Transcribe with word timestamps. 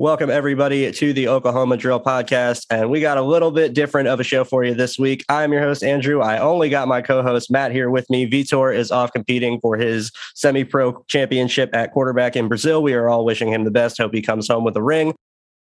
Welcome, 0.00 0.30
everybody, 0.30 0.90
to 0.90 1.12
the 1.12 1.28
Oklahoma 1.28 1.76
Drill 1.76 2.00
Podcast. 2.00 2.64
And 2.70 2.88
we 2.88 3.02
got 3.02 3.18
a 3.18 3.22
little 3.22 3.50
bit 3.50 3.74
different 3.74 4.08
of 4.08 4.18
a 4.18 4.24
show 4.24 4.44
for 4.44 4.64
you 4.64 4.72
this 4.72 4.98
week. 4.98 5.26
I'm 5.28 5.52
your 5.52 5.60
host, 5.60 5.84
Andrew. 5.84 6.22
I 6.22 6.38
only 6.38 6.70
got 6.70 6.88
my 6.88 7.02
co 7.02 7.22
host, 7.22 7.50
Matt, 7.50 7.70
here 7.70 7.90
with 7.90 8.08
me. 8.08 8.26
Vitor 8.26 8.74
is 8.74 8.90
off 8.90 9.12
competing 9.12 9.60
for 9.60 9.76
his 9.76 10.10
semi 10.34 10.64
pro 10.64 11.04
championship 11.08 11.68
at 11.76 11.92
quarterback 11.92 12.34
in 12.34 12.48
Brazil. 12.48 12.82
We 12.82 12.94
are 12.94 13.10
all 13.10 13.26
wishing 13.26 13.52
him 13.52 13.64
the 13.64 13.70
best. 13.70 13.98
Hope 13.98 14.14
he 14.14 14.22
comes 14.22 14.48
home 14.48 14.64
with 14.64 14.74
a 14.74 14.82
ring. 14.82 15.14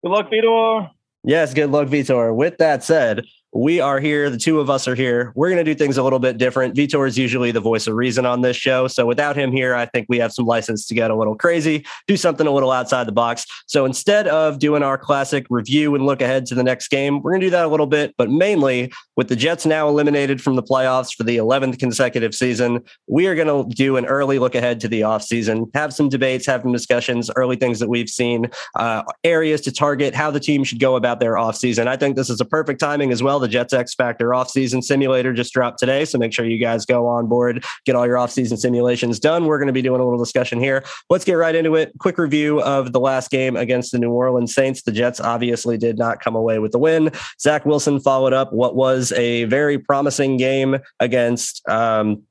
Good 0.03 0.11
luck, 0.11 0.29
Vitor. 0.29 0.91
Yes, 1.23 1.55
good 1.55 1.71
luck, 1.71 1.87
Vitor. 1.87 2.35
With 2.35 2.59
that 2.59 2.83
said, 2.83 3.25
we 3.57 3.79
are 3.79 3.99
here. 3.99 4.29
The 4.29 4.37
two 4.37 4.59
of 4.59 4.69
us 4.69 4.87
are 4.87 4.93
here. 4.93 5.31
We're 5.35 5.49
going 5.49 5.57
to 5.57 5.63
do 5.63 5.73
things 5.73 5.97
a 5.97 6.03
little 6.03 6.19
bit 6.19 6.37
different. 6.37 6.75
Vitor 6.75 7.07
is 7.07 7.17
usually 7.17 7.49
the 7.49 7.59
voice 7.59 7.87
of 7.87 7.95
reason 7.95 8.23
on 8.23 8.41
this 8.41 8.55
show. 8.55 8.87
So 8.87 9.07
without 9.07 9.35
him 9.35 9.51
here, 9.51 9.73
I 9.73 9.87
think 9.87 10.05
we 10.09 10.19
have 10.19 10.31
some 10.31 10.45
license 10.45 10.85
to 10.87 10.93
get 10.93 11.09
a 11.09 11.15
little 11.15 11.35
crazy, 11.35 11.83
do 12.05 12.15
something 12.17 12.45
a 12.45 12.51
little 12.51 12.71
outside 12.71 13.07
the 13.07 13.11
box. 13.11 13.47
So 13.65 13.85
instead 13.85 14.27
of 14.27 14.59
doing 14.59 14.83
our 14.83 14.95
classic 14.95 15.47
review 15.49 15.95
and 15.95 16.05
look 16.05 16.21
ahead 16.21 16.45
to 16.47 16.55
the 16.55 16.61
next 16.61 16.89
game, 16.89 17.23
we're 17.23 17.31
going 17.31 17.41
to 17.41 17.47
do 17.47 17.51
that 17.51 17.65
a 17.65 17.67
little 17.67 17.87
bit. 17.87 18.13
But 18.15 18.29
mainly 18.29 18.93
with 19.15 19.27
the 19.27 19.35
Jets 19.35 19.65
now 19.65 19.89
eliminated 19.89 20.39
from 20.39 20.55
the 20.55 20.61
playoffs 20.61 21.15
for 21.15 21.23
the 21.23 21.37
11th 21.37 21.79
consecutive 21.79 22.35
season, 22.35 22.83
we 23.07 23.25
are 23.25 23.33
going 23.33 23.47
to 23.47 23.75
do 23.75 23.97
an 23.97 24.05
early 24.05 24.37
look 24.37 24.53
ahead 24.53 24.79
to 24.81 24.87
the 24.87 25.01
offseason, 25.01 25.71
have 25.73 25.95
some 25.95 26.09
debates, 26.09 26.45
have 26.45 26.61
some 26.61 26.73
discussions, 26.73 27.31
early 27.35 27.55
things 27.55 27.79
that 27.79 27.89
we've 27.89 28.09
seen, 28.09 28.51
uh, 28.75 29.01
areas 29.23 29.61
to 29.61 29.71
target, 29.71 30.13
how 30.13 30.29
the 30.29 30.39
team 30.39 30.63
should 30.63 30.79
go 30.79 30.95
about 30.95 31.19
their 31.19 31.33
offseason. 31.33 31.87
I 31.87 31.97
think 31.97 32.15
this 32.15 32.29
is 32.29 32.39
a 32.39 32.45
perfect 32.45 32.79
timing 32.79 33.11
as 33.11 33.23
well. 33.23 33.46
Jets 33.47 33.73
X 33.73 33.93
Factor 33.93 34.29
offseason 34.29 34.83
simulator 34.83 35.33
just 35.33 35.53
dropped 35.53 35.79
today. 35.79 36.05
So 36.05 36.17
make 36.17 36.33
sure 36.33 36.45
you 36.45 36.57
guys 36.57 36.85
go 36.85 37.07
on 37.07 37.27
board, 37.27 37.63
get 37.85 37.95
all 37.95 38.05
your 38.05 38.17
offseason 38.17 38.57
simulations 38.57 39.19
done. 39.19 39.45
We're 39.45 39.57
going 39.57 39.67
to 39.67 39.73
be 39.73 39.81
doing 39.81 40.01
a 40.01 40.03
little 40.03 40.19
discussion 40.19 40.59
here. 40.59 40.83
Let's 41.09 41.25
get 41.25 41.33
right 41.33 41.55
into 41.55 41.75
it. 41.75 41.93
Quick 41.99 42.17
review 42.17 42.61
of 42.61 42.93
the 42.93 42.99
last 42.99 43.31
game 43.31 43.55
against 43.55 43.91
the 43.91 43.99
New 43.99 44.11
Orleans 44.11 44.53
Saints. 44.53 44.81
The 44.83 44.91
Jets 44.91 45.19
obviously 45.19 45.77
did 45.77 45.97
not 45.97 46.19
come 46.19 46.35
away 46.35 46.59
with 46.59 46.71
the 46.71 46.79
win. 46.79 47.11
Zach 47.39 47.65
Wilson 47.65 47.99
followed 47.99 48.33
up 48.33 48.53
what 48.53 48.75
was 48.75 49.11
a 49.13 49.45
very 49.45 49.77
promising 49.77 50.37
game 50.37 50.77
against 50.99 51.67
um, 51.67 52.23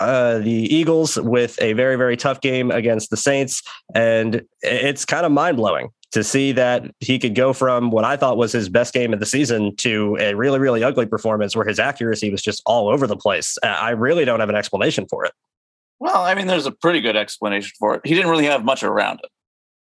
uh, 0.00 0.38
the 0.38 0.74
Eagles 0.74 1.16
with 1.16 1.60
a 1.60 1.72
very, 1.72 1.96
very 1.96 2.16
tough 2.16 2.40
game 2.40 2.70
against 2.70 3.10
the 3.10 3.16
Saints. 3.16 3.62
And 3.94 4.42
it's 4.62 5.04
kind 5.04 5.24
of 5.24 5.32
mind 5.32 5.56
blowing 5.56 5.90
to 6.16 6.24
see 6.24 6.50
that 6.50 6.90
he 7.00 7.18
could 7.18 7.34
go 7.34 7.52
from 7.52 7.90
what 7.90 8.06
I 8.06 8.16
thought 8.16 8.38
was 8.38 8.50
his 8.50 8.70
best 8.70 8.94
game 8.94 9.12
of 9.12 9.20
the 9.20 9.26
season 9.26 9.76
to 9.76 10.16
a 10.18 10.32
really, 10.32 10.58
really 10.58 10.82
ugly 10.82 11.04
performance 11.04 11.54
where 11.54 11.66
his 11.66 11.78
accuracy 11.78 12.30
was 12.30 12.40
just 12.40 12.62
all 12.64 12.88
over 12.88 13.06
the 13.06 13.18
place. 13.18 13.58
I 13.62 13.90
really 13.90 14.24
don't 14.24 14.40
have 14.40 14.48
an 14.48 14.54
explanation 14.54 15.06
for 15.10 15.26
it. 15.26 15.32
Well, 16.00 16.22
I 16.22 16.34
mean, 16.34 16.46
there's 16.46 16.64
a 16.64 16.72
pretty 16.72 17.02
good 17.02 17.16
explanation 17.16 17.72
for 17.78 17.96
it. 17.96 18.00
He 18.06 18.14
didn't 18.14 18.30
really 18.30 18.46
have 18.46 18.64
much 18.64 18.82
around 18.82 19.16
him, 19.16 19.28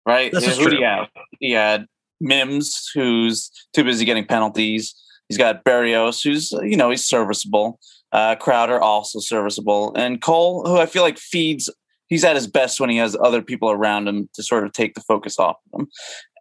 right? 0.04 0.32
This 0.32 0.48
is 0.48 0.58
true. 0.58 0.76
He 0.76 0.82
had? 0.82 1.06
he 1.40 1.52
had 1.52 1.86
Mims, 2.20 2.90
who's 2.96 3.52
too 3.76 3.84
busy 3.84 4.04
getting 4.04 4.26
penalties. 4.26 4.96
He's 5.30 5.38
got 5.38 5.64
Berrios, 5.64 6.24
who's 6.24 6.52
you 6.64 6.76
know 6.76 6.90
he's 6.90 7.06
serviceable. 7.06 7.80
Uh, 8.12 8.34
Crowder 8.34 8.82
also 8.82 9.20
serviceable, 9.20 9.94
and 9.96 10.20
Cole, 10.24 10.66
who 10.66 10.78
I 10.78 10.88
feel 10.88 11.04
like 11.04 11.20
feeds. 11.20 11.70
He's 12.08 12.24
at 12.24 12.36
his 12.36 12.48
best 12.48 12.80
when 12.80 12.90
he 12.90 12.98
has 12.98 13.16
other 13.20 13.42
people 13.42 13.72
around 13.72 14.08
him 14.08 14.30
to 14.34 14.44
sort 14.44 14.66
of 14.66 14.74
take 14.74 14.94
the 14.94 15.02
focus 15.02 15.40
off 15.40 15.58
of 15.74 15.82
him. 15.82 15.88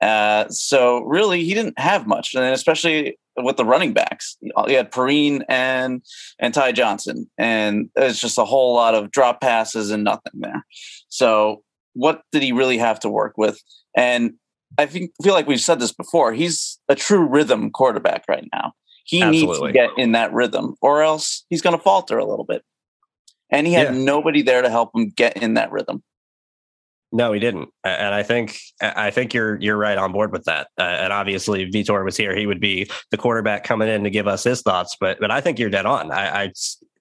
Uh, 0.03 0.49
so 0.49 1.03
really, 1.05 1.45
he 1.45 1.55
didn't 1.55 1.79
have 1.79 2.07
much, 2.07 2.35
and 2.35 2.45
especially 2.45 3.19
with 3.37 3.57
the 3.57 3.65
running 3.65 3.93
backs, 3.93 4.37
he 4.67 4.75
had 4.75 4.93
Perine 4.93 5.43
and 5.49 6.03
and 6.39 6.55
Ty 6.55 6.73
Johnson, 6.73 7.29
and 7.39 7.89
it's 7.97 8.21
just 8.21 8.39
a 8.39 8.45
whole 8.45 8.75
lot 8.75 8.95
of 8.95 9.11
drop 9.11 9.41
passes 9.41 9.91
and 9.91 10.05
nothing 10.05 10.33
there. 10.35 10.65
So 11.09 11.63
what 11.95 12.23
did 12.33 12.43
he 12.43 12.53
really 12.53 12.79
have 12.79 13.01
to 13.01 13.09
work 13.09 13.39
with? 13.39 13.61
And 13.97 14.35
I 14.79 14.87
think 14.87 15.13
feel 15.23 15.35
like 15.35 15.47
we've 15.47 15.61
said 15.61 15.81
this 15.81 15.93
before. 15.93 16.33
He's 16.33 16.79
a 16.89 16.95
true 16.95 17.27
rhythm 17.27 17.71
quarterback 17.71 18.25
right 18.29 18.49
now. 18.53 18.73
He 19.05 19.23
needs 19.23 19.59
to 19.59 19.73
get 19.73 19.91
in 19.97 20.13
that 20.13 20.33
rhythm, 20.33 20.77
or 20.81 21.03
else 21.03 21.45
he's 21.51 21.63
going 21.63 21.77
to 21.77 21.83
falter 21.83 22.19
a 22.19 22.25
little 22.25 22.45
bit. 22.45 22.63
And 23.51 23.67
he 23.67 23.73
had 23.73 23.95
Yeah. 23.95 24.03
nobody 24.03 24.43
there 24.43 24.63
to 24.63 24.71
help 24.71 24.95
him 24.95 25.11
get 25.11 25.37
in 25.37 25.55
that 25.55 25.71
rhythm. 25.71 26.03
No, 27.13 27.33
he 27.33 27.39
didn't, 27.39 27.69
and 27.85 28.13
I 28.13 28.25
think 28.25 28.59
I 28.81 29.11
think 29.13 29.35
you're 29.35 29.57
you're 29.61 29.77
right 29.77 29.97
on 29.97 30.11
board 30.11 30.33
with 30.33 30.45
that. 30.47 30.67
Uh, 30.77 30.83
and 30.83 31.13
obviously, 31.13 31.71
Vitor 31.71 32.05
was 32.05 32.17
here; 32.17 32.35
he 32.35 32.45
would 32.45 32.59
be 32.59 32.91
the 33.13 33.17
quarterback 33.17 33.63
coming 33.63 33.89
in 33.89 34.03
to 34.03 34.11
give 34.11 34.27
us 34.27 34.43
his 34.43 34.63
thoughts. 34.63 34.97
But 34.99 35.21
but 35.21 35.31
I 35.31 35.41
think 35.41 35.61
you're 35.61 35.71
dead 35.71 35.87
on. 35.87 36.11
I, 36.11 36.45
I 36.47 36.53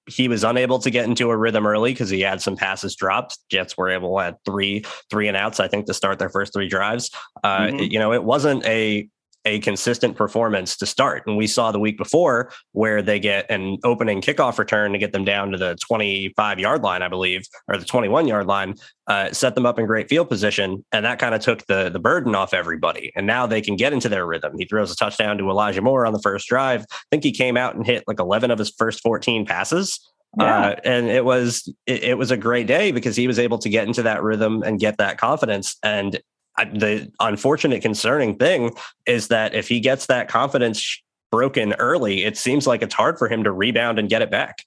he 0.08 0.28
was 0.28 0.44
unable 0.44 0.78
to 0.80 0.92
get 0.92 1.06
into 1.06 1.32
a 1.32 1.38
rhythm 1.38 1.66
early 1.66 1.94
because 1.94 2.12
he 2.12 2.22
had 2.22 2.42
some 2.42 2.56
passes 2.56 2.96
dropped. 2.96 3.40
Jets 3.50 3.76
were 3.76 3.90
able 3.90 4.16
to 4.16 4.20
add 4.24 4.36
three 4.46 4.86
three 5.10 5.28
and 5.28 5.36
outs, 5.36 5.60
I 5.60 5.68
think, 5.68 5.88
to 5.88 5.96
start 5.96 6.20
their 6.20 6.30
first 6.30 6.54
three 6.54 6.68
drives. 6.68 7.10
Uh, 7.44 7.68
Mhm. 7.68 7.92
you 7.92 7.98
know, 7.98 8.14
it 8.14 8.24
wasn't 8.24 8.64
a 8.68 9.08
a 9.46 9.60
consistent 9.60 10.16
performance 10.16 10.78
to 10.78 10.86
start. 10.86 11.24
And 11.28 11.38
we 11.38 11.48
saw 11.48 11.72
the 11.72 11.80
week 11.80 11.98
before 11.98 12.52
where 12.72 13.02
they 13.02 13.20
get 13.20 13.50
an 13.50 13.78
opening 13.84 14.22
kickoff 14.22 14.58
return 14.58 14.94
to 14.94 14.98
get 14.98 15.12
them 15.12 15.26
down 15.26 15.52
to 15.52 15.58
the 15.58 15.76
25 15.88 16.60
yard 16.60 16.82
line, 16.82 17.02
I 17.02 17.08
believe, 17.08 17.44
or 17.68 17.78
the 17.78 17.86
21 17.86 18.28
yard 18.28 18.48
line, 18.48 18.76
uh, 19.08 19.32
set 19.32 19.56
them 19.56 19.66
up 19.66 19.80
in 19.80 19.86
great 19.86 20.10
field 20.10 20.30
position. 20.30 20.84
And 20.92 21.06
that 21.06 21.20
kind 21.20 21.36
of 21.36 21.42
took 21.42 21.66
the, 21.66 21.90
the 21.90 22.00
burden 22.00 22.36
off 22.36 22.54
everybody. 22.54 23.12
And 23.16 23.28
now 23.28 23.46
they 23.46 23.62
can 23.62 23.76
get 23.76 23.94
into 23.94 24.10
their 24.10 24.26
rhythm. 24.26 24.54
He 24.58 24.66
throws 24.66 24.92
a 24.92 24.96
touchdown 24.96 25.38
to 25.38 25.50
Elijah 25.50 25.82
Moore 25.82 26.06
on 26.06 26.14
the 26.14 26.22
first 26.22 26.48
drive. 26.48 26.86
I 26.90 26.96
think 27.12 27.24
he 27.24 27.32
came 27.32 27.58
out 27.58 27.76
and 27.76 27.86
hit 27.86 28.04
like 28.08 28.20
11 28.20 28.52
of 28.52 28.60
his 28.60 28.70
first 28.70 29.02
14 29.02 29.46
passes. 29.46 30.00
Yeah. 30.40 30.70
Uh, 30.70 30.76
and 30.84 31.08
it 31.10 31.24
was 31.24 31.72
it, 31.86 32.04
it 32.04 32.18
was 32.18 32.32
a 32.32 32.38
great 32.38 32.66
day 32.66 32.92
because 32.92 33.16
he 33.16 33.28
was 33.28 33.38
able 33.38 33.60
to 33.60 33.70
get 33.70 33.88
into 33.88 34.02
that 34.04 34.24
rhythm 34.24 34.64
and 34.64 34.80
get 34.80 34.98
that 34.98 35.20
confidence. 35.20 35.78
And 35.84 36.20
the 36.58 37.12
unfortunate, 37.20 37.82
concerning 37.82 38.38
thing 38.38 38.76
is 39.06 39.28
that 39.30 39.54
if 39.56 39.68
he 39.68 39.80
gets 39.80 40.06
that 40.08 40.28
confidence 40.28 41.02
broken 41.32 41.74
early, 41.74 42.24
it 42.24 42.38
seems 42.38 42.68
like 42.68 42.82
it's 42.82 42.94
hard 42.94 43.18
for 43.18 43.28
him 43.28 43.44
to 43.44 43.52
rebound 43.52 43.98
and 43.98 44.08
get 44.08 44.22
it 44.22 44.30
back. 44.30 44.64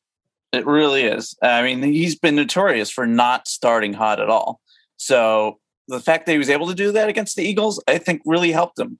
It 0.52 0.66
really 0.66 1.02
is. 1.02 1.36
I 1.42 1.62
mean, 1.62 1.82
he's 1.82 2.18
been 2.18 2.36
notorious 2.36 2.90
for 2.90 3.06
not 3.06 3.46
starting 3.46 3.92
hot 3.92 4.20
at 4.20 4.30
all. 4.30 4.60
So 4.96 5.58
the 5.88 6.00
fact 6.00 6.26
that 6.26 6.32
he 6.32 6.38
was 6.38 6.50
able 6.50 6.66
to 6.68 6.74
do 6.74 6.92
that 6.92 7.08
against 7.08 7.36
the 7.36 7.44
Eagles, 7.44 7.82
I 7.86 7.98
think 7.98 8.22
really 8.24 8.52
helped 8.52 8.78
him. 8.78 8.98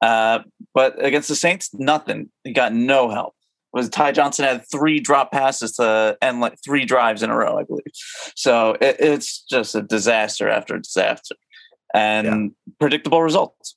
Uh, 0.00 0.40
but 0.72 1.02
against 1.04 1.28
the 1.28 1.36
Saints, 1.36 1.70
nothing. 1.74 2.30
He 2.42 2.52
got 2.52 2.72
no 2.72 3.10
help. 3.10 3.34
was 3.74 3.88
Ty 3.88 4.12
Johnson 4.12 4.44
had 4.44 4.64
three 4.70 5.00
drop 5.00 5.32
passes 5.32 5.72
to 5.72 6.16
end 6.22 6.40
like 6.40 6.58
three 6.64 6.84
drives 6.84 7.22
in 7.22 7.30
a 7.30 7.36
row, 7.36 7.58
I 7.58 7.64
believe. 7.64 7.84
So 8.36 8.76
it, 8.80 8.96
it's 9.00 9.42
just 9.42 9.74
a 9.74 9.82
disaster 9.82 10.48
after 10.48 10.78
disaster, 10.78 11.34
and 11.94 12.26
yeah. 12.26 12.72
predictable 12.78 13.22
results. 13.22 13.76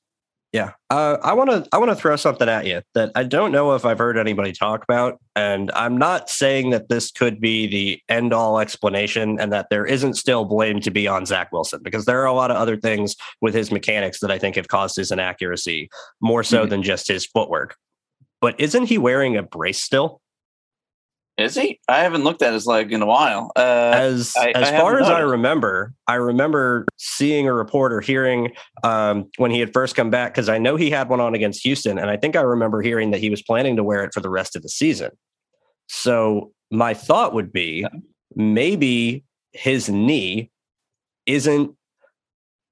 Yeah, 0.52 0.72
uh, 0.88 1.18
I 1.22 1.34
want 1.34 1.50
to 1.50 1.68
I 1.72 1.78
want 1.78 1.90
to 1.90 1.94
throw 1.94 2.16
something 2.16 2.48
at 2.48 2.64
you 2.64 2.80
that 2.94 3.12
I 3.14 3.22
don't 3.22 3.52
know 3.52 3.74
if 3.74 3.84
I've 3.84 3.98
heard 3.98 4.16
anybody 4.16 4.52
talk 4.52 4.82
about, 4.82 5.20
and 5.36 5.70
I'm 5.72 5.98
not 5.98 6.30
saying 6.30 6.70
that 6.70 6.88
this 6.88 7.10
could 7.10 7.38
be 7.38 7.66
the 7.66 8.00
end 8.08 8.32
all 8.32 8.58
explanation, 8.58 9.38
and 9.38 9.52
that 9.52 9.66
there 9.68 9.84
isn't 9.84 10.14
still 10.14 10.46
blame 10.46 10.80
to 10.80 10.90
be 10.90 11.06
on 11.06 11.26
Zach 11.26 11.52
Wilson 11.52 11.80
because 11.82 12.06
there 12.06 12.22
are 12.22 12.26
a 12.26 12.32
lot 12.32 12.50
of 12.50 12.56
other 12.56 12.78
things 12.78 13.14
with 13.42 13.52
his 13.52 13.70
mechanics 13.70 14.20
that 14.20 14.30
I 14.30 14.38
think 14.38 14.56
have 14.56 14.68
caused 14.68 14.96
his 14.96 15.10
inaccuracy 15.10 15.90
more 16.22 16.42
so 16.42 16.62
mm-hmm. 16.62 16.70
than 16.70 16.82
just 16.82 17.08
his 17.08 17.26
footwork. 17.26 17.76
But 18.40 18.58
isn't 18.58 18.84
he 18.84 18.96
wearing 18.96 19.36
a 19.36 19.42
brace 19.42 19.82
still? 19.82 20.22
Is 21.38 21.54
he? 21.54 21.78
I 21.88 22.00
haven't 22.00 22.24
looked 22.24 22.42
at 22.42 22.52
his 22.52 22.66
leg 22.66 22.92
in 22.92 23.00
a 23.00 23.06
while. 23.06 23.52
Uh, 23.54 23.92
as 23.94 24.34
I, 24.36 24.50
as 24.50 24.70
I 24.70 24.76
far 24.76 24.98
as 24.98 25.08
I 25.08 25.20
remember, 25.20 25.94
I 26.08 26.14
remember 26.14 26.84
seeing 26.96 27.46
a 27.46 27.52
report 27.52 27.92
or 27.92 28.00
hearing 28.00 28.50
um, 28.82 29.30
when 29.36 29.52
he 29.52 29.60
had 29.60 29.72
first 29.72 29.94
come 29.94 30.10
back 30.10 30.34
because 30.34 30.48
I 30.48 30.58
know 30.58 30.74
he 30.74 30.90
had 30.90 31.08
one 31.08 31.20
on 31.20 31.36
against 31.36 31.62
Houston, 31.62 31.96
and 31.96 32.10
I 32.10 32.16
think 32.16 32.34
I 32.34 32.40
remember 32.40 32.82
hearing 32.82 33.12
that 33.12 33.20
he 33.20 33.30
was 33.30 33.40
planning 33.40 33.76
to 33.76 33.84
wear 33.84 34.02
it 34.02 34.12
for 34.12 34.18
the 34.20 34.28
rest 34.28 34.56
of 34.56 34.62
the 34.62 34.68
season. 34.68 35.12
So 35.88 36.50
my 36.72 36.92
thought 36.92 37.34
would 37.34 37.52
be 37.52 37.86
maybe 38.34 39.24
his 39.52 39.88
knee 39.88 40.50
isn't 41.26 41.70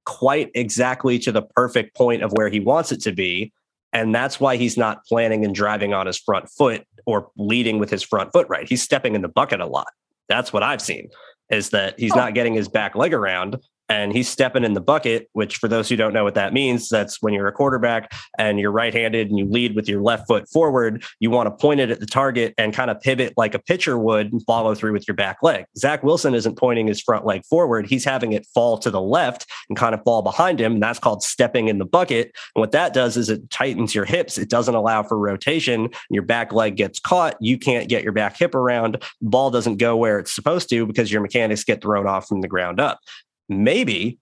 quite 0.07 0.51
exactly 0.55 1.21
to 1.21 1.31
the 1.31 1.43
perfect 1.43 1.95
point 1.95 2.25
of 2.25 2.33
where 2.33 2.49
he 2.49 2.59
wants 2.59 2.91
it 2.91 3.01
to 3.03 3.13
be 3.13 3.53
and 3.93 4.15
that's 4.15 4.41
why 4.41 4.57
he's 4.57 4.77
not 4.77 5.05
planning 5.07 5.45
and 5.45 5.55
driving 5.55 5.95
on 5.95 6.07
his 6.07 6.19
front 6.19 6.49
foot 6.51 6.85
or 7.07 7.31
leading 7.37 7.79
with 7.79 7.91
his 7.91 8.03
front 8.03 8.33
foot 8.33 8.47
right. 8.49 8.69
He's 8.69 8.83
stepping 8.83 9.15
in 9.15 9.23
the 9.23 9.29
bucket 9.29 9.61
a 9.61 9.67
lot. 9.67 9.89
That's 10.29 10.53
what 10.53 10.63
I've 10.63 10.83
seen 10.83 11.09
is 11.51 11.71
that 11.71 11.99
he's 11.99 12.13
oh. 12.13 12.17
not 12.17 12.35
getting 12.35 12.55
his 12.55 12.69
back 12.69 12.95
leg 12.97 13.15
around 13.15 13.59
and 13.89 14.13
he's 14.13 14.29
stepping 14.29 14.65
in 14.65 14.75
the 14.75 14.81
bucket, 14.81 15.29
which 15.33 15.57
for 15.57 15.69
those 15.69 15.89
who 15.89 15.97
don't 15.97 16.13
know 16.13 16.25
what 16.25 16.35
that 16.35 16.53
means, 16.53 16.89
that's 16.89 17.23
when 17.23 17.33
you're 17.33 17.47
a 17.47 17.53
quarterback 17.53 18.13
and 18.39 18.59
you're 18.59 18.73
right 18.73 18.93
handed 18.93 19.29
and 19.29 19.39
you 19.39 19.47
lead 19.47 19.77
with 19.77 19.89
your 19.89 20.03
left 20.03 20.27
foot 20.27 20.49
forward. 20.49 21.05
You 21.21 21.31
want 21.31 21.47
to 21.47 21.51
point 21.51 21.81
it 21.81 21.91
at 21.91 22.01
the 22.01 22.07
target 22.07 22.55
and 22.59 22.75
kind 22.75 22.91
of 22.91 23.01
pivot 23.01 23.35
like 23.37 23.55
a 23.55 23.59
pitcher 23.59 23.97
would 23.99 24.33
and 24.33 24.45
follow 24.45 24.75
through 24.75 24.93
with 24.93 25.07
your 25.07 25.15
back 25.15 25.39
leg. 25.43 25.67
Zach 25.77 26.03
Wilson 26.03 26.35
isn't 26.35 26.59
pointing 26.59 26.87
his 26.87 27.01
front 27.01 27.25
leg 27.25 27.45
forward. 27.47 27.87
He's 27.87 28.05
having 28.05 28.33
it 28.33 28.47
fall 28.55 28.79
to 28.79 28.91
the 28.91 29.01
left 29.01 29.47
and 29.69 29.79
kind 29.79 29.95
of 29.95 30.03
fall 30.03 30.23
behind 30.23 30.61
him. 30.61 30.75
And 30.75 30.83
that's 30.83 30.99
called 30.99 31.23
stepping 31.23 31.69
in 31.69 31.79
the 31.79 31.85
bucket. 31.85 32.33
And 32.55 32.61
what 32.61 32.73
that 32.73 32.93
does 32.93 33.17
is 33.17 33.29
it 33.29 33.51
tightens 33.51 33.95
your 33.95 34.05
hips. 34.05 34.39
It 34.39 34.51
doesn't 34.51 34.75
allow 34.75 35.03
for 35.03 35.19
rotation. 35.19 35.91
Your 36.11 36.23
back 36.23 36.53
leg 36.53 36.77
gets 36.77 36.99
caught. 36.99 37.37
You 37.41 37.59
can't 37.59 37.89
get 37.89 38.03
your 38.03 38.13
back 38.13 38.37
hip 38.37 38.55
around. 38.55 39.03
ball 39.23 39.51
doesn't 39.51 39.77
go 39.77 39.97
where 39.97 40.19
it's 40.19 40.33
supposed 40.33 40.69
to 40.71 40.87
because 40.87 41.13
your 41.13 41.21
mechanics 41.21 41.65
get 41.65 41.83
thrown 41.83 42.07
off 42.07 42.27
from 42.27 42.41
the 42.41 42.49
ground 42.49 42.81
up 42.81 42.99
maybe 43.49 44.19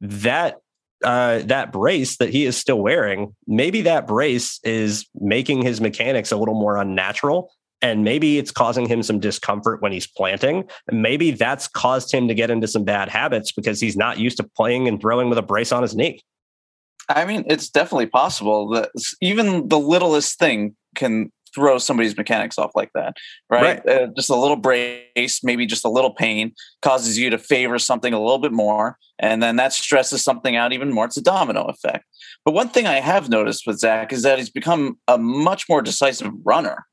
that 0.00 0.58
uh, 1.04 1.40
that 1.40 1.72
brace 1.72 2.16
that 2.16 2.30
he 2.30 2.46
is 2.46 2.56
still 2.56 2.80
wearing, 2.80 3.34
maybe 3.46 3.82
that 3.82 4.06
brace 4.06 4.58
is 4.64 5.06
making 5.14 5.62
his 5.62 5.80
mechanics 5.80 6.32
a 6.32 6.36
little 6.36 6.54
more 6.54 6.76
unnatural. 6.76 7.52
And 7.82 8.02
maybe 8.02 8.38
it's 8.38 8.50
causing 8.50 8.88
him 8.88 9.02
some 9.02 9.20
discomfort 9.20 9.82
when 9.82 9.92
he's 9.92 10.06
planting. 10.06 10.64
Maybe 10.90 11.32
that's 11.32 11.68
caused 11.68 12.12
him 12.12 12.26
to 12.28 12.34
get 12.34 12.50
into 12.50 12.66
some 12.66 12.84
bad 12.84 13.10
habits 13.10 13.52
because 13.52 13.80
he's 13.80 13.96
not 13.96 14.18
used 14.18 14.38
to 14.38 14.44
playing 14.56 14.88
and 14.88 14.98
throwing 14.98 15.28
with 15.28 15.36
a 15.36 15.42
brace 15.42 15.72
on 15.72 15.82
his 15.82 15.94
knee. 15.94 16.22
I 17.08 17.26
mean, 17.26 17.44
it's 17.46 17.68
definitely 17.68 18.06
possible 18.06 18.70
that 18.70 18.90
even 19.20 19.68
the 19.68 19.78
littlest 19.78 20.38
thing 20.38 20.74
can 20.94 21.30
throw 21.54 21.78
somebody's 21.78 22.16
mechanics 22.16 22.58
off 22.58 22.72
like 22.74 22.90
that, 22.94 23.16
right? 23.50 23.84
right. 23.84 23.88
Uh, 23.88 24.06
just 24.16 24.30
a 24.30 24.36
little 24.36 24.56
brace, 24.56 25.42
maybe 25.42 25.66
just 25.66 25.84
a 25.84 25.88
little 25.88 26.12
pain 26.12 26.52
causes 26.82 27.18
you 27.18 27.30
to 27.30 27.38
favor 27.38 27.78
something 27.78 28.12
a 28.12 28.20
little 28.20 28.38
bit 28.38 28.52
more. 28.52 28.98
And 29.18 29.42
then 29.42 29.56
that 29.56 29.72
stresses 29.72 30.22
something 30.22 30.56
out 30.56 30.72
even 30.72 30.92
more. 30.92 31.06
It's 31.06 31.16
a 31.16 31.22
domino 31.22 31.64
effect. 31.64 32.04
But 32.44 32.52
one 32.52 32.68
thing 32.68 32.86
I 32.86 33.00
have 33.00 33.28
noticed 33.28 33.66
with 33.66 33.78
Zach 33.78 34.12
is 34.12 34.22
that 34.22 34.38
he's 34.38 34.50
become 34.50 34.98
a 35.08 35.18
much 35.18 35.64
more 35.68 35.82
decisive 35.82 36.32
runner, 36.44 36.86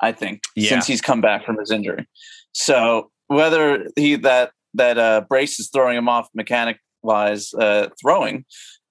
I 0.00 0.12
think, 0.12 0.42
yeah. 0.54 0.68
since 0.68 0.86
he's 0.86 1.00
come 1.00 1.20
back 1.20 1.44
from 1.44 1.58
his 1.58 1.70
injury. 1.70 2.06
So 2.52 3.10
whether 3.28 3.86
he 3.96 4.16
that 4.16 4.52
that 4.74 4.98
uh, 4.98 5.22
brace 5.28 5.58
is 5.58 5.68
throwing 5.72 5.96
him 5.96 6.08
off 6.08 6.28
mechanic 6.34 6.78
wise 7.02 7.52
uh, 7.54 7.88
throwing, 8.00 8.44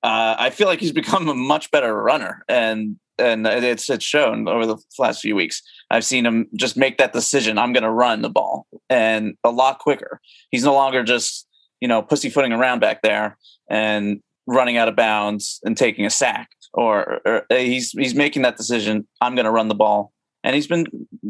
uh, 0.04 0.36
I 0.39 0.50
feel 0.50 0.68
like 0.68 0.80
he's 0.80 0.92
become 0.92 1.27
a 1.30 1.36
much 1.36 1.72
better 1.72 1.95
runner. 1.95 2.44
And 2.48 3.00
and 3.19 3.45
it's 3.45 3.89
it's 3.89 4.06
shown 4.06 4.48
over 4.48 4.66
the 4.66 4.77
last 4.98 5.21
few 5.21 5.36
weeks. 5.36 5.62
I've 5.92 6.06
seen 6.06 6.25
him 6.25 6.48
just 6.56 6.77
make 6.77 6.98
that 6.98 7.13
decision. 7.13 7.57
I'm 7.57 7.74
going 7.74 7.83
to 7.83 7.92
run 7.92 8.21
the 8.21 8.30
ball, 8.30 8.68
and 8.89 9.36
a 9.44 9.51
lot 9.51 9.80
quicker. 9.80 10.19
He's 10.51 10.63
no 10.63 10.74
longer 10.74 11.04
just 11.04 11.48
you 11.81 11.88
know 11.88 12.01
pussyfooting 12.01 12.54
around 12.54 12.80
back 12.80 13.01
there 13.01 13.38
and 13.69 14.21
running 14.48 14.77
out 14.77 14.88
of 14.88 14.95
bounds 14.95 15.60
and 15.63 15.77
taking 15.77 16.06
a 16.06 16.10
sack. 16.10 16.50
Or, 16.74 17.19
or 17.25 17.45
uh, 17.50 17.56
he's 17.56 17.92
he's 17.92 18.16
making 18.16 18.44
that 18.44 18.57
decision. 18.57 19.07
I'm 19.22 19.36
going 19.36 19.45
to 19.45 19.51
run 19.51 19.68
the 19.68 19.75
ball, 19.75 20.12
and 20.44 20.56
he's 20.56 20.68
been 20.68 20.86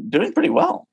doing 0.10 0.34
pretty 0.34 0.50
well. 0.50 0.88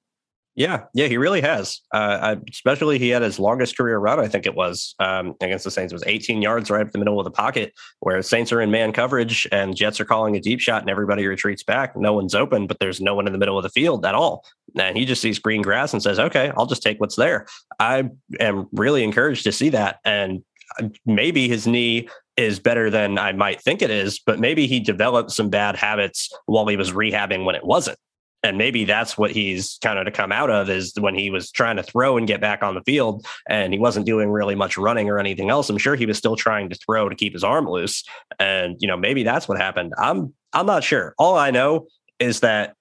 Yeah, 0.56 0.84
yeah, 0.94 1.06
he 1.06 1.18
really 1.18 1.42
has. 1.42 1.82
Uh, 1.92 2.36
especially 2.50 2.98
he 2.98 3.10
had 3.10 3.20
his 3.20 3.38
longest 3.38 3.76
career 3.76 3.98
run, 3.98 4.18
I 4.18 4.26
think 4.26 4.46
it 4.46 4.54
was 4.54 4.94
um, 4.98 5.34
against 5.42 5.64
the 5.64 5.70
Saints. 5.70 5.92
It 5.92 5.96
was 5.96 6.04
18 6.06 6.40
yards 6.40 6.70
right 6.70 6.80
up 6.80 6.92
the 6.92 6.98
middle 6.98 7.20
of 7.20 7.24
the 7.24 7.30
pocket, 7.30 7.74
where 8.00 8.22
Saints 8.22 8.50
are 8.52 8.62
in 8.62 8.70
man 8.70 8.94
coverage 8.94 9.46
and 9.52 9.76
Jets 9.76 10.00
are 10.00 10.06
calling 10.06 10.34
a 10.34 10.40
deep 10.40 10.60
shot, 10.60 10.80
and 10.80 10.88
everybody 10.88 11.26
retreats 11.26 11.62
back. 11.62 11.94
No 11.94 12.14
one's 12.14 12.34
open, 12.34 12.66
but 12.66 12.78
there's 12.78 13.02
no 13.02 13.14
one 13.14 13.26
in 13.26 13.34
the 13.34 13.38
middle 13.38 13.58
of 13.58 13.64
the 13.64 13.68
field 13.68 14.06
at 14.06 14.14
all. 14.14 14.46
And 14.78 14.96
he 14.96 15.04
just 15.04 15.20
sees 15.20 15.38
green 15.38 15.60
grass 15.60 15.92
and 15.92 16.02
says, 16.02 16.18
"Okay, 16.18 16.50
I'll 16.56 16.66
just 16.66 16.82
take 16.82 17.00
what's 17.00 17.16
there." 17.16 17.46
I 17.78 18.08
am 18.40 18.66
really 18.72 19.04
encouraged 19.04 19.44
to 19.44 19.52
see 19.52 19.68
that, 19.70 19.98
and 20.06 20.42
uh, 20.80 20.88
maybe 21.04 21.48
his 21.48 21.66
knee 21.66 22.08
is 22.38 22.60
better 22.60 22.88
than 22.88 23.18
I 23.18 23.32
might 23.32 23.60
think 23.60 23.82
it 23.82 23.90
is, 23.90 24.18
but 24.18 24.40
maybe 24.40 24.66
he 24.66 24.80
developed 24.80 25.32
some 25.32 25.50
bad 25.50 25.76
habits 25.76 26.32
while 26.46 26.66
he 26.66 26.76
was 26.76 26.92
rehabbing 26.92 27.44
when 27.44 27.54
it 27.54 27.64
wasn't 27.64 27.98
and 28.42 28.58
maybe 28.58 28.84
that's 28.84 29.18
what 29.18 29.30
he's 29.30 29.78
kind 29.82 29.98
of 29.98 30.04
to 30.04 30.10
come 30.10 30.30
out 30.30 30.50
of 30.50 30.70
is 30.70 30.92
when 30.98 31.14
he 31.14 31.30
was 31.30 31.50
trying 31.50 31.76
to 31.76 31.82
throw 31.82 32.16
and 32.16 32.26
get 32.26 32.40
back 32.40 32.62
on 32.62 32.74
the 32.74 32.82
field 32.82 33.26
and 33.48 33.72
he 33.72 33.78
wasn't 33.78 34.06
doing 34.06 34.30
really 34.30 34.54
much 34.54 34.76
running 34.76 35.08
or 35.08 35.18
anything 35.18 35.50
else 35.50 35.68
i'm 35.68 35.78
sure 35.78 35.96
he 35.96 36.06
was 36.06 36.18
still 36.18 36.36
trying 36.36 36.68
to 36.68 36.76
throw 36.76 37.08
to 37.08 37.14
keep 37.14 37.32
his 37.32 37.44
arm 37.44 37.66
loose. 37.66 38.04
And 38.38 38.76
you 38.80 38.88
know 38.88 38.96
maybe 38.96 39.22
that's 39.22 39.48
what 39.48 39.58
happened. 39.58 39.94
I'm 39.98 40.34
i'm 40.52 40.66
not 40.66 40.84
sure. 40.84 41.14
All 41.18 41.36
i 41.36 41.50
know 41.50 41.86
is 42.18 42.40
that 42.40 42.74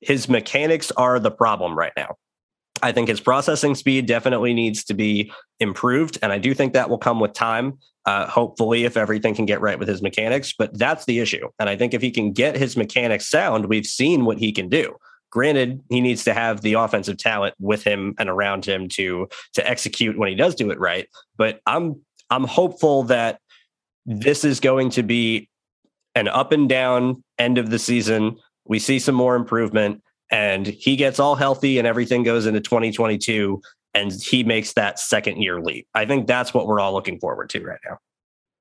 his 0.00 0.28
mechanics 0.28 0.90
are 0.92 1.18
the 1.18 1.30
problem 1.30 1.76
right 1.76 1.92
now 1.96 2.16
I 2.84 2.92
think 2.92 3.08
his 3.08 3.20
processing 3.20 3.74
speed 3.74 4.04
definitely 4.04 4.52
needs 4.52 4.84
to 4.84 4.94
be 4.94 5.32
improved. 5.58 6.18
And 6.20 6.30
I 6.30 6.38
do 6.38 6.52
think 6.52 6.74
that 6.74 6.90
will 6.90 6.98
come 6.98 7.18
with 7.18 7.32
time, 7.32 7.78
uh, 8.04 8.26
hopefully, 8.26 8.84
if 8.84 8.98
everything 8.98 9.34
can 9.34 9.46
get 9.46 9.62
right 9.62 9.78
with 9.78 9.88
his 9.88 10.02
mechanics. 10.02 10.52
But 10.52 10.78
that's 10.78 11.06
the 11.06 11.18
issue. 11.18 11.48
And 11.58 11.70
I 11.70 11.76
think 11.76 11.94
if 11.94 12.02
he 12.02 12.10
can 12.10 12.32
get 12.32 12.56
his 12.56 12.76
mechanics 12.76 13.26
sound, 13.30 13.66
we've 13.66 13.86
seen 13.86 14.26
what 14.26 14.38
he 14.38 14.52
can 14.52 14.68
do. 14.68 14.96
Granted, 15.30 15.82
he 15.88 16.02
needs 16.02 16.24
to 16.24 16.34
have 16.34 16.60
the 16.60 16.74
offensive 16.74 17.16
talent 17.16 17.54
with 17.58 17.82
him 17.82 18.14
and 18.18 18.28
around 18.28 18.66
him 18.66 18.86
to 18.90 19.28
to 19.54 19.68
execute 19.68 20.18
when 20.18 20.28
he 20.28 20.34
does 20.34 20.54
do 20.54 20.70
it 20.70 20.78
right. 20.78 21.08
But 21.38 21.60
I'm 21.64 22.02
I'm 22.28 22.44
hopeful 22.44 23.04
that 23.04 23.40
this 24.04 24.44
is 24.44 24.60
going 24.60 24.90
to 24.90 25.02
be 25.02 25.48
an 26.14 26.28
up 26.28 26.52
and 26.52 26.68
down 26.68 27.24
end 27.38 27.56
of 27.56 27.70
the 27.70 27.78
season. 27.78 28.36
We 28.66 28.78
see 28.78 28.98
some 28.98 29.14
more 29.14 29.36
improvement 29.36 30.02
and 30.34 30.66
he 30.66 30.96
gets 30.96 31.20
all 31.20 31.36
healthy 31.36 31.78
and 31.78 31.86
everything 31.86 32.24
goes 32.24 32.44
into 32.44 32.60
2022 32.60 33.62
and 33.94 34.12
he 34.12 34.42
makes 34.42 34.72
that 34.72 34.98
second 34.98 35.40
year 35.40 35.60
leap. 35.60 35.86
I 35.94 36.06
think 36.06 36.26
that's 36.26 36.52
what 36.52 36.66
we're 36.66 36.80
all 36.80 36.92
looking 36.92 37.20
forward 37.20 37.50
to 37.50 37.64
right 37.64 37.78
now. 37.88 37.98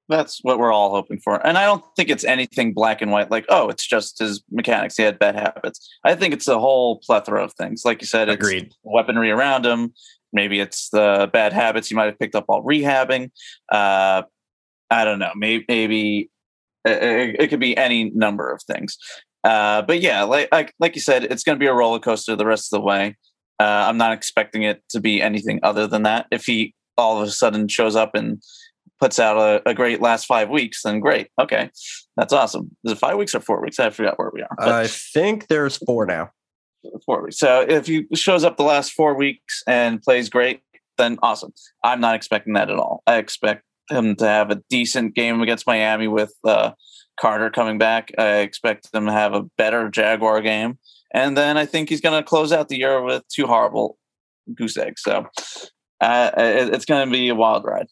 That's 0.07 0.37
what 0.43 0.59
we're 0.59 0.71
all 0.71 0.91
hoping 0.91 1.17
for. 1.17 1.43
And 1.45 1.57
I 1.57 1.65
don't 1.65 1.83
think 1.95 2.09
it's 2.09 2.23
anything 2.23 2.73
black 2.73 3.01
and 3.01 3.11
white 3.11 3.31
like, 3.31 3.45
oh, 3.49 3.69
it's 3.69 3.87
just 3.87 4.19
his 4.19 4.43
mechanics. 4.51 4.97
He 4.97 5.01
had 5.01 5.17
bad 5.17 5.33
habits. 5.33 5.89
I 6.03 6.13
think 6.13 6.35
it's 6.35 6.47
a 6.47 6.59
whole 6.59 6.99
plethora 6.99 7.43
of 7.43 7.53
things. 7.53 7.83
Like 7.83 8.01
you 8.01 8.07
said, 8.07 8.29
it's 8.29 8.35
Agreed. 8.35 8.71
weaponry 8.83 9.31
around 9.31 9.65
him. 9.65 9.95
Maybe 10.31 10.59
it's 10.59 10.89
the 10.89 11.27
bad 11.33 11.53
habits 11.53 11.87
he 11.89 11.95
might 11.95 12.05
have 12.05 12.19
picked 12.19 12.35
up 12.35 12.43
while 12.45 12.61
rehabbing. 12.61 13.31
Uh, 13.71 14.21
I 14.91 15.05
don't 15.05 15.17
know. 15.17 15.31
Maybe, 15.35 15.65
maybe 15.67 16.29
it, 16.85 17.35
it 17.39 17.47
could 17.47 17.59
be 17.59 17.75
any 17.75 18.11
number 18.11 18.51
of 18.51 18.61
things. 18.61 18.95
Uh, 19.43 19.81
but 19.81 20.01
yeah, 20.01 20.23
like, 20.23 20.49
like 20.51 20.73
like 20.79 20.95
you 20.95 21.01
said, 21.01 21.25
it's 21.25 21.43
going 21.43 21.57
to 21.57 21.59
be 21.59 21.67
a 21.67 21.73
roller 21.73 21.99
coaster 21.99 22.35
the 22.35 22.45
rest 22.45 22.73
of 22.73 22.79
the 22.79 22.85
way. 22.85 23.17
Uh, 23.59 23.85
I'm 23.87 23.97
not 23.97 24.13
expecting 24.13 24.63
it 24.63 24.81
to 24.89 24.99
be 24.99 25.21
anything 25.21 25.59
other 25.63 25.87
than 25.87 26.03
that. 26.03 26.27
If 26.31 26.45
he 26.45 26.73
all 26.97 27.21
of 27.21 27.27
a 27.27 27.31
sudden 27.31 27.67
shows 27.67 27.95
up 27.95 28.15
and 28.15 28.41
puts 28.99 29.19
out 29.19 29.37
a, 29.37 29.69
a 29.69 29.73
great 29.73 30.01
last 30.01 30.25
five 30.25 30.49
weeks, 30.49 30.83
then 30.83 30.99
great. 30.99 31.27
Okay, 31.39 31.69
that's 32.15 32.33
awesome. 32.33 32.75
Is 32.83 32.93
it 32.93 32.97
five 32.97 33.17
weeks 33.17 33.35
or 33.35 33.41
four 33.41 33.61
weeks? 33.61 33.79
I 33.79 33.89
forgot 33.89 34.17
where 34.17 34.31
we 34.33 34.41
are. 34.41 34.55
But 34.57 34.69
I 34.69 34.87
think 34.87 35.47
there's 35.47 35.77
four 35.77 36.05
now. 36.05 36.31
Four 37.05 37.23
weeks. 37.23 37.37
So 37.37 37.65
if 37.67 37.87
he 37.87 38.05
shows 38.13 38.43
up 38.43 38.57
the 38.57 38.63
last 38.63 38.91
four 38.93 39.15
weeks 39.15 39.63
and 39.67 40.01
plays 40.01 40.29
great, 40.29 40.61
then 40.97 41.17
awesome. 41.21 41.53
I'm 41.83 41.99
not 41.99 42.15
expecting 42.15 42.53
that 42.53 42.69
at 42.69 42.77
all. 42.77 43.03
I 43.07 43.17
expect 43.17 43.63
him 43.89 44.15
to 44.17 44.25
have 44.25 44.51
a 44.51 44.61
decent 44.69 45.15
game 45.15 45.41
against 45.41 45.67
Miami 45.67 46.07
with 46.07 46.33
uh, 46.43 46.71
Carter 47.19 47.49
coming 47.49 47.77
back. 47.77 48.11
I 48.17 48.37
expect 48.37 48.91
them 48.91 49.05
to 49.05 49.11
have 49.11 49.33
a 49.33 49.43
better 49.57 49.89
Jaguar 49.89 50.41
game 50.41 50.77
and 51.13 51.37
then 51.37 51.57
I 51.57 51.65
think 51.65 51.89
he's 51.89 52.01
going 52.01 52.19
to 52.21 52.27
close 52.27 52.51
out 52.51 52.69
the 52.69 52.77
year 52.77 53.01
with 53.01 53.23
two 53.27 53.45
horrible 53.45 53.97
goose 54.53 54.75
eggs. 54.77 55.03
So 55.03 55.27
uh, 56.01 56.31
it's 56.35 56.85
going 56.85 57.07
to 57.07 57.11
be 57.11 57.29
a 57.29 57.35
wild 57.35 57.63
ride. 57.63 57.87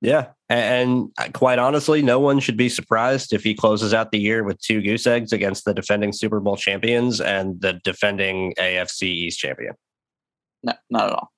Yeah. 0.00 0.28
And 0.48 1.10
quite 1.32 1.58
honestly, 1.58 2.02
no 2.02 2.20
one 2.20 2.38
should 2.38 2.56
be 2.56 2.68
surprised 2.68 3.32
if 3.32 3.42
he 3.42 3.54
closes 3.54 3.92
out 3.92 4.12
the 4.12 4.20
year 4.20 4.44
with 4.44 4.60
two 4.60 4.80
goose 4.80 5.06
eggs 5.06 5.32
against 5.32 5.64
the 5.64 5.74
defending 5.74 6.12
Super 6.12 6.38
Bowl 6.38 6.56
champions 6.56 7.20
and 7.20 7.60
the 7.60 7.80
defending 7.82 8.54
AFC 8.58 9.02
East 9.02 9.40
champion. 9.40 9.74
No, 10.62 10.74
not 10.90 11.06
at 11.06 11.12
all. 11.14 11.32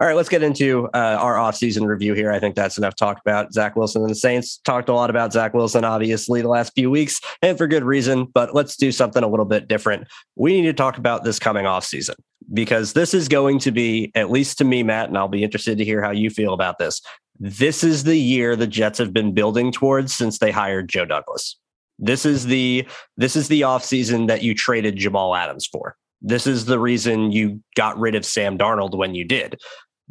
All 0.00 0.06
right, 0.06 0.16
let's 0.16 0.30
get 0.30 0.42
into 0.42 0.86
uh, 0.94 1.18
our 1.20 1.34
offseason 1.34 1.86
review 1.86 2.14
here. 2.14 2.32
I 2.32 2.38
think 2.38 2.54
that's 2.54 2.78
enough 2.78 2.96
talk 2.96 3.20
about 3.20 3.52
Zach 3.52 3.76
Wilson 3.76 4.00
and 4.00 4.10
the 4.10 4.14
Saints. 4.14 4.56
Talked 4.64 4.88
a 4.88 4.94
lot 4.94 5.10
about 5.10 5.30
Zach 5.30 5.52
Wilson, 5.52 5.84
obviously, 5.84 6.40
the 6.40 6.48
last 6.48 6.72
few 6.74 6.90
weeks, 6.90 7.20
and 7.42 7.58
for 7.58 7.66
good 7.66 7.84
reason, 7.84 8.24
but 8.24 8.54
let's 8.54 8.76
do 8.76 8.92
something 8.92 9.22
a 9.22 9.28
little 9.28 9.44
bit 9.44 9.68
different. 9.68 10.08
We 10.36 10.58
need 10.58 10.68
to 10.68 10.72
talk 10.72 10.96
about 10.96 11.22
this 11.24 11.38
coming 11.38 11.66
offseason 11.66 12.14
because 12.50 12.94
this 12.94 13.12
is 13.12 13.28
going 13.28 13.58
to 13.58 13.72
be, 13.72 14.10
at 14.14 14.30
least 14.30 14.56
to 14.58 14.64
me, 14.64 14.82
Matt, 14.82 15.10
and 15.10 15.18
I'll 15.18 15.28
be 15.28 15.44
interested 15.44 15.76
to 15.76 15.84
hear 15.84 16.00
how 16.00 16.12
you 16.12 16.30
feel 16.30 16.54
about 16.54 16.78
this. 16.78 17.02
This 17.38 17.84
is 17.84 18.04
the 18.04 18.16
year 18.16 18.56
the 18.56 18.66
Jets 18.66 18.98
have 18.98 19.12
been 19.12 19.34
building 19.34 19.70
towards 19.70 20.14
since 20.14 20.38
they 20.38 20.50
hired 20.50 20.88
Joe 20.88 21.04
Douglas. 21.04 21.58
This 21.98 22.24
is 22.24 22.46
the 22.46 22.88
this 23.18 23.36
is 23.36 23.48
the 23.48 23.60
offseason 23.62 24.28
that 24.28 24.42
you 24.42 24.54
traded 24.54 24.96
Jamal 24.96 25.34
Adams 25.36 25.66
for. 25.66 25.96
This 26.22 26.46
is 26.46 26.64
the 26.64 26.78
reason 26.78 27.32
you 27.32 27.62
got 27.76 27.98
rid 27.98 28.14
of 28.14 28.24
Sam 28.24 28.56
Darnold 28.56 28.96
when 28.96 29.14
you 29.14 29.24
did 29.24 29.58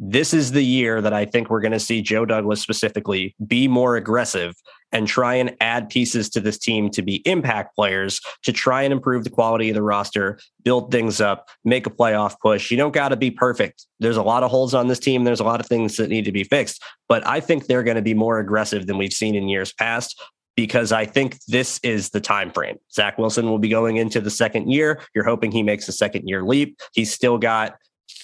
this 0.02 0.32
is 0.32 0.52
the 0.52 0.64
year 0.64 1.02
that 1.02 1.12
I 1.12 1.26
think 1.26 1.50
we're 1.50 1.60
going 1.60 1.72
to 1.72 1.78
see 1.78 2.00
Joe 2.00 2.24
Douglas 2.24 2.62
specifically 2.62 3.36
be 3.46 3.68
more 3.68 3.96
aggressive 3.96 4.54
and 4.92 5.06
try 5.06 5.34
and 5.34 5.54
add 5.60 5.90
pieces 5.90 6.30
to 6.30 6.40
this 6.40 6.58
team 6.58 6.88
to 6.90 7.02
be 7.02 7.16
impact 7.28 7.76
players 7.76 8.18
to 8.42 8.52
try 8.52 8.82
and 8.82 8.92
improve 8.92 9.24
the 9.24 9.30
quality 9.30 9.68
of 9.68 9.74
the 9.74 9.82
roster, 9.82 10.38
build 10.64 10.90
things 10.90 11.20
up, 11.20 11.48
make 11.64 11.86
a 11.86 11.90
playoff 11.90 12.34
push. 12.40 12.70
You 12.70 12.78
don't 12.78 12.94
got 12.94 13.10
to 13.10 13.16
be 13.16 13.30
perfect. 13.30 13.86
There's 14.00 14.16
a 14.16 14.22
lot 14.22 14.42
of 14.42 14.50
holes 14.50 14.72
on 14.72 14.88
this 14.88 14.98
team. 14.98 15.24
There's 15.24 15.38
a 15.38 15.44
lot 15.44 15.60
of 15.60 15.66
things 15.66 15.96
that 15.98 16.08
need 16.08 16.24
to 16.24 16.32
be 16.32 16.44
fixed, 16.44 16.82
but 17.06 17.24
I 17.26 17.40
think 17.40 17.66
they're 17.66 17.84
going 17.84 17.96
to 17.96 18.02
be 18.02 18.14
more 18.14 18.38
aggressive 18.38 18.86
than 18.86 18.96
we've 18.96 19.12
seen 19.12 19.34
in 19.34 19.50
years 19.50 19.72
past 19.74 20.18
because 20.56 20.92
I 20.92 21.04
think 21.04 21.38
this 21.46 21.78
is 21.82 22.10
the 22.10 22.20
time 22.20 22.50
frame. 22.50 22.76
Zach 22.92 23.18
Wilson 23.18 23.48
will 23.48 23.58
be 23.58 23.68
going 23.68 23.98
into 23.98 24.20
the 24.20 24.30
second 24.30 24.70
year. 24.70 25.00
You're 25.14 25.24
hoping 25.24 25.52
he 25.52 25.62
makes 25.62 25.88
a 25.88 25.92
second 25.92 26.26
year 26.26 26.42
leap. 26.42 26.78
He's 26.94 27.12
still 27.12 27.38
got 27.38 27.76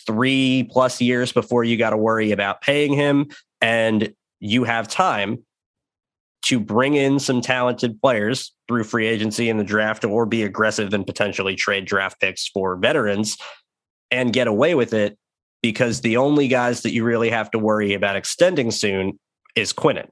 three 0.07 0.69
plus 0.71 1.01
years 1.01 1.33
before 1.33 1.65
you 1.65 1.77
got 1.77 1.91
to 1.91 1.97
worry 1.97 2.33
about 2.33 2.61
paying 2.61 2.93
him. 2.93 3.29
And 3.61 4.15
you 4.41 4.65
have 4.65 4.89
time 4.89 5.45
to 6.47 6.61
bring 6.61 6.95
in 6.95 7.19
some 7.19 7.41
talented 7.41 8.01
players 8.01 8.53
through 8.69 8.85
free 8.85 9.07
agency 9.07 9.49
in 9.49 9.57
the 9.57 9.65
draft 9.65 10.05
or 10.05 10.27
be 10.27 10.45
aggressive 10.45 10.95
and 10.95 11.07
potentially 11.07 11.57
trade 11.57 11.85
draft 11.85 12.21
picks 12.21 12.47
for 12.47 12.77
veterans 12.77 13.37
and 14.11 14.33
get 14.33 14.47
away 14.47 14.75
with 14.75 14.93
it 14.93 15.19
because 15.63 16.03
the 16.03 16.17
only 16.17 16.47
guys 16.47 16.83
that 16.83 16.93
you 16.93 17.03
really 17.03 17.31
have 17.31 17.51
to 17.51 17.59
worry 17.59 17.95
about 17.95 18.15
extending 18.15 18.71
soon 18.71 19.19
is 19.57 19.73
Quinnen. 19.73 20.09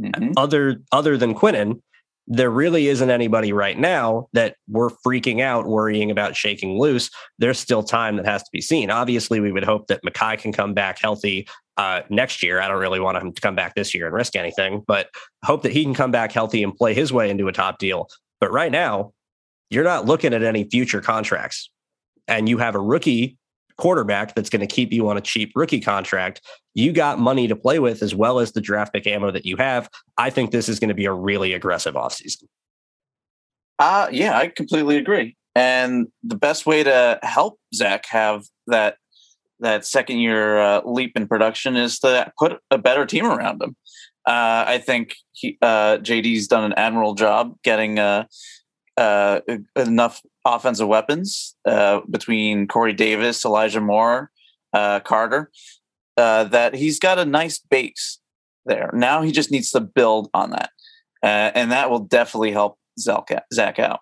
Mm-hmm. 0.00 0.32
Other 0.36 0.80
other 0.90 1.16
than 1.16 1.34
Quinnen, 1.34 1.80
there 2.26 2.50
really 2.50 2.88
isn't 2.88 3.10
anybody 3.10 3.52
right 3.52 3.78
now 3.78 4.28
that 4.32 4.56
we're 4.68 4.90
freaking 4.90 5.40
out 5.40 5.66
worrying 5.66 6.10
about 6.10 6.36
shaking 6.36 6.78
loose. 6.78 7.10
There's 7.38 7.58
still 7.58 7.82
time 7.82 8.16
that 8.16 8.26
has 8.26 8.42
to 8.42 8.48
be 8.52 8.60
seen. 8.60 8.90
Obviously, 8.90 9.40
we 9.40 9.50
would 9.50 9.64
hope 9.64 9.88
that 9.88 10.02
Mekhi 10.04 10.38
can 10.38 10.52
come 10.52 10.72
back 10.72 11.00
healthy 11.00 11.48
uh, 11.76 12.02
next 12.08 12.42
year. 12.42 12.60
I 12.60 12.68
don't 12.68 12.78
really 12.78 13.00
want 13.00 13.18
him 13.18 13.32
to 13.32 13.40
come 13.40 13.56
back 13.56 13.74
this 13.74 13.94
year 13.94 14.06
and 14.06 14.14
risk 14.14 14.36
anything, 14.36 14.84
but 14.86 15.08
hope 15.44 15.62
that 15.62 15.72
he 15.72 15.82
can 15.82 15.94
come 15.94 16.10
back 16.10 16.30
healthy 16.30 16.62
and 16.62 16.74
play 16.74 16.94
his 16.94 17.12
way 17.12 17.30
into 17.30 17.48
a 17.48 17.52
top 17.52 17.78
deal. 17.78 18.08
But 18.40 18.52
right 18.52 18.70
now, 18.70 19.12
you're 19.70 19.84
not 19.84 20.06
looking 20.06 20.34
at 20.34 20.42
any 20.42 20.64
future 20.64 21.00
contracts. 21.00 21.70
And 22.28 22.48
you 22.48 22.58
have 22.58 22.76
a 22.76 22.80
rookie 22.80 23.38
quarterback 23.80 24.34
that's 24.34 24.50
going 24.50 24.60
to 24.60 24.66
keep 24.66 24.92
you 24.92 25.08
on 25.08 25.16
a 25.16 25.20
cheap 25.20 25.52
rookie 25.56 25.80
contract. 25.80 26.40
You 26.74 26.92
got 26.92 27.18
money 27.18 27.48
to 27.48 27.56
play 27.56 27.78
with 27.78 28.02
as 28.02 28.14
well 28.14 28.38
as 28.38 28.52
the 28.52 28.60
draft 28.60 28.92
pick 28.92 29.06
ammo 29.06 29.30
that 29.30 29.44
you 29.44 29.56
have. 29.56 29.88
I 30.18 30.30
think 30.30 30.50
this 30.50 30.68
is 30.68 30.78
going 30.78 30.88
to 30.88 30.94
be 30.94 31.06
a 31.06 31.12
really 31.12 31.52
aggressive 31.52 31.94
offseason. 31.94 32.44
Uh, 33.78 34.08
yeah, 34.12 34.36
I 34.36 34.48
completely 34.48 34.98
agree. 34.98 35.36
And 35.54 36.08
the 36.22 36.36
best 36.36 36.66
way 36.66 36.82
to 36.84 37.18
help 37.22 37.58
Zach 37.74 38.06
have 38.06 38.44
that 38.66 38.96
that 39.60 39.84
second 39.84 40.18
year 40.18 40.58
uh, 40.58 40.80
leap 40.84 41.12
in 41.16 41.26
production 41.26 41.76
is 41.76 41.98
to 41.98 42.32
put 42.38 42.60
a 42.70 42.78
better 42.78 43.04
team 43.04 43.26
around 43.26 43.62
him. 43.62 43.76
Uh, 44.26 44.64
I 44.66 44.78
think 44.78 45.14
he, 45.32 45.58
uh, 45.60 45.98
JD's 45.98 46.46
done 46.46 46.64
an 46.64 46.72
admirable 46.74 47.14
job 47.14 47.56
getting 47.62 47.98
uh, 47.98 48.24
uh, 48.96 49.40
enough 49.76 50.20
offensive 50.44 50.88
weapons 50.88 51.56
uh, 51.64 52.00
between 52.08 52.66
Corey 52.66 52.92
Davis, 52.92 53.44
Elijah 53.44 53.80
Moore, 53.80 54.30
uh, 54.72 55.00
Carter, 55.00 55.50
uh, 56.16 56.44
that 56.44 56.74
he's 56.74 56.98
got 56.98 57.18
a 57.18 57.24
nice 57.24 57.58
base 57.58 58.18
there. 58.64 58.90
Now 58.92 59.22
he 59.22 59.32
just 59.32 59.50
needs 59.50 59.70
to 59.72 59.80
build 59.80 60.30
on 60.34 60.50
that. 60.50 60.70
Uh, 61.22 61.52
and 61.54 61.72
that 61.72 61.90
will 61.90 62.00
definitely 62.00 62.52
help 62.52 62.78
Zach 62.98 63.78
out. 63.78 64.00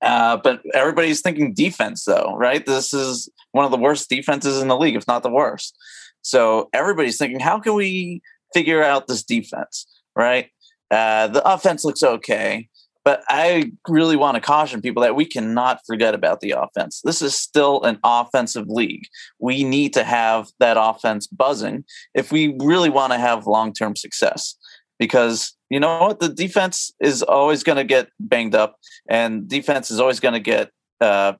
Uh, 0.00 0.36
but 0.36 0.62
everybody's 0.74 1.20
thinking 1.20 1.52
defense, 1.52 2.04
though, 2.04 2.34
right? 2.36 2.64
This 2.64 2.94
is 2.94 3.28
one 3.52 3.64
of 3.64 3.70
the 3.70 3.78
worst 3.78 4.08
defenses 4.08 4.62
in 4.62 4.68
the 4.68 4.76
league, 4.76 4.94
if 4.94 5.06
not 5.06 5.22
the 5.22 5.30
worst. 5.30 5.76
So 6.22 6.68
everybody's 6.72 7.18
thinking, 7.18 7.40
how 7.40 7.58
can 7.58 7.74
we 7.74 8.22
figure 8.54 8.82
out 8.82 9.08
this 9.08 9.22
defense, 9.22 9.86
right? 10.14 10.50
the 10.90 11.42
offense 11.44 11.84
looks 11.84 12.02
okay 12.02 12.68
but 13.08 13.24
I 13.30 13.72
really 13.88 14.16
want 14.16 14.34
to 14.34 14.40
caution 14.42 14.82
people 14.82 15.02
that 15.02 15.16
we 15.16 15.24
cannot 15.24 15.80
forget 15.86 16.14
about 16.14 16.40
the 16.40 16.50
offense. 16.50 17.00
This 17.02 17.22
is 17.22 17.34
still 17.34 17.82
an 17.84 17.98
offensive 18.04 18.66
league. 18.68 19.06
We 19.38 19.64
need 19.64 19.94
to 19.94 20.04
have 20.04 20.48
that 20.60 20.76
offense 20.78 21.26
buzzing 21.26 21.84
if 22.12 22.30
we 22.30 22.54
really 22.60 22.90
want 22.90 23.14
to 23.14 23.18
have 23.18 23.46
long 23.46 23.72
term 23.72 23.96
success. 23.96 24.56
Because 24.98 25.56
you 25.70 25.80
know 25.80 26.00
what? 26.00 26.20
The 26.20 26.28
defense 26.28 26.92
is 27.00 27.22
always 27.22 27.62
going 27.62 27.76
to 27.76 27.84
get 27.84 28.10
banged 28.20 28.54
up, 28.54 28.76
and 29.08 29.48
defense 29.48 29.90
is 29.90 30.00
always 30.00 30.20
going 30.20 30.34
to 30.34 30.40
get 30.40 30.70
uh, 31.00 31.32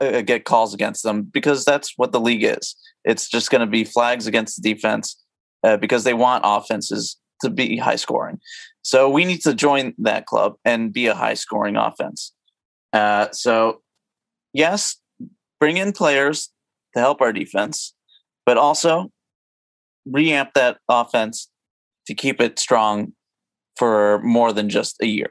uh, 0.00 0.22
get 0.22 0.46
calls 0.46 0.72
against 0.72 1.02
them 1.02 1.24
because 1.24 1.66
that's 1.66 1.92
what 1.98 2.12
the 2.12 2.20
league 2.20 2.42
is. 2.42 2.74
It's 3.04 3.28
just 3.28 3.50
going 3.50 3.60
to 3.60 3.66
be 3.66 3.84
flags 3.84 4.26
against 4.26 4.62
the 4.62 4.72
defense 4.72 5.22
uh, 5.62 5.76
because 5.76 6.04
they 6.04 6.14
want 6.14 6.42
offenses 6.46 7.18
to 7.42 7.50
be 7.50 7.76
high 7.76 7.96
scoring. 7.96 8.40
So 8.86 9.10
we 9.10 9.24
need 9.24 9.40
to 9.40 9.52
join 9.52 9.94
that 9.98 10.26
club 10.26 10.54
and 10.64 10.92
be 10.92 11.08
a 11.08 11.14
high 11.16 11.34
scoring 11.34 11.74
offense. 11.74 12.32
Uh, 12.92 13.26
so, 13.32 13.82
yes, 14.52 14.98
bring 15.58 15.76
in 15.76 15.90
players 15.90 16.52
to 16.94 17.00
help 17.00 17.20
our 17.20 17.32
defense, 17.32 17.94
but 18.44 18.56
also 18.56 19.10
reamp 20.08 20.52
that 20.54 20.78
offense 20.88 21.50
to 22.06 22.14
keep 22.14 22.40
it 22.40 22.60
strong 22.60 23.12
for 23.76 24.22
more 24.22 24.52
than 24.52 24.68
just 24.68 24.94
a 25.02 25.06
year. 25.06 25.30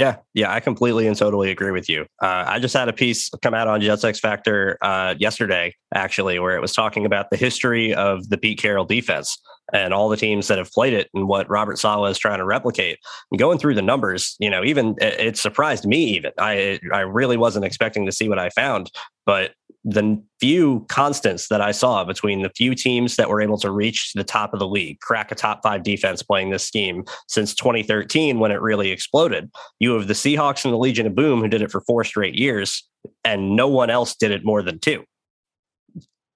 Yeah, 0.00 0.16
yeah, 0.32 0.50
I 0.50 0.60
completely 0.60 1.06
and 1.06 1.14
totally 1.14 1.50
agree 1.50 1.72
with 1.72 1.86
you. 1.86 2.06
Uh, 2.22 2.44
I 2.46 2.58
just 2.58 2.72
had 2.72 2.88
a 2.88 2.92
piece 2.94 3.28
come 3.42 3.52
out 3.52 3.68
on 3.68 3.82
Jets 3.82 4.02
X 4.02 4.18
Factor 4.18 4.78
uh, 4.80 5.14
yesterday, 5.18 5.74
actually, 5.94 6.38
where 6.38 6.56
it 6.56 6.62
was 6.62 6.72
talking 6.72 7.04
about 7.04 7.28
the 7.28 7.36
history 7.36 7.92
of 7.92 8.26
the 8.30 8.38
Pete 8.38 8.58
Carroll 8.58 8.86
defense 8.86 9.36
and 9.74 9.92
all 9.92 10.08
the 10.08 10.16
teams 10.16 10.48
that 10.48 10.56
have 10.56 10.72
played 10.72 10.94
it 10.94 11.10
and 11.12 11.28
what 11.28 11.50
Robert 11.50 11.78
Saleh 11.78 12.10
is 12.10 12.16
trying 12.16 12.38
to 12.38 12.46
replicate. 12.46 12.96
And 13.30 13.38
going 13.38 13.58
through 13.58 13.74
the 13.74 13.82
numbers, 13.82 14.36
you 14.38 14.48
know, 14.48 14.64
even 14.64 14.94
it, 15.02 15.20
it 15.20 15.36
surprised 15.36 15.84
me. 15.84 16.02
Even 16.16 16.32
I, 16.38 16.80
I 16.94 17.00
really 17.00 17.36
wasn't 17.36 17.66
expecting 17.66 18.06
to 18.06 18.12
see 18.12 18.26
what 18.26 18.38
I 18.38 18.48
found, 18.48 18.90
but 19.26 19.52
the 19.84 20.22
few 20.40 20.84
constants 20.88 21.48
that 21.48 21.60
I 21.60 21.72
saw 21.72 22.04
between 22.04 22.42
the 22.42 22.50
few 22.50 22.74
teams 22.74 23.16
that 23.16 23.30
were 23.30 23.40
able 23.40 23.58
to 23.58 23.70
reach 23.70 24.12
the 24.14 24.24
top 24.24 24.52
of 24.52 24.58
the 24.58 24.68
league, 24.68 25.00
crack 25.00 25.32
a 25.32 25.34
top 25.34 25.60
five 25.62 25.82
defense 25.82 26.22
playing 26.22 26.50
this 26.50 26.64
scheme 26.64 27.04
since 27.28 27.54
2013 27.54 28.38
when 28.38 28.50
it 28.50 28.60
really 28.60 28.90
exploded. 28.90 29.50
You 29.78 29.94
have 29.94 30.06
the 30.06 30.14
Seahawks 30.14 30.64
and 30.64 30.74
the 30.74 30.78
Legion 30.78 31.06
of 31.06 31.14
Boom 31.14 31.40
who 31.40 31.48
did 31.48 31.62
it 31.62 31.70
for 31.70 31.80
four 31.82 32.04
straight 32.04 32.34
years, 32.34 32.86
and 33.24 33.56
no 33.56 33.68
one 33.68 33.88
else 33.88 34.14
did 34.14 34.32
it 34.32 34.44
more 34.44 34.62
than 34.62 34.78
two. 34.78 35.04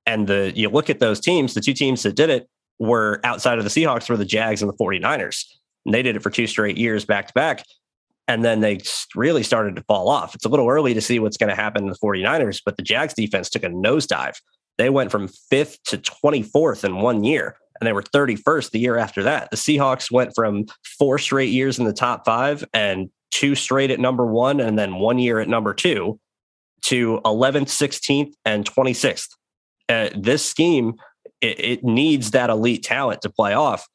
And 0.07 0.27
the 0.27 0.53
you 0.55 0.69
look 0.69 0.89
at 0.89 0.99
those 0.99 1.21
teams, 1.21 1.55
the 1.55 1.61
two 1.61 1.75
teams 1.75 2.03
that 2.03 2.17
did 2.17 2.31
it 2.31 2.49
were 2.79 3.21
outside 3.25 3.59
of 3.59 3.65
the 3.65 3.71
Seahawks 3.71 4.09
were 4.09 4.17
the 4.17 4.25
Jags 4.25 4.63
and 4.63 4.71
the 4.71 4.77
49ers. 4.77 5.45
And 5.87 5.95
they 5.95 6.03
did 6.03 6.17
it 6.17 6.23
for 6.23 6.31
two 6.31 6.47
straight 6.47 6.79
years 6.79 7.05
back 7.05 7.29
to 7.29 7.35
back. 7.35 7.65
And 8.27 8.45
then 8.45 8.61
they 8.61 8.81
really 9.15 9.43
started 9.43 9.77
to 9.77 9.83
fall 9.83 10.09
off. 10.09 10.35
It's 10.35 10.47
a 10.47 10.49
little 10.49 10.69
early 10.69 10.95
to 10.95 11.01
see 11.01 11.19
what's 11.19 11.37
going 11.37 11.51
to 11.51 11.57
happen 11.57 11.83
in 11.85 11.91
the 11.91 11.99
49ers, 11.99 12.63
but 12.65 12.77
the 12.77 12.83
Jags 12.83 13.15
defense 13.15 13.51
took 13.51 13.65
a 13.65 13.69
nosedive. 13.69 14.37
They 14.79 14.91
went 14.91 15.11
from 15.11 15.29
fifth 15.29 15.83
to 15.85 15.99
24th 15.99 16.85
in 16.85 16.97
one 16.97 17.23
year, 17.23 17.57
and 17.79 17.87
they 17.87 17.93
were 17.93 18.03
31st 18.03 18.71
the 18.71 18.79
year 18.79 18.97
after 18.97 19.23
that. 19.25 19.51
The 19.51 19.57
Seahawks 19.57 20.11
went 20.11 20.35
from 20.35 20.67
four 20.99 21.19
straight 21.19 21.51
years 21.51 21.79
in 21.79 21.85
the 21.85 21.93
top 21.93 22.25
five 22.25 22.65
and 22.73 23.11
two 23.31 23.55
straight 23.55 23.91
at 23.91 24.01
number 24.01 24.25
one, 24.25 24.61
and 24.61 24.79
then 24.79 24.97
one 24.97 25.19
year 25.19 25.39
at 25.39 25.49
number 25.49 25.75
two 25.75 26.19
to 26.83 27.21
11th, 27.25 27.69
16th, 27.69 28.33
and 28.45 28.65
26th. 28.65 29.29
Uh, 29.89 30.09
this 30.17 30.45
scheme 30.45 30.95
it, 31.45 31.61
it 31.61 31.85
needs 31.85 32.31
that 32.31 32.51
elite 32.51 32.83
talent 32.83 33.23
to 33.23 33.31
play 33.31 33.53
off, 33.53 33.87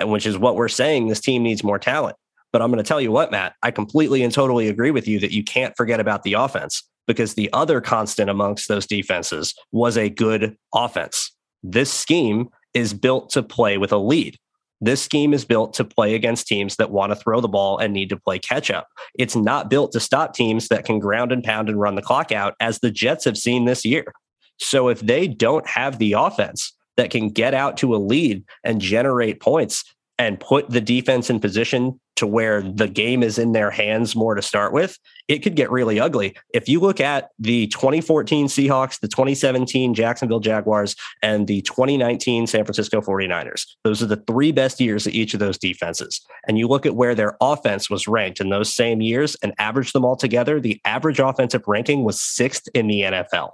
and 0.00 0.10
which 0.10 0.26
is 0.26 0.38
what 0.38 0.56
we're 0.56 0.68
saying. 0.68 1.08
This 1.08 1.20
team 1.20 1.42
needs 1.42 1.62
more 1.62 1.78
talent. 1.78 2.16
But 2.54 2.62
I'm 2.62 2.70
going 2.70 2.82
to 2.82 2.86
tell 2.86 3.00
you 3.00 3.10
what, 3.10 3.32
Matt, 3.32 3.56
I 3.64 3.72
completely 3.72 4.22
and 4.22 4.32
totally 4.32 4.68
agree 4.68 4.92
with 4.92 5.08
you 5.08 5.18
that 5.18 5.32
you 5.32 5.42
can't 5.42 5.76
forget 5.76 5.98
about 5.98 6.22
the 6.22 6.34
offense 6.34 6.84
because 7.08 7.34
the 7.34 7.52
other 7.52 7.80
constant 7.80 8.30
amongst 8.30 8.68
those 8.68 8.86
defenses 8.86 9.56
was 9.72 9.98
a 9.98 10.08
good 10.08 10.56
offense. 10.72 11.32
This 11.64 11.92
scheme 11.92 12.48
is 12.72 12.94
built 12.94 13.30
to 13.30 13.42
play 13.42 13.76
with 13.76 13.90
a 13.90 13.96
lead. 13.96 14.38
This 14.80 15.02
scheme 15.02 15.34
is 15.34 15.44
built 15.44 15.74
to 15.74 15.84
play 15.84 16.14
against 16.14 16.46
teams 16.46 16.76
that 16.76 16.92
want 16.92 17.10
to 17.10 17.16
throw 17.16 17.40
the 17.40 17.48
ball 17.48 17.78
and 17.78 17.92
need 17.92 18.10
to 18.10 18.16
play 18.16 18.38
catch 18.38 18.70
up. 18.70 18.86
It's 19.18 19.34
not 19.34 19.68
built 19.68 19.90
to 19.90 19.98
stop 19.98 20.32
teams 20.32 20.68
that 20.68 20.84
can 20.84 21.00
ground 21.00 21.32
and 21.32 21.42
pound 21.42 21.68
and 21.68 21.80
run 21.80 21.96
the 21.96 22.02
clock 22.02 22.30
out, 22.30 22.54
as 22.60 22.78
the 22.78 22.92
Jets 22.92 23.24
have 23.24 23.36
seen 23.36 23.64
this 23.64 23.84
year. 23.84 24.12
So 24.60 24.86
if 24.86 25.00
they 25.00 25.26
don't 25.26 25.66
have 25.66 25.98
the 25.98 26.12
offense 26.12 26.72
that 26.98 27.10
can 27.10 27.30
get 27.30 27.52
out 27.52 27.76
to 27.78 27.96
a 27.96 27.98
lead 27.98 28.44
and 28.62 28.80
generate 28.80 29.40
points, 29.40 29.82
and 30.18 30.38
put 30.38 30.70
the 30.70 30.80
defense 30.80 31.30
in 31.30 31.40
position 31.40 32.00
to 32.16 32.26
where 32.26 32.62
the 32.62 32.88
game 32.88 33.22
is 33.22 33.38
in 33.38 33.52
their 33.52 33.70
hands 33.70 34.14
more 34.14 34.34
to 34.34 34.42
start 34.42 34.72
with, 34.72 34.98
it 35.26 35.40
could 35.40 35.56
get 35.56 35.70
really 35.70 35.98
ugly. 35.98 36.36
If 36.52 36.68
you 36.68 36.80
look 36.80 37.00
at 37.00 37.30
the 37.38 37.66
2014 37.68 38.46
Seahawks, 38.46 39.00
the 39.00 39.08
2017 39.08 39.94
Jacksonville 39.94 40.40
Jaguars, 40.40 40.94
and 41.22 41.46
the 41.46 41.62
2019 41.62 42.46
San 42.46 42.64
Francisco 42.64 43.00
49ers, 43.00 43.66
those 43.82 44.02
are 44.02 44.06
the 44.06 44.22
three 44.28 44.52
best 44.52 44.80
years 44.80 45.06
of 45.06 45.14
each 45.14 45.34
of 45.34 45.40
those 45.40 45.58
defenses. 45.58 46.20
And 46.46 46.58
you 46.58 46.68
look 46.68 46.86
at 46.86 46.94
where 46.94 47.14
their 47.14 47.36
offense 47.40 47.90
was 47.90 48.06
ranked 48.06 48.40
in 48.40 48.50
those 48.50 48.72
same 48.72 49.00
years 49.00 49.36
and 49.42 49.52
average 49.58 49.92
them 49.92 50.04
all 50.04 50.16
together, 50.16 50.60
the 50.60 50.80
average 50.84 51.18
offensive 51.18 51.62
ranking 51.66 52.04
was 52.04 52.20
sixth 52.20 52.68
in 52.74 52.86
the 52.86 53.02
NFL. 53.02 53.50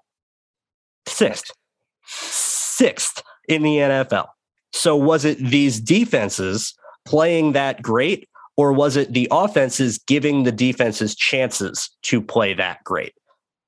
Sixth. 1.06 1.50
Sixth 2.04 3.22
in 3.48 3.62
the 3.62 3.76
NFL. 3.76 4.28
So 4.72 4.96
was 4.96 5.24
it 5.24 5.38
these 5.38 5.80
defenses 5.80 6.74
playing 7.04 7.52
that 7.52 7.82
great, 7.82 8.28
or 8.60 8.74
was 8.74 8.94
it 8.94 9.14
the 9.14 9.26
offenses 9.30 9.96
giving 9.96 10.42
the 10.42 10.52
defenses 10.52 11.14
chances 11.14 11.88
to 12.02 12.20
play 12.20 12.52
that 12.52 12.84
great? 12.84 13.14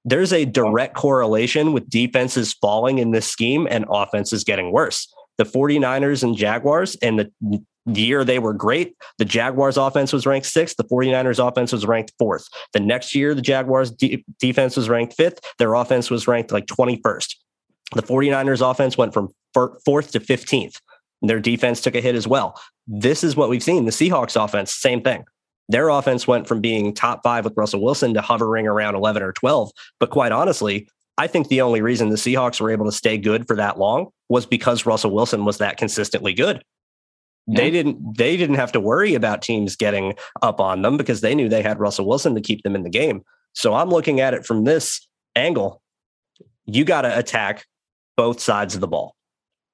There's 0.04 0.34
a 0.34 0.44
direct 0.44 0.94
correlation 0.94 1.72
with 1.72 1.88
defenses 1.88 2.52
falling 2.52 2.99
in 2.99 3.11
this 3.11 3.26
scheme 3.26 3.66
and 3.70 3.87
offenses 3.88 4.44
getting 4.44 4.70
worse. 4.70 5.11
The 5.38 5.44
49ers 5.44 6.22
and 6.22 6.37
Jaguars 6.37 6.94
and 6.96 7.18
the 7.18 7.62
year 7.87 8.22
they 8.22 8.38
were 8.38 8.52
great, 8.52 8.94
the 9.16 9.25
Jaguars 9.25 9.78
offense 9.78 10.12
was 10.12 10.26
ranked 10.26 10.46
sixth, 10.46 10.76
the 10.76 10.84
49ers 10.84 11.42
offense 11.42 11.72
was 11.72 11.87
ranked 11.87 12.12
fourth. 12.18 12.46
The 12.75 12.80
next 12.80 13.14
year, 13.14 13.34
the 13.34 13.40
Jaguars 13.40 13.90
de- 13.90 14.22
defense 14.38 14.76
was 14.76 14.90
ranked 14.90 15.14
fifth, 15.14 15.40
their 15.58 15.72
offense 15.72 16.11
was 16.11 16.28
ranked 16.28 16.52
like 16.52 16.66
21st. 16.66 17.34
The 17.94 18.02
49ers 18.02 18.70
offense 18.70 18.99
went 18.99 19.14
from 19.14 19.30
fourth 19.54 20.12
to 20.12 20.20
15th. 20.20 20.76
Their 21.23 21.41
defense 21.41 21.81
took 21.81 21.95
a 21.95 22.00
hit 22.00 22.14
as 22.14 22.26
well. 22.26 22.61
This 22.87 23.23
is 23.25 23.37
what 23.37 23.49
we've 23.49 23.62
seen. 23.62 23.85
The 23.85 23.93
Seahawks 23.93 24.43
offense, 24.43 24.75
same 24.75 25.02
thing. 25.02 25.25
Their 25.69 25.88
offense 25.88 26.26
went 26.26 26.49
from 26.49 26.61
being 26.61 26.93
top 26.93 27.23
five 27.23 27.45
with 27.45 27.57
Russell 27.57 27.83
Wilson 27.83 28.14
to 28.14 28.21
hovering 28.21 28.67
around 28.67 28.95
11 28.95 29.23
or 29.23 29.33
12. 29.33 29.71
But 30.00 30.11
quite 30.11 30.33
honestly, 30.33 30.88
I 31.19 31.26
think 31.29 31.49
the 31.49 31.61
only 31.61 31.81
reason 31.81 32.09
the 32.09 32.17
Seahawks 32.17 32.61
were 32.61 32.71
able 32.71 32.87
to 32.87 32.93
stay 32.93 33.17
good 33.17 33.47
for 33.47 33.57
that 33.57 33.79
long 33.79 34.09
was 34.29 34.45
because 34.45 34.87
Russell 34.87 35.12
Wilson 35.12 35.45
was 35.45 35.59
that 35.59 35.76
consistently 35.76 36.35
good. 36.35 36.62
Yeah. 37.47 37.61
They 37.61 37.71
didn't 37.71 38.17
they 38.17 38.37
didn't 38.37 38.57
have 38.57 38.73
to 38.73 38.81
worry 38.81 39.14
about 39.14 39.43
teams 39.43 39.76
getting 39.76 40.14
up 40.43 40.61
on 40.61 40.83
them 40.83 40.97
because 40.97 41.21
they 41.21 41.35
knew 41.35 41.49
they 41.49 41.62
had 41.62 41.81
Russell 41.81 42.07
Wilson 42.07 42.35
to 42.35 42.41
keep 42.41 42.62
them 42.62 42.76
in 42.76 42.83
the 42.83 42.91
game. 42.91 43.23
So 43.52 43.75
I'm 43.75 43.91
looking 43.91 44.21
at 44.21 44.33
it 44.35 44.47
from 44.47 44.64
this 44.64 45.07
angle. 45.35 45.83
You 46.67 46.85
got 46.85 47.02
to 47.02 47.19
attack 47.19 47.67
both 48.17 48.41
sides 48.41 48.75
of 48.75 48.81
the 48.81 48.87
ball 48.87 49.17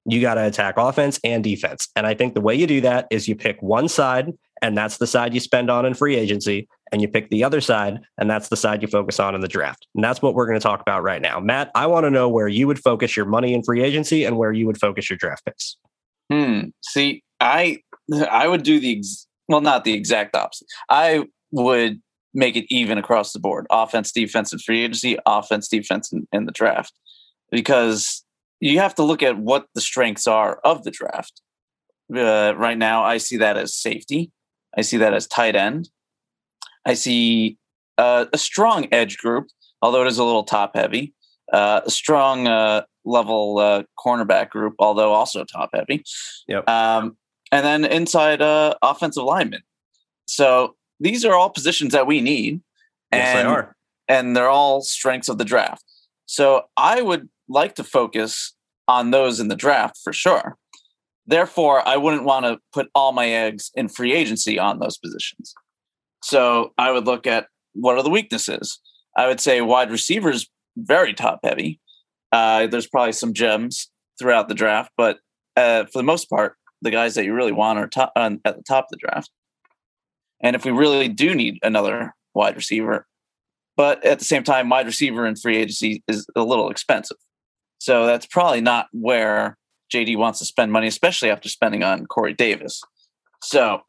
you 0.08 0.20
got 0.20 0.34
to 0.34 0.46
attack 0.46 0.74
offense 0.78 1.20
and 1.22 1.44
defense. 1.44 1.88
And 1.94 2.06
I 2.06 2.14
think 2.14 2.34
the 2.34 2.40
way 2.40 2.54
you 2.54 2.66
do 2.66 2.80
that 2.80 3.06
is 3.10 3.28
you 3.28 3.36
pick 3.36 3.60
one 3.62 3.88
side, 3.88 4.32
and 4.62 4.76
that's 4.76 4.96
the 4.96 5.06
side 5.06 5.34
you 5.34 5.40
spend 5.40 5.70
on 5.70 5.84
in 5.84 5.94
free 5.94 6.16
agency, 6.16 6.66
and 6.90 7.02
you 7.02 7.08
pick 7.08 7.28
the 7.28 7.44
other 7.44 7.60
side, 7.60 8.00
and 8.16 8.30
that's 8.30 8.48
the 8.48 8.56
side 8.56 8.80
you 8.80 8.88
focus 8.88 9.20
on 9.20 9.34
in 9.34 9.42
the 9.42 9.48
draft. 9.48 9.86
And 9.94 10.02
that's 10.02 10.22
what 10.22 10.34
we're 10.34 10.46
going 10.46 10.58
to 10.58 10.62
talk 10.62 10.80
about 10.80 11.02
right 11.02 11.20
now. 11.20 11.40
Matt, 11.40 11.70
I 11.74 11.86
want 11.86 12.04
to 12.04 12.10
know 12.10 12.28
where 12.28 12.48
you 12.48 12.66
would 12.66 12.78
focus 12.78 13.16
your 13.16 13.26
money 13.26 13.52
in 13.52 13.62
free 13.62 13.82
agency 13.82 14.24
and 14.24 14.38
where 14.38 14.52
you 14.52 14.66
would 14.66 14.78
focus 14.78 15.10
your 15.10 15.18
draft 15.18 15.44
picks. 15.44 15.76
Hmm. 16.32 16.68
See, 16.82 17.22
I 17.40 17.78
I 18.30 18.48
would 18.48 18.62
do 18.62 18.80
the 18.80 18.98
ex- 18.98 19.26
well, 19.48 19.60
not 19.60 19.84
the 19.84 19.92
exact 19.92 20.34
opposite. 20.34 20.68
I 20.88 21.24
would 21.52 22.00
make 22.34 22.56
it 22.56 22.66
even 22.70 22.98
across 22.98 23.32
the 23.32 23.40
board: 23.40 23.66
offense, 23.70 24.12
defense, 24.12 24.52
and 24.52 24.62
free 24.62 24.84
agency, 24.84 25.18
offense, 25.26 25.68
defense, 25.68 26.12
and, 26.12 26.26
and 26.32 26.48
the 26.48 26.52
draft, 26.52 26.92
because 27.50 28.24
you 28.60 28.78
have 28.78 28.94
to 28.96 29.02
look 29.02 29.22
at 29.22 29.38
what 29.38 29.66
the 29.74 29.80
strengths 29.80 30.26
are 30.26 30.60
of 30.64 30.84
the 30.84 30.90
draft. 30.90 31.42
Uh, 32.14 32.54
right 32.56 32.78
now, 32.78 33.04
I 33.04 33.18
see 33.18 33.36
that 33.36 33.56
as 33.56 33.74
safety. 33.74 34.30
I 34.76 34.82
see 34.82 34.96
that 34.98 35.14
as 35.14 35.26
tight 35.26 35.56
end. 35.56 35.90
I 36.84 36.94
see 36.94 37.58
uh, 37.98 38.26
a 38.32 38.38
strong 38.38 38.88
edge 38.92 39.18
group, 39.18 39.48
although 39.82 40.02
it 40.02 40.08
is 40.08 40.18
a 40.18 40.24
little 40.24 40.44
top 40.44 40.74
heavy. 40.74 41.14
Uh, 41.52 41.80
a 41.84 41.90
strong 41.90 42.46
uh, 42.46 42.82
level 43.04 43.58
uh, 43.58 43.82
cornerback 43.98 44.50
group, 44.50 44.74
although 44.78 45.12
also 45.12 45.44
top 45.44 45.70
heavy. 45.72 46.04
Yep. 46.46 46.68
Um, 46.68 47.16
and 47.50 47.64
then 47.64 47.84
inside 47.84 48.42
uh, 48.42 48.74
offensive 48.82 49.24
linemen. 49.24 49.62
So 50.26 50.76
these 51.00 51.24
are 51.24 51.34
all 51.34 51.50
positions 51.50 51.92
that 51.92 52.06
we 52.06 52.20
need. 52.20 52.60
Yes, 53.12 53.34
they 53.34 53.48
are. 53.48 53.74
And 54.08 54.36
they're 54.36 54.50
all 54.50 54.82
strengths 54.82 55.28
of 55.28 55.38
the 55.38 55.44
draft. 55.44 55.84
So 56.26 56.64
I 56.76 57.00
would 57.00 57.28
like 57.48 57.74
to 57.76 57.84
focus 57.84 58.54
on 58.86 59.10
those 59.10 59.40
in 59.40 59.48
the 59.48 59.56
draft 59.56 59.98
for 60.02 60.12
sure. 60.12 60.56
Therefore, 61.26 61.86
I 61.86 61.96
wouldn't 61.96 62.24
want 62.24 62.46
to 62.46 62.58
put 62.72 62.88
all 62.94 63.12
my 63.12 63.28
eggs 63.28 63.70
in 63.74 63.88
free 63.88 64.14
agency 64.14 64.58
on 64.58 64.78
those 64.78 64.96
positions. 64.96 65.54
So 66.22 66.72
I 66.78 66.90
would 66.90 67.04
look 67.04 67.26
at 67.26 67.48
what 67.74 67.96
are 67.96 68.02
the 68.02 68.10
weaknesses. 68.10 68.80
I 69.16 69.26
would 69.26 69.40
say 69.40 69.60
wide 69.60 69.90
receivers 69.90 70.48
very 70.76 71.12
top 71.12 71.40
heavy. 71.44 71.80
Uh, 72.32 72.66
there's 72.66 72.86
probably 72.86 73.12
some 73.12 73.34
gems 73.34 73.90
throughout 74.18 74.48
the 74.48 74.54
draft, 74.54 74.90
but 74.96 75.18
uh, 75.56 75.84
for 75.84 75.98
the 75.98 76.04
most 76.04 76.30
part, 76.30 76.56
the 76.82 76.90
guys 76.90 77.14
that 77.14 77.24
you 77.24 77.34
really 77.34 77.52
want 77.52 77.78
are 77.78 77.88
top, 77.88 78.12
uh, 78.16 78.30
at 78.44 78.56
the 78.56 78.62
top 78.62 78.84
of 78.84 78.90
the 78.90 78.96
draft. 78.96 79.30
And 80.40 80.54
if 80.54 80.64
we 80.64 80.70
really 80.70 81.08
do 81.08 81.34
need 81.34 81.58
another 81.62 82.14
wide 82.34 82.56
receiver, 82.56 83.06
but 83.76 84.04
at 84.04 84.18
the 84.18 84.24
same 84.24 84.44
time, 84.44 84.68
wide 84.68 84.86
receiver 84.86 85.26
in 85.26 85.36
free 85.36 85.56
agency 85.56 86.02
is 86.08 86.26
a 86.36 86.42
little 86.42 86.70
expensive. 86.70 87.16
So 87.78 88.06
that's 88.06 88.26
probably 88.26 88.60
not 88.60 88.88
where 88.92 89.56
JD 89.92 90.16
wants 90.16 90.38
to 90.40 90.44
spend 90.44 90.72
money, 90.72 90.86
especially 90.86 91.30
after 91.30 91.48
spending 91.48 91.82
on 91.82 92.06
Corey 92.06 92.34
Davis. 92.34 92.82
So 93.42 93.80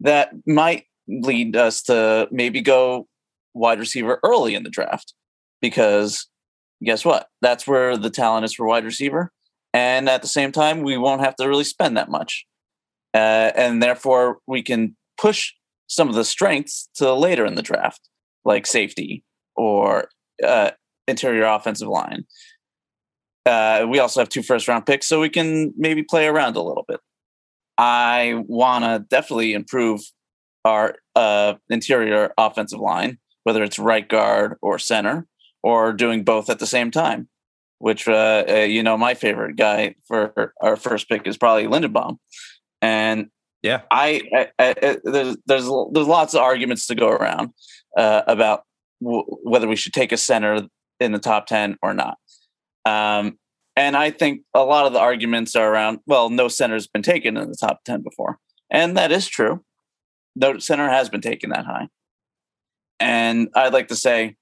that 0.00 0.30
might 0.46 0.84
lead 1.08 1.56
us 1.56 1.82
to 1.84 2.28
maybe 2.30 2.60
go 2.60 3.08
wide 3.54 3.78
receiver 3.78 4.20
early 4.22 4.54
in 4.54 4.62
the 4.62 4.70
draft 4.70 5.14
because 5.60 6.28
guess 6.84 7.04
what? 7.04 7.28
That's 7.40 7.66
where 7.66 7.96
the 7.96 8.10
talent 8.10 8.44
is 8.44 8.54
for 8.54 8.66
wide 8.66 8.84
receiver. 8.84 9.32
And 9.72 10.08
at 10.08 10.22
the 10.22 10.28
same 10.28 10.52
time, 10.52 10.82
we 10.82 10.96
won't 10.96 11.22
have 11.22 11.36
to 11.36 11.48
really 11.48 11.64
spend 11.64 11.96
that 11.96 12.10
much. 12.10 12.46
Uh, 13.14 13.52
and 13.54 13.82
therefore, 13.82 14.38
we 14.46 14.62
can 14.62 14.96
push 15.18 15.52
some 15.86 16.08
of 16.08 16.14
the 16.14 16.24
strengths 16.24 16.88
to 16.96 17.12
later 17.14 17.46
in 17.46 17.54
the 17.54 17.62
draft, 17.62 18.00
like 18.44 18.66
safety 18.66 19.24
or 19.54 20.08
uh, 20.44 20.70
interior 21.08 21.44
offensive 21.44 21.88
line. 21.88 22.24
Uh, 23.46 23.86
we 23.88 24.00
also 24.00 24.20
have 24.20 24.28
two 24.28 24.42
first 24.42 24.66
round 24.66 24.84
picks, 24.84 25.06
so 25.06 25.20
we 25.20 25.28
can 25.28 25.72
maybe 25.76 26.02
play 26.02 26.26
around 26.26 26.56
a 26.56 26.62
little 26.62 26.84
bit. 26.86 27.00
I 27.78 28.42
want 28.46 28.84
to 28.84 29.06
definitely 29.08 29.52
improve 29.52 30.00
our 30.64 30.96
uh, 31.14 31.54
interior 31.70 32.32
offensive 32.36 32.80
line, 32.80 33.18
whether 33.44 33.62
it's 33.62 33.78
right 33.78 34.08
guard 34.08 34.56
or 34.60 34.78
center, 34.78 35.26
or 35.62 35.92
doing 35.92 36.24
both 36.24 36.50
at 36.50 36.58
the 36.58 36.66
same 36.66 36.90
time. 36.90 37.28
Which 37.78 38.08
uh, 38.08 38.44
uh, 38.48 38.54
you 38.54 38.82
know, 38.82 38.96
my 38.96 39.14
favorite 39.14 39.56
guy 39.56 39.94
for 40.08 40.54
our 40.60 40.76
first 40.76 41.08
pick 41.08 41.26
is 41.26 41.36
probably 41.36 41.66
Linderbaum, 41.66 42.16
and 42.80 43.28
yeah, 43.62 43.82
I, 43.90 44.22
I, 44.34 44.48
I 44.58 44.98
there's 45.04 45.36
there's 45.44 45.70
there's 45.92 46.06
lots 46.06 46.34
of 46.34 46.40
arguments 46.40 46.86
to 46.86 46.94
go 46.94 47.10
around 47.10 47.50
uh, 47.96 48.22
about 48.26 48.62
w- 49.02 49.24
whether 49.42 49.68
we 49.68 49.76
should 49.76 49.92
take 49.92 50.10
a 50.10 50.16
center 50.16 50.66
in 51.00 51.12
the 51.12 51.18
top 51.18 51.46
ten 51.46 51.76
or 51.82 51.92
not. 51.92 52.16
Um, 52.86 53.38
and 53.74 53.96
I 53.96 54.10
think 54.10 54.42
a 54.54 54.64
lot 54.64 54.86
of 54.86 54.94
the 54.94 55.00
arguments 55.00 55.54
are 55.54 55.70
around, 55.70 55.98
well, 56.06 56.30
no 56.30 56.48
center's 56.48 56.86
been 56.86 57.02
taken 57.02 57.36
in 57.36 57.50
the 57.50 57.56
top 57.56 57.84
10 57.84 58.02
before. 58.02 58.38
And 58.70 58.96
that 58.96 59.12
is 59.12 59.26
true. 59.28 59.62
No 60.34 60.58
center 60.58 60.88
has 60.88 61.10
been 61.10 61.20
taken 61.20 61.50
that 61.50 61.66
high. 61.66 61.88
And 63.00 63.48
I'd 63.54 63.72
like 63.72 63.88
to 63.88 63.96
say, 63.96 64.36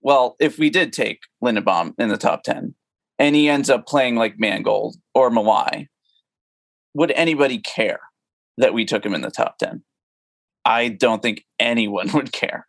well, 0.00 0.34
if 0.40 0.58
we 0.58 0.70
did 0.70 0.92
take 0.92 1.20
Linderbaum 1.42 1.94
in 1.98 2.08
the 2.08 2.16
top 2.16 2.42
10 2.42 2.74
and 3.18 3.36
he 3.36 3.48
ends 3.48 3.70
up 3.70 3.86
playing 3.86 4.16
like 4.16 4.38
Mangold 4.38 4.96
or 5.14 5.30
Mawae, 5.30 5.86
would 6.94 7.12
anybody 7.12 7.58
care 7.58 8.00
that 8.56 8.74
we 8.74 8.84
took 8.84 9.04
him 9.04 9.14
in 9.14 9.20
the 9.20 9.30
top 9.30 9.58
10? 9.58 9.82
I 10.64 10.88
don't 10.88 11.22
think 11.22 11.44
anyone 11.60 12.10
would 12.14 12.32
care. 12.32 12.66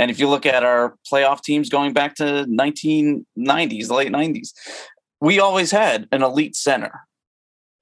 And 0.00 0.10
if 0.10 0.18
you 0.18 0.30
look 0.30 0.46
at 0.46 0.64
our 0.64 0.96
playoff 1.12 1.42
teams 1.42 1.68
going 1.68 1.92
back 1.92 2.14
to 2.14 2.46
1990s, 2.48 3.90
late 3.90 4.10
90s, 4.10 4.54
we 5.20 5.38
always 5.38 5.70
had 5.70 6.08
an 6.10 6.22
elite 6.22 6.56
center 6.56 7.02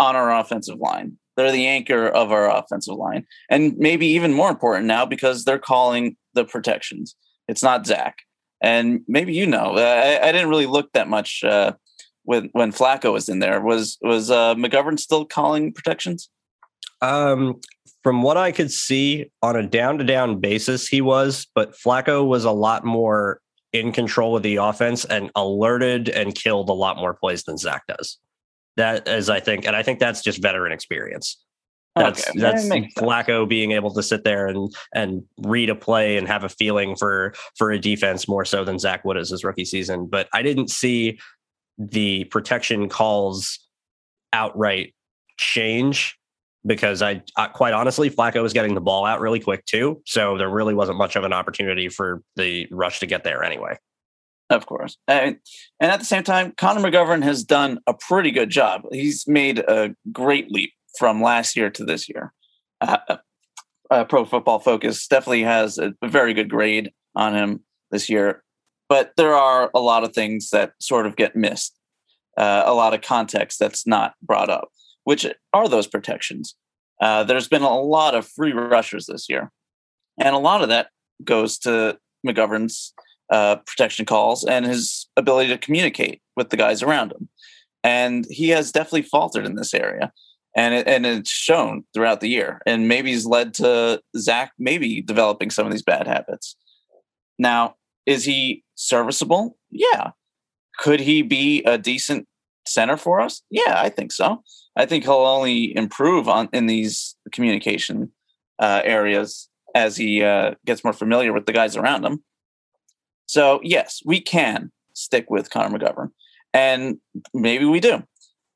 on 0.01 0.17
our 0.17 0.37
offensive 0.37 0.81
line. 0.81 1.17
They're 1.37 1.53
the 1.53 1.69
anchor 1.69 2.09
of 2.09 2.33
our 2.33 2.51
offensive 2.51 2.97
line. 2.97 3.25
And 3.49 3.79
maybe 3.79 4.09
even 4.09 4.33
more 4.33 4.51
important 4.51 4.87
now 4.87 5.07
because 5.07 5.45
they're 5.45 5.61
calling 5.61 6.17
the 6.35 6.45
protections. 6.45 7.15
It's 7.47 7.63
not 7.63 7.87
Zach. 7.87 8.17
And 8.61 9.03
maybe 9.07 9.33
you 9.33 9.47
know, 9.47 9.77
I, 9.77 10.21
I 10.21 10.33
didn't 10.33 10.49
really 10.49 10.67
look 10.67 10.91
that 10.95 11.07
much 11.07 11.45
uh, 11.45 11.75
when 12.25 12.49
when 12.51 12.73
Flacco 12.73 13.13
was 13.13 13.29
in 13.29 13.39
there. 13.39 13.61
Was 13.61 13.97
was 14.01 14.29
uh, 14.29 14.57
McGovern 14.57 14.99
still 14.99 15.25
calling 15.25 15.73
protections? 15.73 16.29
Um, 17.01 17.61
from 18.03 18.23
what 18.23 18.37
I 18.37 18.53
could 18.53 18.71
see 18.71 19.31
on 19.43 19.57
a 19.57 19.67
down 19.67 19.99
to 19.99 20.05
down 20.05 20.41
basis, 20.41 20.89
he 20.89 21.01
was, 21.01 21.47
but 21.55 21.75
Flacco 21.75 22.27
was 22.27 22.45
a 22.45 22.51
lot 22.51 22.85
more 22.85 23.41
in 23.73 23.93
control 23.93 24.37
of 24.37 24.43
the 24.43 24.57
offense 24.57 25.05
and 25.05 25.31
alerted 25.35 26.09
and 26.09 26.35
killed 26.35 26.71
a 26.71 26.75
lot 26.75 26.97
more 26.97 27.15
plays 27.15 27.45
than 27.45 27.59
Zach 27.59 27.83
does. 27.87 28.19
That 28.77 29.09
is, 29.09 29.29
I 29.29 29.41
think, 29.41 29.67
and 29.67 29.75
I 29.77 29.83
think 29.83 29.99
that's 29.99 30.23
just 30.23 30.41
veteran 30.41 30.73
experience. 30.73 31.37
That's 31.97 32.29
okay. 32.29 32.39
that's 32.39 32.69
that 32.69 32.85
Flacco 32.97 33.49
being 33.49 33.73
able 33.73 33.93
to 33.95 34.03
sit 34.03 34.23
there 34.23 34.47
and 34.47 34.73
and 34.95 35.25
read 35.39 35.69
a 35.69 35.75
play 35.75 36.17
and 36.17 36.29
have 36.29 36.45
a 36.45 36.49
feeling 36.49 36.95
for 36.95 37.35
for 37.57 37.73
a 37.73 37.79
defense 37.79 38.29
more 38.29 38.45
so 38.45 38.65
than 38.65 38.79
Zach 38.79 39.05
would 39.05 39.17
as 39.17 39.31
his 39.31 39.43
rookie 39.43 39.65
season. 39.65 40.07
But 40.07 40.29
I 40.33 40.43
didn't 40.43 40.71
see 40.71 41.19
the 41.77 42.25
protection 42.25 42.89
calls 42.89 43.59
outright 44.33 44.95
change 45.39 46.18
because 46.69 47.03
I, 47.03 47.23
I, 47.37 47.49
quite 47.49 47.73
honestly 47.73 48.11
Flacco 48.11 48.43
was 48.43 48.53
getting 48.53 48.75
the 48.75 48.81
ball 48.81 49.05
out 49.05 49.21
really 49.21 49.41
quick 49.41 49.65
too, 49.65 50.01
so 50.07 50.39
there 50.39 50.51
really 50.51 50.75
wasn't 50.75 50.99
much 50.99 51.17
of 51.17 51.25
an 51.25 51.33
opportunity 51.33 51.89
for 51.89 52.23
the 52.37 52.69
rush 52.71 53.01
to 53.01 53.07
get 53.07 53.25
there 53.25 53.43
anyway. 53.43 53.77
Of 54.51 54.67
course, 54.67 54.97
and, 55.09 55.39
and 55.81 55.91
at 55.91 55.99
the 55.99 56.07
same 56.07 56.23
time, 56.23 56.53
Connor 56.57 56.81
McGovern 56.81 57.23
has 57.25 57.43
done 57.43 57.81
a 57.87 57.95
pretty 57.95 58.31
good 58.31 58.51
job. 58.51 58.83
He's 58.93 59.27
made 59.27 59.59
a 59.59 59.95
great 60.13 60.51
leap 60.51 60.73
from 60.97 61.21
last 61.21 61.57
year 61.57 61.71
to 61.71 61.85
this 61.85 62.09
year. 62.09 62.33
Uh, 62.81 62.99
uh, 63.09 63.17
uh 63.91 64.05
Pro 64.05 64.25
Football 64.25 64.61
Focus 64.61 65.07
definitely 65.07 65.43
has 65.43 65.79
a, 65.79 65.93
a 66.03 66.09
very 66.09 66.33
good 66.33 66.49
grade 66.49 66.93
on 67.17 67.35
him 67.35 67.61
this 67.91 68.09
year, 68.09 68.43
but 68.89 69.13
there 69.17 69.35
are 69.35 69.71
a 69.75 69.81
lot 69.81 70.05
of 70.05 70.15
things 70.15 70.51
that 70.51 70.73
sort 70.81 71.07
of 71.07 71.17
get 71.17 71.35
missed. 71.35 71.75
Uh, 72.37 72.63
a 72.67 72.73
lot 72.73 72.95
of 72.95 73.01
context 73.01 73.59
that's 73.59 73.87
not 73.87 74.15
brought 74.23 74.49
up 74.49 74.69
which 75.09 75.25
are 75.55 75.69
those 75.71 75.87
protections. 75.87 76.55
Uh, 77.01 77.25
there's 77.25 77.49
been 77.49 77.63
a 77.63 77.81
lot 77.81 78.15
of 78.15 78.29
free 78.29 78.53
rushers 78.53 79.07
this 79.07 79.27
year, 79.27 79.51
and 80.21 80.35
a 80.35 80.39
lot 80.39 80.61
of 80.61 80.69
that 80.69 80.89
goes 81.25 81.59
to 81.61 81.99
McGovern's 82.27 82.93
uh, 83.33 83.57
protection 83.65 84.05
calls 84.05 84.45
and 84.45 84.67
his 84.67 85.09
ability 85.17 85.49
to 85.49 85.57
communicate 85.57 86.21
with 86.37 86.51
the 86.51 86.59
guys 86.59 86.83
around 86.83 87.13
him. 87.13 87.31
And 87.83 88.27
he 88.29 88.51
has 88.51 88.71
definitely 88.71 89.01
faltered 89.01 89.47
in 89.47 89.55
this 89.55 89.73
area, 89.73 90.13
and 90.55 90.75
it, 90.75 90.87
and 90.87 91.07
it's 91.07 91.31
shown 91.31 91.85
throughout 91.95 92.21
the 92.21 92.29
year. 92.29 92.61
And 92.67 92.87
maybe 92.87 93.11
he's 93.11 93.25
led 93.25 93.55
to 93.55 94.03
Zach 94.19 94.53
maybe 94.59 95.01
developing 95.01 95.49
some 95.49 95.65
of 95.65 95.73
these 95.73 95.83
bad 95.83 96.07
habits. 96.07 96.55
Now, 97.39 97.77
is 98.05 98.27
he 98.27 98.63
serviceable? 98.75 99.57
Yeah. 99.71 100.11
Could 100.77 101.01
he 101.01 101.23
be 101.23 101.63
a 101.65 101.79
decent 101.79 102.29
center 102.69 102.97
for 102.97 103.21
us? 103.21 103.43
Yeah, 103.51 103.75
I 103.77 103.89
think 103.89 104.13
so. 104.13 104.43
I 104.77 104.87
think 104.87 105.05
he'll 105.05 105.15
only 105.15 105.77
improve 105.77 106.29
on 106.29 106.49
in 106.53 106.67
these 106.67 107.17
communication 107.33 108.13
uh, 108.59 108.83
areas 108.85 109.49
as 109.75 109.97
he 109.97 110.23
uh, 110.23 110.55
gets 110.65 110.85
more 110.85 110.93
familiar 110.93 111.33
with 111.33 111.47
the 111.47 111.53
guys 111.53 111.77
around 111.77 112.05
him. 112.05 112.23
So 113.27 113.61
yes, 113.63 114.01
we 114.05 114.21
can 114.21 114.71
stick 114.95 115.27
with 115.31 115.51
Connor 115.51 115.79
McGovern, 115.79 116.11
and 116.55 116.99
maybe 117.35 117.65
we 117.65 117.81
do. 117.81 118.03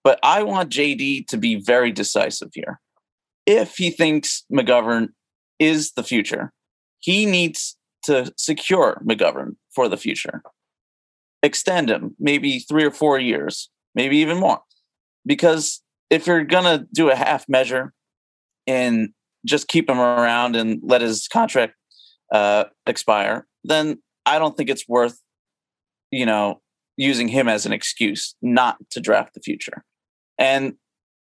But 0.04 0.18
I 0.22 0.42
want 0.42 0.70
JD 0.70 1.28
to 1.28 1.36
be 1.36 1.56
very 1.56 1.92
decisive 1.92 2.50
here. 2.54 2.80
If 3.46 3.76
he 3.76 3.90
thinks 3.90 4.44
McGovern 4.52 5.08
is 5.58 5.92
the 5.92 6.02
future, 6.02 6.52
he 7.00 7.26
needs 7.26 7.76
to 8.04 8.32
secure 8.36 9.00
McGovern 9.04 9.56
for 9.74 9.88
the 9.88 9.96
future. 9.96 10.42
Extend 11.42 11.90
him 11.90 12.16
maybe 12.18 12.60
three 12.60 12.84
or 12.84 12.90
four 12.90 13.18
years 13.18 13.68
maybe 13.94 14.18
even 14.18 14.38
more. 14.38 14.60
Because 15.26 15.82
if 16.10 16.26
you're 16.26 16.44
going 16.44 16.64
to 16.64 16.86
do 16.92 17.10
a 17.10 17.16
half 17.16 17.48
measure 17.48 17.92
and 18.66 19.10
just 19.46 19.68
keep 19.68 19.88
him 19.88 19.98
around 19.98 20.56
and 20.56 20.80
let 20.82 21.00
his 21.00 21.28
contract 21.28 21.74
uh, 22.32 22.64
expire, 22.86 23.46
then 23.64 23.98
I 24.26 24.38
don't 24.38 24.56
think 24.56 24.70
it's 24.70 24.88
worth, 24.88 25.18
you 26.10 26.26
know, 26.26 26.60
using 26.96 27.28
him 27.28 27.48
as 27.48 27.66
an 27.66 27.72
excuse 27.72 28.34
not 28.42 28.76
to 28.90 29.00
draft 29.00 29.34
the 29.34 29.40
future. 29.40 29.84
And 30.38 30.74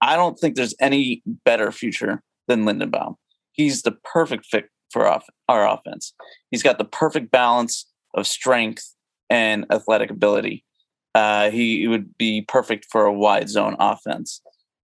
I 0.00 0.16
don't 0.16 0.38
think 0.38 0.54
there's 0.54 0.74
any 0.80 1.22
better 1.44 1.70
future 1.72 2.22
than 2.48 2.64
Linderbaum. 2.64 3.16
He's 3.52 3.82
the 3.82 3.92
perfect 3.92 4.46
fit 4.46 4.66
for 4.90 5.06
off- 5.06 5.28
our 5.48 5.68
offense. 5.68 6.14
He's 6.50 6.62
got 6.62 6.78
the 6.78 6.84
perfect 6.84 7.30
balance 7.30 7.86
of 8.14 8.26
strength 8.26 8.94
and 9.28 9.66
athletic 9.70 10.10
ability 10.10 10.64
uh, 11.14 11.50
he 11.50 11.86
would 11.88 12.16
be 12.16 12.42
perfect 12.42 12.86
for 12.90 13.04
a 13.04 13.12
wide 13.12 13.48
zone 13.48 13.76
offense. 13.78 14.40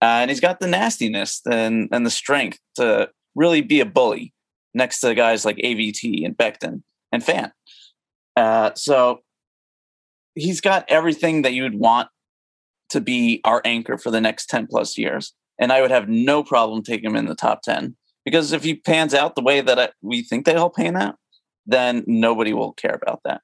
Uh, 0.02 0.22
and 0.22 0.30
he's 0.30 0.40
got 0.40 0.60
the 0.60 0.66
nastiness 0.66 1.40
and, 1.50 1.88
and 1.92 2.06
the 2.06 2.10
strength 2.10 2.58
to 2.74 3.10
really 3.34 3.60
be 3.60 3.80
a 3.80 3.86
bully 3.86 4.32
next 4.74 5.00
to 5.00 5.14
guys 5.14 5.44
like 5.44 5.56
AVT 5.56 6.24
and 6.24 6.36
Becton 6.36 6.82
and 7.12 7.22
Fant. 7.22 7.52
Uh, 8.36 8.70
so 8.74 9.20
he's 10.34 10.60
got 10.60 10.84
everything 10.88 11.42
that 11.42 11.52
you 11.52 11.62
would 11.62 11.74
want 11.74 12.08
to 12.90 13.00
be 13.00 13.40
our 13.44 13.60
anchor 13.64 13.98
for 13.98 14.10
the 14.10 14.20
next 14.20 14.46
10 14.46 14.66
plus 14.68 14.96
years. 14.96 15.34
And 15.58 15.72
I 15.72 15.80
would 15.82 15.90
have 15.90 16.08
no 16.08 16.42
problem 16.42 16.82
taking 16.82 17.10
him 17.10 17.16
in 17.16 17.26
the 17.26 17.34
top 17.34 17.62
10 17.62 17.96
because 18.24 18.52
if 18.52 18.64
he 18.64 18.74
pans 18.74 19.14
out 19.14 19.34
the 19.34 19.42
way 19.42 19.60
that 19.60 19.78
I, 19.78 19.88
we 20.00 20.22
think 20.22 20.46
that 20.46 20.56
he'll 20.56 20.70
pan 20.70 20.96
out, 20.96 21.16
then 21.66 22.04
nobody 22.06 22.52
will 22.52 22.72
care 22.72 22.98
about 23.00 23.20
that. 23.24 23.42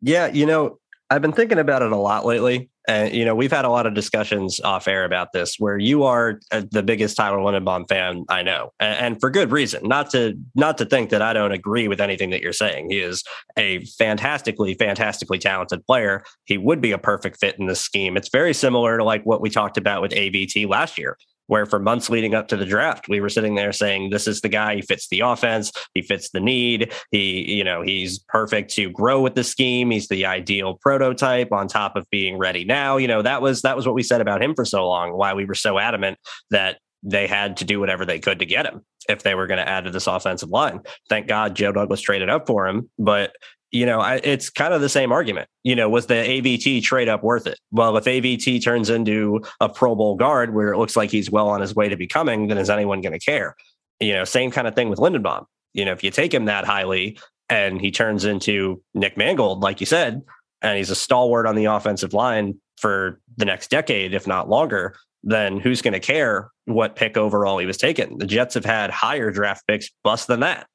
Yeah, 0.00 0.26
you 0.26 0.46
know, 0.46 0.78
I've 1.12 1.20
been 1.20 1.32
thinking 1.32 1.58
about 1.58 1.82
it 1.82 1.92
a 1.92 1.96
lot 1.96 2.24
lately. 2.24 2.70
And, 2.88 3.14
you 3.14 3.26
know, 3.26 3.34
we've 3.34 3.52
had 3.52 3.66
a 3.66 3.68
lot 3.68 3.86
of 3.86 3.92
discussions 3.92 4.60
off 4.60 4.88
air 4.88 5.04
about 5.04 5.28
this 5.34 5.56
where 5.58 5.76
you 5.76 6.04
are 6.04 6.40
uh, 6.50 6.62
the 6.70 6.82
biggest 6.82 7.18
Tyler 7.18 7.36
Linderbaum 7.36 7.86
fan 7.86 8.24
I 8.30 8.42
know. 8.42 8.72
And, 8.80 8.98
and, 8.98 9.20
for 9.20 9.28
good 9.28 9.52
reason. 9.52 9.86
Not 9.86 10.10
to 10.12 10.34
not 10.54 10.78
to 10.78 10.86
think 10.86 11.10
that 11.10 11.20
I 11.20 11.34
don't 11.34 11.52
agree 11.52 11.86
with 11.86 12.00
anything 12.00 12.30
that 12.30 12.40
you're 12.40 12.54
saying. 12.54 12.88
He 12.88 13.00
is 13.00 13.22
a 13.58 13.84
fantastically, 13.98 14.72
fantastically 14.72 15.38
talented 15.38 15.84
player. 15.84 16.24
He 16.46 16.56
would 16.56 16.80
be 16.80 16.92
a 16.92 16.98
perfect 16.98 17.38
fit 17.38 17.58
in 17.58 17.66
this 17.66 17.80
scheme. 17.80 18.16
It's 18.16 18.30
very 18.30 18.54
similar 18.54 18.96
to 18.96 19.04
like 19.04 19.22
what 19.24 19.42
we 19.42 19.50
talked 19.50 19.76
about 19.76 20.00
with 20.00 20.12
AVT 20.12 20.66
last 20.66 20.96
year 20.96 21.18
where 21.52 21.66
for 21.66 21.78
months 21.78 22.08
leading 22.08 22.34
up 22.34 22.48
to 22.48 22.56
the 22.56 22.64
draft, 22.64 23.10
we 23.10 23.20
were 23.20 23.28
sitting 23.28 23.56
there 23.56 23.72
saying, 23.72 24.08
this 24.08 24.26
is 24.26 24.40
the 24.40 24.48
guy, 24.48 24.74
he 24.74 24.80
fits 24.80 25.08
the 25.10 25.20
offense, 25.20 25.70
he 25.92 26.00
fits 26.00 26.30
the 26.30 26.40
need. 26.40 26.90
He, 27.10 27.52
you 27.52 27.62
know, 27.62 27.82
he's 27.82 28.20
perfect 28.20 28.70
to 28.76 28.88
grow 28.88 29.20
with 29.20 29.34
the 29.34 29.44
scheme. 29.44 29.90
He's 29.90 30.08
the 30.08 30.24
ideal 30.24 30.78
prototype 30.80 31.52
on 31.52 31.68
top 31.68 31.94
of 31.94 32.08
being 32.08 32.38
ready 32.38 32.64
now. 32.64 32.96
You 32.96 33.06
know, 33.06 33.20
that 33.20 33.42
was 33.42 33.60
that 33.62 33.76
was 33.76 33.84
what 33.84 33.94
we 33.94 34.02
said 34.02 34.22
about 34.22 34.42
him 34.42 34.54
for 34.54 34.64
so 34.64 34.88
long, 34.88 35.12
why 35.12 35.34
we 35.34 35.44
were 35.44 35.54
so 35.54 35.78
adamant 35.78 36.18
that 36.48 36.78
they 37.02 37.26
had 37.26 37.58
to 37.58 37.66
do 37.66 37.78
whatever 37.78 38.06
they 38.06 38.18
could 38.18 38.38
to 38.38 38.46
get 38.46 38.64
him 38.64 38.80
if 39.06 39.22
they 39.22 39.34
were 39.34 39.46
going 39.46 39.58
to 39.58 39.68
add 39.68 39.84
to 39.84 39.90
this 39.90 40.06
offensive 40.06 40.48
line. 40.48 40.80
Thank 41.10 41.26
God 41.26 41.54
Joe 41.54 41.72
Douglas 41.72 42.00
traded 42.00 42.30
up 42.30 42.46
for 42.46 42.66
him, 42.66 42.88
but 42.98 43.36
you 43.72 43.86
know, 43.86 44.00
I, 44.00 44.16
it's 44.22 44.50
kind 44.50 44.74
of 44.74 44.82
the 44.82 44.88
same 44.90 45.12
argument. 45.12 45.48
You 45.64 45.74
know, 45.74 45.88
was 45.88 46.06
the 46.06 46.14
AVT 46.14 46.82
trade 46.82 47.08
up 47.08 47.24
worth 47.24 47.46
it? 47.46 47.58
Well, 47.70 47.96
if 47.96 48.04
AVT 48.04 48.62
turns 48.62 48.90
into 48.90 49.40
a 49.60 49.68
Pro 49.68 49.94
Bowl 49.94 50.14
guard 50.14 50.54
where 50.54 50.72
it 50.72 50.78
looks 50.78 50.94
like 50.94 51.10
he's 51.10 51.30
well 51.30 51.48
on 51.48 51.62
his 51.62 51.74
way 51.74 51.88
to 51.88 51.96
becoming, 51.96 52.48
then 52.48 52.58
is 52.58 52.68
anyone 52.68 53.00
going 53.00 53.18
to 53.18 53.24
care? 53.24 53.56
You 53.98 54.12
know, 54.12 54.24
same 54.24 54.50
kind 54.50 54.68
of 54.68 54.74
thing 54.74 54.90
with 54.90 54.98
Linderbaum. 54.98 55.46
You 55.72 55.86
know, 55.86 55.92
if 55.92 56.04
you 56.04 56.10
take 56.10 56.34
him 56.34 56.44
that 56.44 56.66
highly 56.66 57.18
and 57.48 57.80
he 57.80 57.90
turns 57.90 58.26
into 58.26 58.82
Nick 58.92 59.16
Mangold, 59.16 59.60
like 59.60 59.80
you 59.80 59.86
said, 59.86 60.22
and 60.60 60.76
he's 60.76 60.90
a 60.90 60.94
stalwart 60.94 61.46
on 61.46 61.56
the 61.56 61.64
offensive 61.64 62.12
line 62.12 62.60
for 62.76 63.20
the 63.38 63.46
next 63.46 63.70
decade, 63.70 64.12
if 64.12 64.26
not 64.26 64.50
longer, 64.50 64.94
then 65.22 65.58
who's 65.58 65.80
going 65.80 65.94
to 65.94 66.00
care 66.00 66.50
what 66.66 66.94
pick 66.94 67.16
overall 67.16 67.56
he 67.56 67.64
was 67.64 67.78
taken? 67.78 68.18
The 68.18 68.26
Jets 68.26 68.54
have 68.54 68.66
had 68.66 68.90
higher 68.90 69.30
draft 69.30 69.66
picks 69.66 69.88
bust 70.04 70.26
than 70.26 70.40
that 70.40 70.66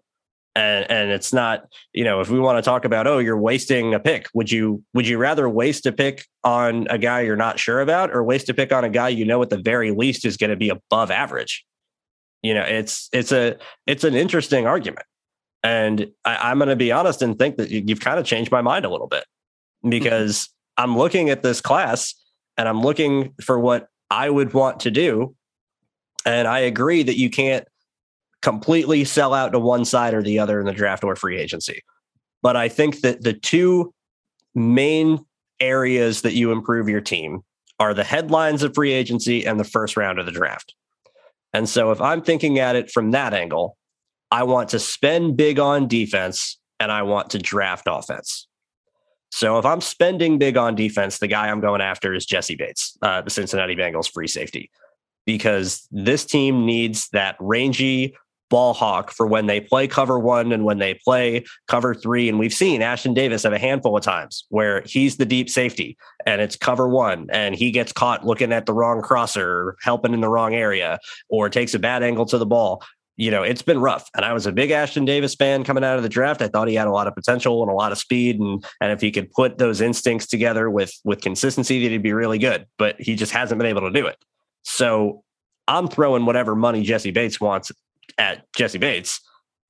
and 0.57 0.89
and 0.89 1.11
it's 1.11 1.31
not 1.31 1.67
you 1.93 2.03
know 2.03 2.19
if 2.19 2.29
we 2.29 2.39
want 2.39 2.57
to 2.57 2.61
talk 2.61 2.83
about 2.83 3.05
oh 3.05 3.19
you're 3.19 3.39
wasting 3.39 3.93
a 3.93 3.99
pick 3.99 4.27
would 4.33 4.51
you 4.51 4.83
would 4.93 5.07
you 5.07 5.17
rather 5.17 5.47
waste 5.47 5.85
a 5.85 5.91
pick 5.91 6.25
on 6.43 6.87
a 6.89 6.97
guy 6.97 7.21
you're 7.21 7.35
not 7.35 7.59
sure 7.59 7.79
about 7.79 8.09
or 8.09 8.23
waste 8.23 8.49
a 8.49 8.53
pick 8.53 8.73
on 8.73 8.83
a 8.83 8.89
guy 8.89 9.07
you 9.07 9.23
know 9.23 9.41
at 9.41 9.51
the 9.51 9.61
very 9.61 9.91
least 9.91 10.25
is 10.25 10.35
going 10.35 10.49
to 10.49 10.55
be 10.55 10.69
above 10.69 11.11
average? 11.11 11.63
You 12.41 12.55
know 12.55 12.63
it's 12.63 13.07
it's 13.13 13.31
a 13.31 13.57
it's 13.85 14.03
an 14.03 14.15
interesting 14.15 14.65
argument. 14.65 15.05
And 15.63 16.11
I, 16.23 16.51
i'm 16.51 16.59
going 16.59 16.69
to 16.69 16.75
be 16.75 16.91
honest 16.91 17.21
and 17.21 17.37
think 17.37 17.57
that 17.57 17.69
you've 17.71 17.99
kind 17.99 18.19
of 18.19 18.25
changed 18.25 18.51
my 18.51 18.61
mind 18.61 18.85
a 18.85 18.89
little 18.89 19.07
bit 19.07 19.25
because 19.87 20.37
mm-hmm. 20.37 20.83
i'm 20.83 20.97
looking 20.97 21.29
at 21.29 21.41
this 21.41 21.61
class 21.61 22.13
and 22.57 22.69
i'm 22.69 22.81
looking 22.81 23.33
for 23.41 23.59
what 23.59 23.87
i 24.09 24.29
would 24.29 24.53
want 24.53 24.81
to 24.81 24.91
do. 24.91 25.35
And 26.25 26.47
i 26.47 26.59
agree 26.59 27.03
that 27.03 27.17
you 27.17 27.29
can't 27.29 27.67
completely 28.41 29.03
sell 29.03 29.33
out 29.33 29.51
to 29.51 29.59
one 29.59 29.85
side 29.85 30.13
or 30.13 30.21
the 30.21 30.39
other 30.39 30.59
in 30.59 30.65
the 30.65 30.73
draft 30.73 31.03
or 31.03 31.15
free 31.15 31.37
agency. 31.37 31.81
But 32.41 32.55
I 32.55 32.69
think 32.69 33.01
that 33.01 33.23
the 33.23 33.33
two 33.33 33.93
main 34.53 35.19
areas 35.59 36.21
that 36.21 36.33
you 36.33 36.51
improve 36.51 36.87
your 36.87 37.01
team 37.01 37.41
are 37.79 37.93
the 37.93 38.03
headlines 38.03 38.63
of 38.63 38.73
free 38.73 38.91
agency 38.91 39.45
and 39.45 39.59
the 39.59 39.63
first 39.63 39.97
round 39.97 40.19
of 40.19 40.25
the 40.25 40.31
draft. 40.31 40.73
And 41.53 41.67
so 41.67 41.91
if 41.91 42.01
I'm 42.01 42.21
thinking 42.21 42.59
at 42.59 42.75
it 42.75 42.91
from 42.91 43.11
that 43.11 43.33
angle, 43.33 43.77
I 44.31 44.43
want 44.43 44.69
to 44.69 44.79
spend 44.79 45.37
big 45.37 45.59
on 45.59 45.87
defense 45.87 46.59
and 46.79 46.91
I 46.91 47.03
want 47.03 47.31
to 47.31 47.39
draft 47.39 47.87
offense. 47.89 48.47
So 49.31 49.57
if 49.57 49.65
I'm 49.65 49.81
spending 49.81 50.37
big 50.37 50.57
on 50.57 50.75
defense, 50.75 51.19
the 51.19 51.27
guy 51.27 51.49
I'm 51.49 51.59
going 51.59 51.81
after 51.81 52.13
is 52.13 52.25
Jessie 52.25 52.55
Bates, 52.55 52.97
uh, 53.01 53.21
the 53.21 53.29
Cincinnati 53.29 53.75
Bengals 53.75 54.11
free 54.11 54.27
safety, 54.27 54.71
because 55.25 55.87
this 55.91 56.25
team 56.25 56.65
needs 56.65 57.09
that 57.09 57.35
rangy 57.39 58.15
ball 58.49 58.73
hawk 58.73 59.11
for 59.11 59.27
when 59.27 59.45
they 59.45 59.59
play 59.59 59.87
cover 59.87 60.17
one 60.19 60.51
and 60.51 60.63
when 60.63 60.79
they 60.79 60.93
play 60.93 61.45
cover 61.67 61.93
three. 61.93 62.29
And 62.29 62.39
we've 62.39 62.53
seen 62.53 62.81
Ashtyn 62.81 63.13
Davis 63.13 63.43
have 63.43 63.53
a 63.53 63.59
handful 63.59 63.97
of 63.97 64.03
times 64.03 64.45
where 64.49 64.83
he's 64.85 65.17
the 65.17 65.25
deep 65.25 65.49
safety 65.49 65.97
and 66.25 66.41
it's 66.41 66.55
cover 66.55 66.87
one 66.87 67.27
and 67.31 67.55
he 67.55 67.71
gets 67.71 67.91
caught 67.91 68.25
looking 68.25 68.53
at 68.53 68.65
the 68.65 68.73
wrong 68.73 69.01
crosser, 69.01 69.75
helping 69.81 70.13
in 70.13 70.21
the 70.21 70.29
wrong 70.29 70.53
area, 70.53 70.99
or 71.29 71.49
takes 71.49 71.73
a 71.73 71.79
bad 71.79 72.03
angle 72.03 72.25
to 72.25 72.37
the 72.37 72.45
ball 72.45 72.81
you 73.17 73.31
know, 73.31 73.41
it's 73.41 73.63
been 73.63 73.79
rough. 73.79 74.09
And 74.15 74.23
I 74.23 74.31
was 74.31 74.45
a 74.45 74.51
big 74.51 74.69
Ashtyn 74.69 75.05
Davis 75.05 75.33
fan 75.33 75.63
coming 75.63 75.83
out 75.83 75.97
of 75.97 76.03
the 76.03 76.09
draft. 76.09 76.41
I 76.43 76.47
thought 76.47 76.67
he 76.67 76.75
had 76.75 76.87
a 76.87 76.91
lot 76.91 77.07
of 77.07 77.15
potential 77.15 77.63
and 77.63 77.71
a 77.71 77.73
lot 77.73 77.91
of 77.91 77.97
speed. 77.97 78.39
And 78.39 78.63
and 78.79 78.91
if 78.91 79.01
he 79.01 79.11
could 79.11 79.31
put 79.31 79.57
those 79.57 79.81
instincts 79.81 80.27
together 80.27 80.69
with 80.69 80.93
with 81.03 81.21
consistency, 81.21 81.81
that 81.81 81.91
he'd 81.91 82.03
be 82.03 82.13
really 82.13 82.37
good. 82.37 82.67
But 82.77 82.95
he 82.99 83.15
just 83.15 83.31
hasn't 83.31 83.57
been 83.57 83.67
able 83.67 83.81
to 83.81 83.91
do 83.91 84.05
it. 84.05 84.17
So 84.63 85.23
I'm 85.67 85.87
throwing 85.87 86.25
whatever 86.25 86.55
money 86.55 86.83
Jessie 86.83 87.11
Bates 87.11 87.41
wants 87.41 87.71
at 88.17 88.45
Jessie 88.55 88.77
Bates 88.77 89.21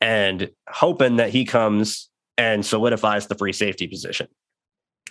and 0.01 0.49
hoping 0.69 1.17
that 1.17 1.29
he 1.29 1.45
comes 1.45 2.09
and 2.37 2.65
solidifies 2.65 3.27
the 3.27 3.35
free 3.35 3.53
safety 3.53 3.87
position. 3.87 4.27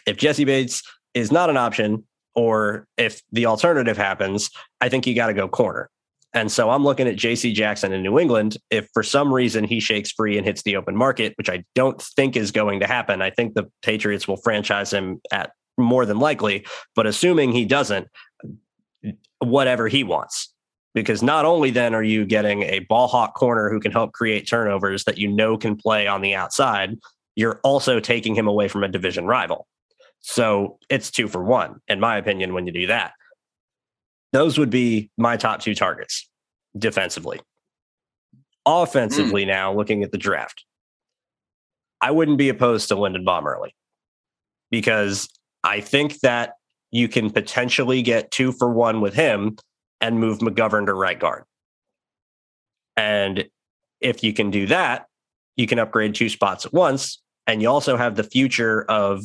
If 0.06 0.16
Jessie 0.16 0.44
Bates 0.44 0.82
is 1.14 1.32
not 1.32 1.50
an 1.50 1.56
option, 1.56 2.04
or 2.34 2.86
if 2.96 3.22
the 3.32 3.46
alternative 3.46 3.96
happens, 3.96 4.50
I 4.80 4.88
think 4.88 5.06
you 5.06 5.14
got 5.14 5.28
to 5.28 5.34
go 5.34 5.48
corner. 5.48 5.90
And 6.34 6.52
so 6.52 6.68
I'm 6.68 6.84
looking 6.84 7.08
at 7.08 7.16
JC 7.16 7.54
Jackson 7.54 7.94
in 7.94 8.02
New 8.02 8.18
England. 8.18 8.58
If 8.70 8.88
for 8.92 9.02
some 9.02 9.32
reason 9.32 9.64
he 9.64 9.80
shakes 9.80 10.12
free 10.12 10.36
and 10.36 10.46
hits 10.46 10.62
the 10.62 10.76
open 10.76 10.94
market, 10.94 11.32
which 11.36 11.48
I 11.48 11.64
don't 11.74 12.00
think 12.00 12.36
is 12.36 12.50
going 12.50 12.80
to 12.80 12.86
happen, 12.86 13.22
I 13.22 13.30
think 13.30 13.54
the 13.54 13.70
Patriots 13.80 14.28
will 14.28 14.36
franchise 14.36 14.92
him 14.92 15.20
at 15.32 15.52
more 15.78 16.04
than 16.04 16.18
likely. 16.18 16.66
But 16.94 17.06
assuming 17.06 17.52
he 17.52 17.64
doesn't, 17.64 18.08
whatever 19.38 19.88
he 19.88 20.04
wants. 20.04 20.52
Because 20.96 21.22
not 21.22 21.44
only 21.44 21.70
then 21.70 21.94
are 21.94 22.02
you 22.02 22.24
getting 22.24 22.62
a 22.62 22.78
ball 22.80 23.06
hawk 23.06 23.34
corner 23.34 23.68
who 23.68 23.80
can 23.80 23.92
help 23.92 24.12
create 24.12 24.48
turnovers 24.48 25.04
that 25.04 25.18
you 25.18 25.28
know 25.28 25.58
can 25.58 25.76
play 25.76 26.06
on 26.06 26.22
the 26.22 26.34
outside, 26.34 26.96
you're 27.34 27.60
also 27.62 28.00
taking 28.00 28.34
him 28.34 28.48
away 28.48 28.66
from 28.66 28.82
a 28.82 28.88
division 28.88 29.26
rival. 29.26 29.66
So 30.20 30.78
it's 30.88 31.10
two 31.10 31.28
for 31.28 31.44
one, 31.44 31.80
in 31.86 32.00
my 32.00 32.16
opinion, 32.16 32.54
when 32.54 32.66
you 32.66 32.72
do 32.72 32.86
that. 32.86 33.12
Those 34.32 34.56
would 34.58 34.70
be 34.70 35.10
my 35.18 35.36
top 35.36 35.60
two 35.60 35.74
targets 35.74 36.30
defensively. 36.78 37.40
Offensively, 38.64 39.44
mm. 39.44 39.48
now 39.48 39.74
looking 39.74 40.02
at 40.02 40.12
the 40.12 40.18
draft, 40.18 40.64
I 42.00 42.10
wouldn't 42.10 42.38
be 42.38 42.48
opposed 42.48 42.88
to 42.88 42.94
Linderbaum 42.94 43.44
early 43.44 43.74
because 44.70 45.28
I 45.62 45.80
think 45.80 46.20
that 46.20 46.54
you 46.90 47.06
can 47.06 47.28
potentially 47.28 48.00
get 48.00 48.30
two 48.30 48.50
for 48.50 48.72
one 48.72 49.02
with 49.02 49.12
him 49.12 49.58
and 50.00 50.18
move 50.18 50.38
McGovern 50.38 50.86
to 50.86 50.94
right 50.94 51.18
guard. 51.18 51.44
And 52.96 53.48
if 54.00 54.22
you 54.22 54.32
can 54.32 54.50
do 54.50 54.66
that, 54.66 55.06
you 55.56 55.66
can 55.66 55.78
upgrade 55.78 56.14
two 56.14 56.28
spots 56.28 56.66
at 56.66 56.72
once. 56.72 57.22
And 57.46 57.62
you 57.62 57.68
also 57.68 57.96
have 57.96 58.16
the 58.16 58.24
future 58.24 58.82
of 58.90 59.22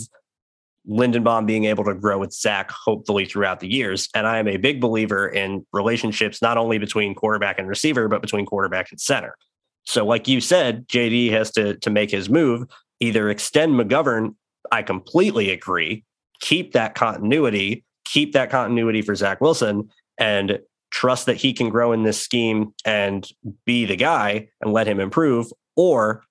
Linderbaum 0.87 1.45
being 1.45 1.65
able 1.65 1.83
to 1.83 1.93
grow 1.93 2.17
with 2.19 2.33
Zach, 2.33 2.71
hopefully 2.71 3.25
throughout 3.25 3.59
the 3.59 3.71
years. 3.71 4.09
And 4.15 4.25
I 4.25 4.39
am 4.39 4.47
a 4.47 4.57
big 4.57 4.81
believer 4.81 5.27
in 5.27 5.65
relationships, 5.73 6.41
not 6.41 6.57
only 6.57 6.77
between 6.77 7.13
quarterback 7.13 7.59
and 7.59 7.67
receiver, 7.67 8.07
but 8.07 8.21
between 8.21 8.45
quarterback 8.45 8.91
and 8.91 8.99
center. 8.99 9.35
So, 9.83 10.05
like 10.05 10.27
you 10.27 10.41
said, 10.41 10.87
JD 10.87 11.31
has 11.31 11.51
to, 11.51 11.75
to 11.77 11.89
make 11.89 12.11
his 12.11 12.29
move, 12.29 12.67
either 12.99 13.29
extend 13.29 13.73
McGovern. 13.73 14.35
I 14.71 14.83
completely 14.83 15.51
agree. 15.51 16.03
Keep 16.39 16.73
that 16.73 16.95
continuity, 16.95 17.83
keep 18.05 18.33
that 18.33 18.49
continuity 18.49 19.01
for 19.01 19.15
Zach 19.15 19.41
Wilson, 19.41 19.89
and 20.21 20.59
trust 20.91 21.25
that 21.25 21.35
he 21.35 21.51
can 21.51 21.69
grow 21.69 21.91
in 21.91 22.03
this 22.03 22.21
scheme 22.21 22.73
and 22.85 23.27
be 23.65 23.85
the 23.85 23.95
guy 23.95 24.47
and 24.61 24.71
let 24.71 24.87
him 24.87 24.99
improve, 24.99 25.51
or 25.75 26.23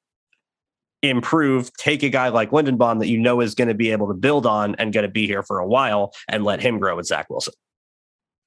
improve, 1.03 1.73
take 1.77 2.03
a 2.05 2.09
guy 2.09 2.29
like 2.29 2.51
Linderbaum 2.51 3.01
that 3.01 3.09
you 3.09 3.19
know 3.19 3.41
is 3.41 3.55
going 3.55 3.69
to 3.69 3.75
be 3.75 3.91
able 3.91 4.07
to 4.07 4.15
build 4.15 4.47
on 4.47 4.77
and 4.77 4.93
going 4.93 5.03
to 5.03 5.11
be 5.11 5.27
here 5.27 5.43
for 5.43 5.59
a 5.59 5.67
while 5.67 6.13
and 6.29 6.45
let 6.45 6.61
him 6.61 6.79
grow 6.79 6.95
with 6.95 7.07
Zach 7.07 7.29
Wilson. 7.29 7.55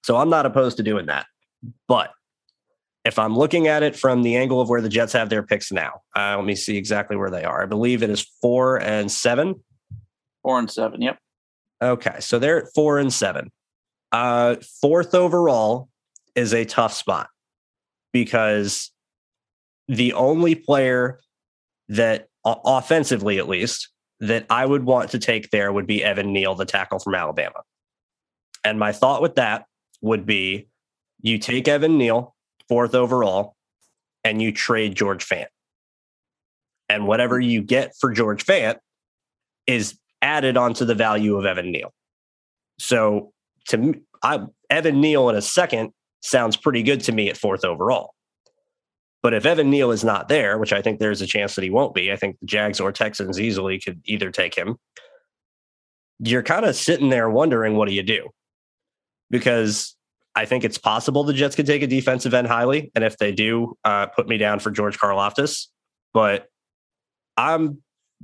So 0.05 0.15
I'm 0.15 0.29
not 0.29 0.45
opposed 0.45 0.77
to 0.77 0.83
doing 0.83 1.07
that. 1.07 1.25
But 1.87 2.11
if 3.03 3.19
I'm 3.19 3.35
looking 3.35 3.67
at 3.67 3.83
it 3.83 3.95
from 3.97 4.21
the 4.21 4.37
angle 4.37 4.61
of 4.61 4.69
where 4.69 4.81
the 4.81 4.89
Jets 4.89 5.11
have 5.13 5.29
their 5.29 5.43
picks 5.43 5.73
now, 5.73 6.03
uh, 6.15 6.35
let 6.37 6.45
me 6.45 6.55
see 6.55 6.77
exactly 6.77 7.17
where 7.17 7.31
they 7.31 7.43
are. 7.43 7.63
I 7.63 7.65
believe 7.65 8.01
it 8.01 8.09
is 8.09 8.25
four 8.41 8.79
and 8.79 9.11
seven. 9.11 9.61
Four 10.41 10.59
and 10.59 10.71
seven. 10.71 11.01
Yep. 11.01 11.17
Okay. 11.81 12.15
So 12.19 12.39
they're 12.39 12.63
at 12.63 12.73
four 12.73 12.97
and 12.99 13.11
seven. 13.11 13.51
Uh, 14.13 14.55
fourth 14.79 15.15
overall 15.15 15.89
is 16.35 16.53
a 16.53 16.65
tough 16.65 16.93
spot 16.93 17.29
because 18.13 18.91
the 19.87 20.13
only 20.13 20.55
player 20.55 21.19
that 21.89 22.27
offensively 22.45 23.39
at 23.39 23.49
least, 23.49 23.89
that 24.19 24.45
I 24.49 24.65
would 24.65 24.85
want 24.85 25.09
to 25.11 25.19
take 25.19 25.49
there 25.49 25.73
would 25.73 25.87
be 25.87 26.03
Evan 26.03 26.31
Neal, 26.31 26.55
the 26.55 26.65
tackle 26.65 26.99
from 26.99 27.15
Alabama. 27.15 27.61
And 28.63 28.79
my 28.79 28.93
thought 28.93 29.21
with 29.21 29.35
that 29.35 29.65
would 30.01 30.25
be 30.25 30.67
you 31.21 31.37
take 31.37 31.67
Evan 31.67 31.97
Neal, 31.97 32.35
fourth 32.69 32.95
overall, 32.95 33.55
and 34.23 34.41
you 34.41 34.53
trade 34.53 34.95
George 34.95 35.27
Fant. 35.27 35.47
And 36.87 37.07
whatever 37.07 37.39
you 37.39 37.61
get 37.61 37.95
for 37.99 38.11
George 38.13 38.45
Fant 38.45 38.77
is 39.67 39.97
added 40.21 40.55
onto 40.55 40.85
the 40.85 40.95
value 40.95 41.35
of 41.35 41.45
Evan 41.45 41.71
Neal. 41.71 41.91
So 42.79 43.32
to 43.67 43.77
me, 43.77 44.01
I, 44.21 44.41
Evan 44.69 45.01
Neal 45.01 45.29
in 45.29 45.35
a 45.35 45.41
second 45.41 45.91
sounds 46.21 46.55
pretty 46.55 46.83
good 46.83 47.01
to 47.01 47.11
me 47.11 47.29
at 47.29 47.37
fourth 47.37 47.65
overall. 47.65 48.13
But 49.21 49.33
if 49.33 49.45
Evan 49.45 49.69
Neal 49.69 49.91
is 49.91 50.03
not 50.03 50.27
there, 50.27 50.57
which 50.57 50.73
I 50.73 50.81
think 50.81 50.99
there's 50.99 51.21
a 51.21 51.27
chance 51.27 51.55
that 51.55 51.63
he 51.63 51.69
won't 51.69 51.93
be, 51.93 52.11
I 52.11 52.17
think 52.17 52.39
the 52.39 52.45
Jags 52.45 52.79
or 52.79 52.91
Texans 52.91 53.39
easily 53.39 53.79
could 53.79 54.01
either 54.05 54.31
take 54.31 54.55
him. 54.55 54.77
You're 56.19 56.43
kind 56.43 56.65
of 56.65 56.75
sitting 56.75 57.09
there 57.09 57.29
wondering, 57.29 57.75
what 57.75 57.87
do 57.87 57.93
you 57.93 58.03
do? 58.03 58.29
Because 59.29 59.95
I 60.35 60.45
think 60.45 60.63
it's 60.63 60.77
possible 60.77 61.23
the 61.23 61.33
Jets 61.33 61.55
could 61.55 61.65
take 61.65 61.83
a 61.83 61.87
defensive 61.87 62.33
end 62.33 62.47
highly. 62.47 62.91
And 62.95 63.03
if 63.03 63.17
they 63.17 63.31
do, 63.31 63.77
uh, 63.85 64.07
put 64.07 64.27
me 64.27 64.37
down 64.37 64.59
for 64.59 64.71
George 64.71 64.97
Karlaftis. 64.97 65.67
But 66.13 66.47
I'm 67.37 67.82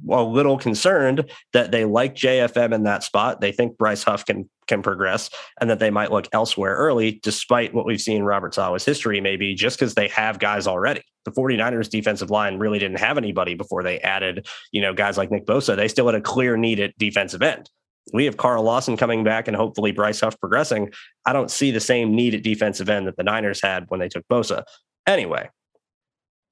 a 0.09 0.23
little 0.23 0.57
concerned 0.57 1.29
that 1.53 1.71
they 1.71 1.85
like 1.85 2.15
JFM 2.15 2.73
in 2.73 2.83
that 2.83 3.03
spot. 3.03 3.41
They 3.41 3.51
think 3.51 3.77
Bryce 3.77 4.03
Huff 4.03 4.25
can 4.25 4.49
can 4.67 4.81
progress 4.81 5.29
and 5.59 5.69
that 5.69 5.79
they 5.79 5.89
might 5.89 6.11
look 6.11 6.27
elsewhere 6.31 6.75
early, 6.75 7.19
despite 7.23 7.73
what 7.73 7.85
we've 7.85 7.99
seen 7.99 8.23
Robert 8.23 8.53
Saleh's 8.53 8.85
history, 8.85 9.19
maybe 9.19 9.55
just 9.55 9.77
because 9.77 9.95
they 9.95 10.07
have 10.09 10.39
guys 10.39 10.67
already. 10.67 11.01
The 11.25 11.31
49ers 11.31 11.89
defensive 11.89 12.29
line 12.29 12.57
really 12.57 12.79
didn't 12.79 12.99
have 12.99 13.17
anybody 13.17 13.55
before 13.55 13.83
they 13.83 13.99
added, 13.99 14.47
you 14.71 14.81
know, 14.81 14.93
guys 14.93 15.17
like 15.17 15.31
Nick 15.31 15.45
Bosa. 15.45 15.75
They 15.75 15.87
still 15.87 16.05
had 16.05 16.15
a 16.15 16.21
clear 16.21 16.55
need 16.55 16.79
at 16.79 16.97
defensive 16.97 17.41
end. 17.41 17.69
We 18.13 18.25
have 18.25 18.37
Carl 18.37 18.63
Lawson 18.63 18.95
coming 18.95 19.23
back 19.23 19.47
and 19.47 19.57
hopefully 19.57 19.91
Bryce 19.91 20.21
Huff 20.21 20.39
progressing. 20.39 20.91
I 21.25 21.33
don't 21.33 21.51
see 21.51 21.71
the 21.71 21.79
same 21.79 22.15
need 22.15 22.33
at 22.33 22.43
defensive 22.43 22.89
end 22.89 23.07
that 23.07 23.17
the 23.17 23.23
Niners 23.23 23.61
had 23.61 23.85
when 23.89 23.99
they 23.99 24.09
took 24.09 24.25
Bosa. 24.27 24.63
Anyway, 25.05 25.49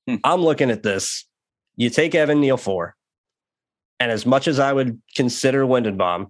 hmm. 0.07 0.15
I'm 0.23 0.41
looking 0.41 0.71
at 0.71 0.83
this. 0.83 1.25
You 1.75 1.89
take 1.89 2.15
Evan 2.15 2.41
Neal 2.41 2.57
four. 2.57 2.96
And 3.99 4.11
as 4.11 4.25
much 4.25 4.47
as 4.47 4.59
I 4.59 4.73
would 4.73 5.01
consider 5.15 5.63
Linderbaum, 5.63 6.27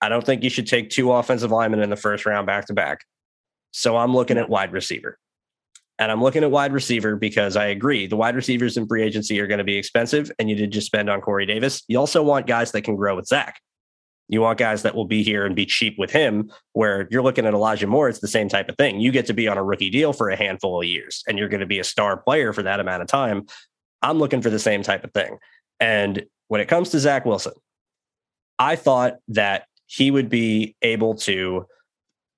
I 0.00 0.08
don't 0.08 0.24
think 0.24 0.42
you 0.42 0.50
should 0.50 0.66
take 0.66 0.90
two 0.90 1.12
offensive 1.12 1.50
linemen 1.50 1.80
in 1.80 1.90
the 1.90 1.96
first 1.96 2.26
round 2.26 2.46
back 2.46 2.66
to 2.66 2.74
back. 2.74 3.04
So 3.70 3.96
I'm 3.96 4.14
looking 4.14 4.38
at 4.38 4.48
wide 4.48 4.72
receiver. 4.72 5.18
And 5.98 6.12
I'm 6.12 6.22
looking 6.22 6.44
at 6.44 6.50
wide 6.50 6.72
receiver 6.72 7.16
because 7.16 7.56
I 7.56 7.66
agree 7.66 8.06
the 8.06 8.16
wide 8.16 8.36
receivers 8.36 8.76
in 8.76 8.86
free 8.86 9.02
agency 9.02 9.40
are 9.40 9.48
going 9.48 9.58
to 9.58 9.64
be 9.64 9.76
expensive, 9.76 10.30
and 10.38 10.48
you 10.48 10.54
did 10.54 10.70
just 10.70 10.86
spend 10.86 11.10
on 11.10 11.20
Corey 11.20 11.44
Davis. 11.44 11.82
You 11.88 11.98
also 11.98 12.22
want 12.22 12.46
guys 12.46 12.70
that 12.70 12.82
can 12.82 12.94
grow 12.94 13.16
with 13.16 13.26
Zach. 13.26 13.60
You 14.28 14.42
want 14.42 14.58
guys 14.58 14.82
that 14.82 14.94
will 14.94 15.06
be 15.06 15.24
here 15.24 15.44
and 15.44 15.56
be 15.56 15.66
cheap 15.66 15.98
with 15.98 16.12
him, 16.12 16.52
where 16.72 17.08
you're 17.10 17.22
looking 17.22 17.46
at 17.46 17.54
Elijah 17.54 17.88
Moore, 17.88 18.08
it's 18.08 18.20
the 18.20 18.28
same 18.28 18.48
type 18.48 18.68
of 18.68 18.76
thing. 18.76 19.00
You 19.00 19.10
get 19.10 19.26
to 19.26 19.34
be 19.34 19.48
on 19.48 19.58
a 19.58 19.64
rookie 19.64 19.90
deal 19.90 20.12
for 20.12 20.28
a 20.28 20.36
handful 20.36 20.80
of 20.80 20.86
years, 20.86 21.24
and 21.26 21.36
you're 21.36 21.48
going 21.48 21.60
to 21.60 21.66
be 21.66 21.80
a 21.80 21.84
star 21.84 22.16
player 22.16 22.52
for 22.52 22.62
that 22.62 22.78
amount 22.78 23.02
of 23.02 23.08
time. 23.08 23.46
I'm 24.00 24.18
looking 24.18 24.42
for 24.42 24.50
the 24.50 24.60
same 24.60 24.84
type 24.84 25.02
of 25.02 25.12
thing. 25.12 25.38
And 25.80 26.26
when 26.48 26.60
it 26.60 26.66
comes 26.68 26.90
to 26.90 26.98
Zach 26.98 27.24
Wilson, 27.24 27.54
I 28.58 28.76
thought 28.76 29.18
that 29.28 29.66
he 29.86 30.10
would 30.10 30.28
be 30.28 30.74
able 30.82 31.14
to 31.14 31.66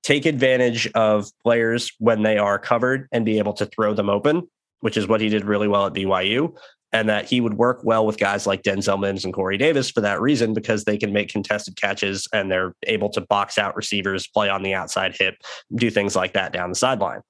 take 0.03 0.27
advantage 0.27 0.87
of 0.95 1.31
players 1.43 1.93
when 1.99 2.23
they 2.23 2.39
are 2.39 2.59
covered 2.59 3.09
and 3.13 3.25
be 3.25 3.39
able 3.39 3.53
to 3.55 3.67
throw 3.67 3.95
them 3.95 4.09
open, 4.09 4.49
which 4.81 4.97
is 4.97 5.09
what 5.09 5.21
he 5.21 5.29
did 5.29 5.45
really 5.45 5.69
well 5.69 5.87
at 5.87 5.93
BYU. 5.93 6.55
and 6.93 7.09
that 7.09 7.25
he 7.25 7.41
would 7.41 7.55
work 7.55 7.81
well 7.85 8.05
with 8.05 8.19
guys 8.19 8.47
like 8.47 8.63
Denzel 8.63 8.99
Mims 8.99 9.25
and 9.25 9.33
Corey 9.33 9.57
Davis 9.57 9.91
for 9.91 10.01
that 10.01 10.21
reason, 10.21 10.55
because 10.55 10.85
they 10.85 10.99
can 10.99 11.13
make 11.13 11.29
contested 11.29 11.77
catches 11.77 12.27
and 12.33 12.51
they're 12.51 12.75
able 12.85 13.09
to 13.11 13.21
box 13.21 13.59
out 13.59 13.77
receivers, 13.77 14.27
play 14.27 14.49
on 14.49 14.63
the 14.63 14.75
outside 14.75 15.17
hip, 15.17 15.37
do 15.75 15.91
things 15.91 16.17
like 16.17 16.33
that 16.33 16.53
down 16.53 16.69
the 16.69 16.75
sideline. 16.75 17.21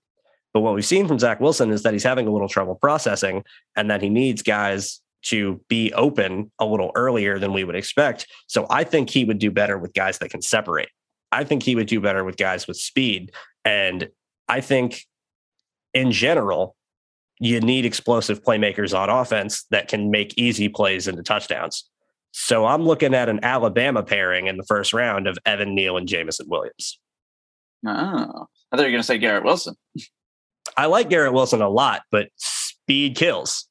But 0.52 0.60
what 0.60 0.74
we've 0.74 0.84
seen 0.84 1.06
from 1.06 1.18
Zach 1.18 1.40
Wilson 1.40 1.70
is 1.70 1.82
that 1.82 1.92
he's 1.92 2.02
having 2.04 2.26
a 2.26 2.32
little 2.32 2.48
trouble 2.48 2.74
processing 2.74 3.44
and 3.76 3.90
that 3.90 4.02
he 4.02 4.08
needs 4.08 4.42
guys 4.42 5.00
to 5.22 5.60
be 5.68 5.92
open 5.92 6.50
a 6.58 6.64
little 6.64 6.92
earlier 6.94 7.38
than 7.38 7.52
we 7.52 7.64
would 7.64 7.76
expect. 7.76 8.26
So 8.46 8.66
I 8.70 8.84
think 8.84 9.10
he 9.10 9.24
would 9.24 9.38
do 9.38 9.50
better 9.50 9.78
with 9.78 9.92
guys 9.94 10.18
that 10.18 10.30
can 10.30 10.42
separate. 10.42 10.88
I 11.32 11.44
think 11.44 11.62
he 11.62 11.74
would 11.74 11.86
do 11.86 12.00
better 12.00 12.24
with 12.24 12.36
guys 12.36 12.66
with 12.66 12.76
speed. 12.76 13.32
And 13.64 14.08
I 14.48 14.60
think 14.60 15.04
in 15.94 16.10
general, 16.12 16.76
you 17.38 17.60
need 17.60 17.86
explosive 17.86 18.42
playmakers 18.42 18.96
on 18.98 19.08
offense 19.08 19.64
that 19.70 19.88
can 19.88 20.10
make 20.10 20.36
easy 20.36 20.68
plays 20.68 21.08
into 21.08 21.22
touchdowns. 21.22 21.88
So 22.32 22.66
I'm 22.66 22.82
looking 22.82 23.14
at 23.14 23.28
an 23.28 23.40
Alabama 23.42 24.02
pairing 24.02 24.46
in 24.46 24.56
the 24.56 24.64
first 24.64 24.92
round 24.92 25.26
of 25.26 25.38
Evan 25.46 25.74
Neal 25.74 25.96
and 25.96 26.06
Jameson 26.06 26.46
Williams. 26.48 26.98
Oh, 27.86 27.90
I 27.90 28.76
thought 28.76 28.82
you 28.82 28.84
were 28.84 28.90
going 28.90 28.96
to 28.98 29.02
say 29.02 29.18
Garrett 29.18 29.44
Wilson. 29.44 29.74
I 30.76 30.86
like 30.86 31.08
Garrett 31.08 31.32
Wilson 31.32 31.62
a 31.62 31.68
lot, 31.68 32.02
but 32.10 32.28
speed 32.36 33.16
kills. 33.16 33.66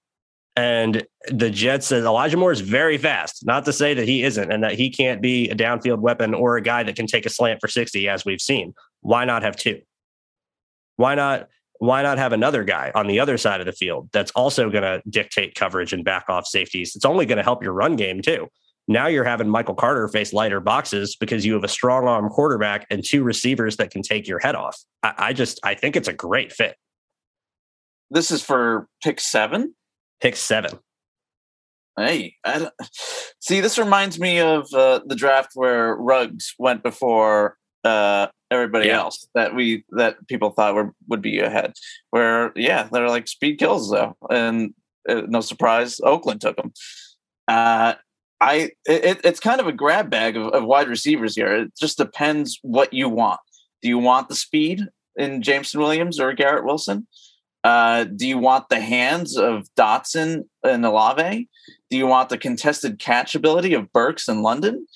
And 0.55 1.05
the 1.29 1.49
Jets 1.49 1.87
says 1.87 2.03
Elijah 2.03 2.37
Moore 2.37 2.51
is 2.51 2.61
very 2.61 2.97
fast. 2.97 3.45
Not 3.45 3.65
to 3.65 3.73
say 3.73 3.93
that 3.93 4.07
he 4.07 4.23
isn't 4.23 4.51
and 4.51 4.63
that 4.63 4.73
he 4.73 4.89
can't 4.89 5.21
be 5.21 5.49
a 5.49 5.55
downfield 5.55 5.99
weapon 5.99 6.33
or 6.33 6.57
a 6.57 6.61
guy 6.61 6.83
that 6.83 6.95
can 6.95 7.07
take 7.07 7.25
a 7.25 7.29
slant 7.29 7.61
for 7.61 7.67
60, 7.67 8.09
as 8.09 8.25
we've 8.25 8.41
seen. 8.41 8.73
Why 9.01 9.25
not 9.25 9.43
have 9.43 9.55
two? 9.55 9.81
Why 10.97 11.15
not? 11.15 11.47
Why 11.77 12.01
not 12.01 12.17
have 12.17 12.33
another 12.33 12.65
guy 12.65 12.91
on 12.93 13.07
the 13.07 13.21
other 13.21 13.37
side 13.37 13.61
of 13.61 13.65
the 13.65 13.71
field 13.71 14.09
that's 14.11 14.31
also 14.31 14.69
going 14.69 14.83
to 14.83 15.01
dictate 15.09 15.55
coverage 15.55 15.93
and 15.93 16.03
back 16.03 16.25
off 16.27 16.45
safeties? 16.45 16.93
It's 16.93 17.05
only 17.05 17.25
going 17.25 17.37
to 17.37 17.43
help 17.43 17.63
your 17.63 17.71
run 17.71 17.95
game 17.95 18.21
too. 18.21 18.49
Now 18.89 19.05
you're 19.05 19.23
having 19.23 19.47
Michael 19.47 19.75
Carter 19.75 20.07
face 20.07 20.33
lighter 20.33 20.59
boxes 20.59 21.15
because 21.15 21.45
you 21.45 21.53
have 21.53 21.63
a 21.63 21.69
strong 21.69 22.07
arm 22.07 22.27
quarterback 22.27 22.87
and 22.89 23.05
two 23.05 23.23
receivers 23.23 23.77
that 23.77 23.91
can 23.91 24.01
take 24.01 24.27
your 24.27 24.39
head 24.39 24.55
off. 24.55 24.77
I, 25.03 25.13
I 25.17 25.33
just 25.33 25.59
I 25.63 25.75
think 25.75 25.95
it's 25.95 26.07
a 26.07 26.13
great 26.13 26.51
fit. 26.51 26.75
This 28.09 28.31
is 28.31 28.43
for 28.43 28.87
pick 29.03 29.21
seven. 29.21 29.75
Pick 30.21 30.35
seven. 30.35 30.79
Hey, 31.97 32.35
see, 33.41 33.59
this 33.59 33.77
reminds 33.77 34.19
me 34.19 34.39
of 34.39 34.73
uh, 34.73 35.01
the 35.05 35.15
draft 35.15 35.51
where 35.55 35.95
Ruggs 35.95 36.55
went 36.57 36.81
before 36.81 37.57
uh, 37.83 38.27
everybody 38.49 38.87
yeah. 38.87 38.99
else 38.99 39.27
that 39.35 39.53
we 39.53 39.83
that 39.89 40.25
people 40.27 40.51
thought 40.51 40.75
were 40.75 40.93
would 41.07 41.21
be 41.21 41.39
ahead. 41.39 41.73
Where 42.11 42.53
yeah, 42.55 42.87
they're 42.91 43.09
like 43.09 43.27
speed 43.27 43.57
kills 43.57 43.89
though, 43.89 44.15
and 44.29 44.73
uh, 45.07 45.23
no 45.27 45.41
surprise, 45.41 45.99
Oakland 46.01 46.41
took 46.41 46.55
them. 46.55 46.71
Uh, 47.47 47.95
I 48.41 48.71
it, 48.85 49.19
it's 49.23 49.39
kind 49.39 49.59
of 49.59 49.67
a 49.67 49.73
grab 49.73 50.09
bag 50.09 50.37
of, 50.37 50.47
of 50.47 50.63
wide 50.63 50.87
receivers 50.87 51.35
here. 51.35 51.53
It 51.53 51.73
just 51.77 51.97
depends 51.97 52.59
what 52.61 52.93
you 52.93 53.09
want. 53.09 53.41
Do 53.81 53.89
you 53.89 53.97
want 53.97 54.29
the 54.29 54.35
speed 54.35 54.83
in 55.15 55.41
Jameson 55.41 55.81
Williams 55.81 56.19
or 56.19 56.33
Garrett 56.33 56.65
Wilson? 56.65 57.07
Uh, 57.63 58.05
do 58.05 58.27
you 58.27 58.37
want 58.37 58.69
the 58.69 58.79
hands 58.79 59.37
of 59.37 59.67
Dotson 59.75 60.45
and 60.63 60.85
Olave? 60.85 61.47
Do 61.89 61.97
you 61.97 62.07
want 62.07 62.29
the 62.29 62.37
contested 62.37 62.99
catch 62.99 63.35
ability 63.35 63.73
of 63.73 63.91
Burks 63.91 64.27
and 64.27 64.41
London? 64.41 64.87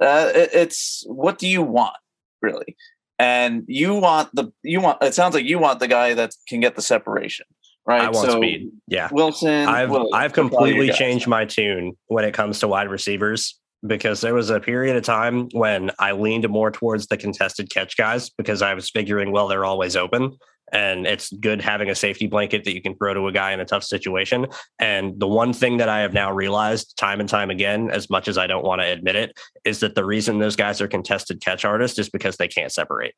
Uh, 0.00 0.30
it, 0.34 0.50
it's 0.52 1.04
what 1.06 1.38
do 1.38 1.46
you 1.46 1.62
want 1.62 1.96
really? 2.42 2.76
And 3.18 3.64
you 3.66 3.94
want 3.94 4.34
the 4.34 4.52
you 4.62 4.80
want 4.80 5.02
it 5.02 5.14
sounds 5.14 5.34
like 5.34 5.44
you 5.44 5.58
want 5.58 5.80
the 5.80 5.88
guy 5.88 6.14
that 6.14 6.34
can 6.48 6.60
get 6.60 6.76
the 6.76 6.82
separation, 6.82 7.46
right? 7.86 8.02
I 8.02 8.10
want 8.10 8.30
so 8.30 8.36
speed. 8.38 8.70
Yeah, 8.86 9.08
Wilson. 9.10 9.66
I've 9.66 9.90
Williams, 9.90 10.10
I've 10.14 10.32
completely 10.32 10.90
changed 10.90 11.26
my 11.26 11.44
tune 11.44 11.96
when 12.08 12.24
it 12.24 12.34
comes 12.34 12.58
to 12.60 12.68
wide 12.68 12.90
receivers 12.90 13.58
because 13.86 14.20
there 14.20 14.34
was 14.34 14.50
a 14.50 14.60
period 14.60 14.96
of 14.96 15.02
time 15.02 15.48
when 15.52 15.90
I 15.98 16.12
leaned 16.12 16.48
more 16.48 16.70
towards 16.70 17.06
the 17.06 17.16
contested 17.16 17.70
catch 17.70 17.96
guys 17.96 18.30
because 18.30 18.60
I 18.60 18.74
was 18.74 18.90
figuring, 18.90 19.32
well, 19.32 19.48
they're 19.48 19.64
always 19.64 19.96
open 19.96 20.36
and 20.72 21.06
it's 21.06 21.32
good 21.32 21.60
having 21.60 21.90
a 21.90 21.94
safety 21.94 22.26
blanket 22.26 22.64
that 22.64 22.74
you 22.74 22.82
can 22.82 22.96
throw 22.96 23.14
to 23.14 23.28
a 23.28 23.32
guy 23.32 23.52
in 23.52 23.60
a 23.60 23.64
tough 23.64 23.84
situation. 23.84 24.46
And 24.78 25.18
the 25.18 25.28
one 25.28 25.52
thing 25.52 25.76
that 25.76 25.88
I 25.88 26.00
have 26.00 26.12
now 26.12 26.32
realized 26.32 26.96
time 26.96 27.20
and 27.20 27.28
time 27.28 27.50
again, 27.50 27.90
as 27.90 28.10
much 28.10 28.28
as 28.28 28.36
I 28.36 28.46
don't 28.46 28.64
want 28.64 28.80
to 28.80 28.86
admit 28.86 29.16
it, 29.16 29.38
is 29.64 29.80
that 29.80 29.94
the 29.94 30.04
reason 30.04 30.38
those 30.38 30.56
guys 30.56 30.80
are 30.80 30.88
contested 30.88 31.40
catch 31.40 31.64
artists 31.64 31.98
is 31.98 32.08
because 32.08 32.36
they 32.36 32.48
can't 32.48 32.72
separate. 32.72 33.14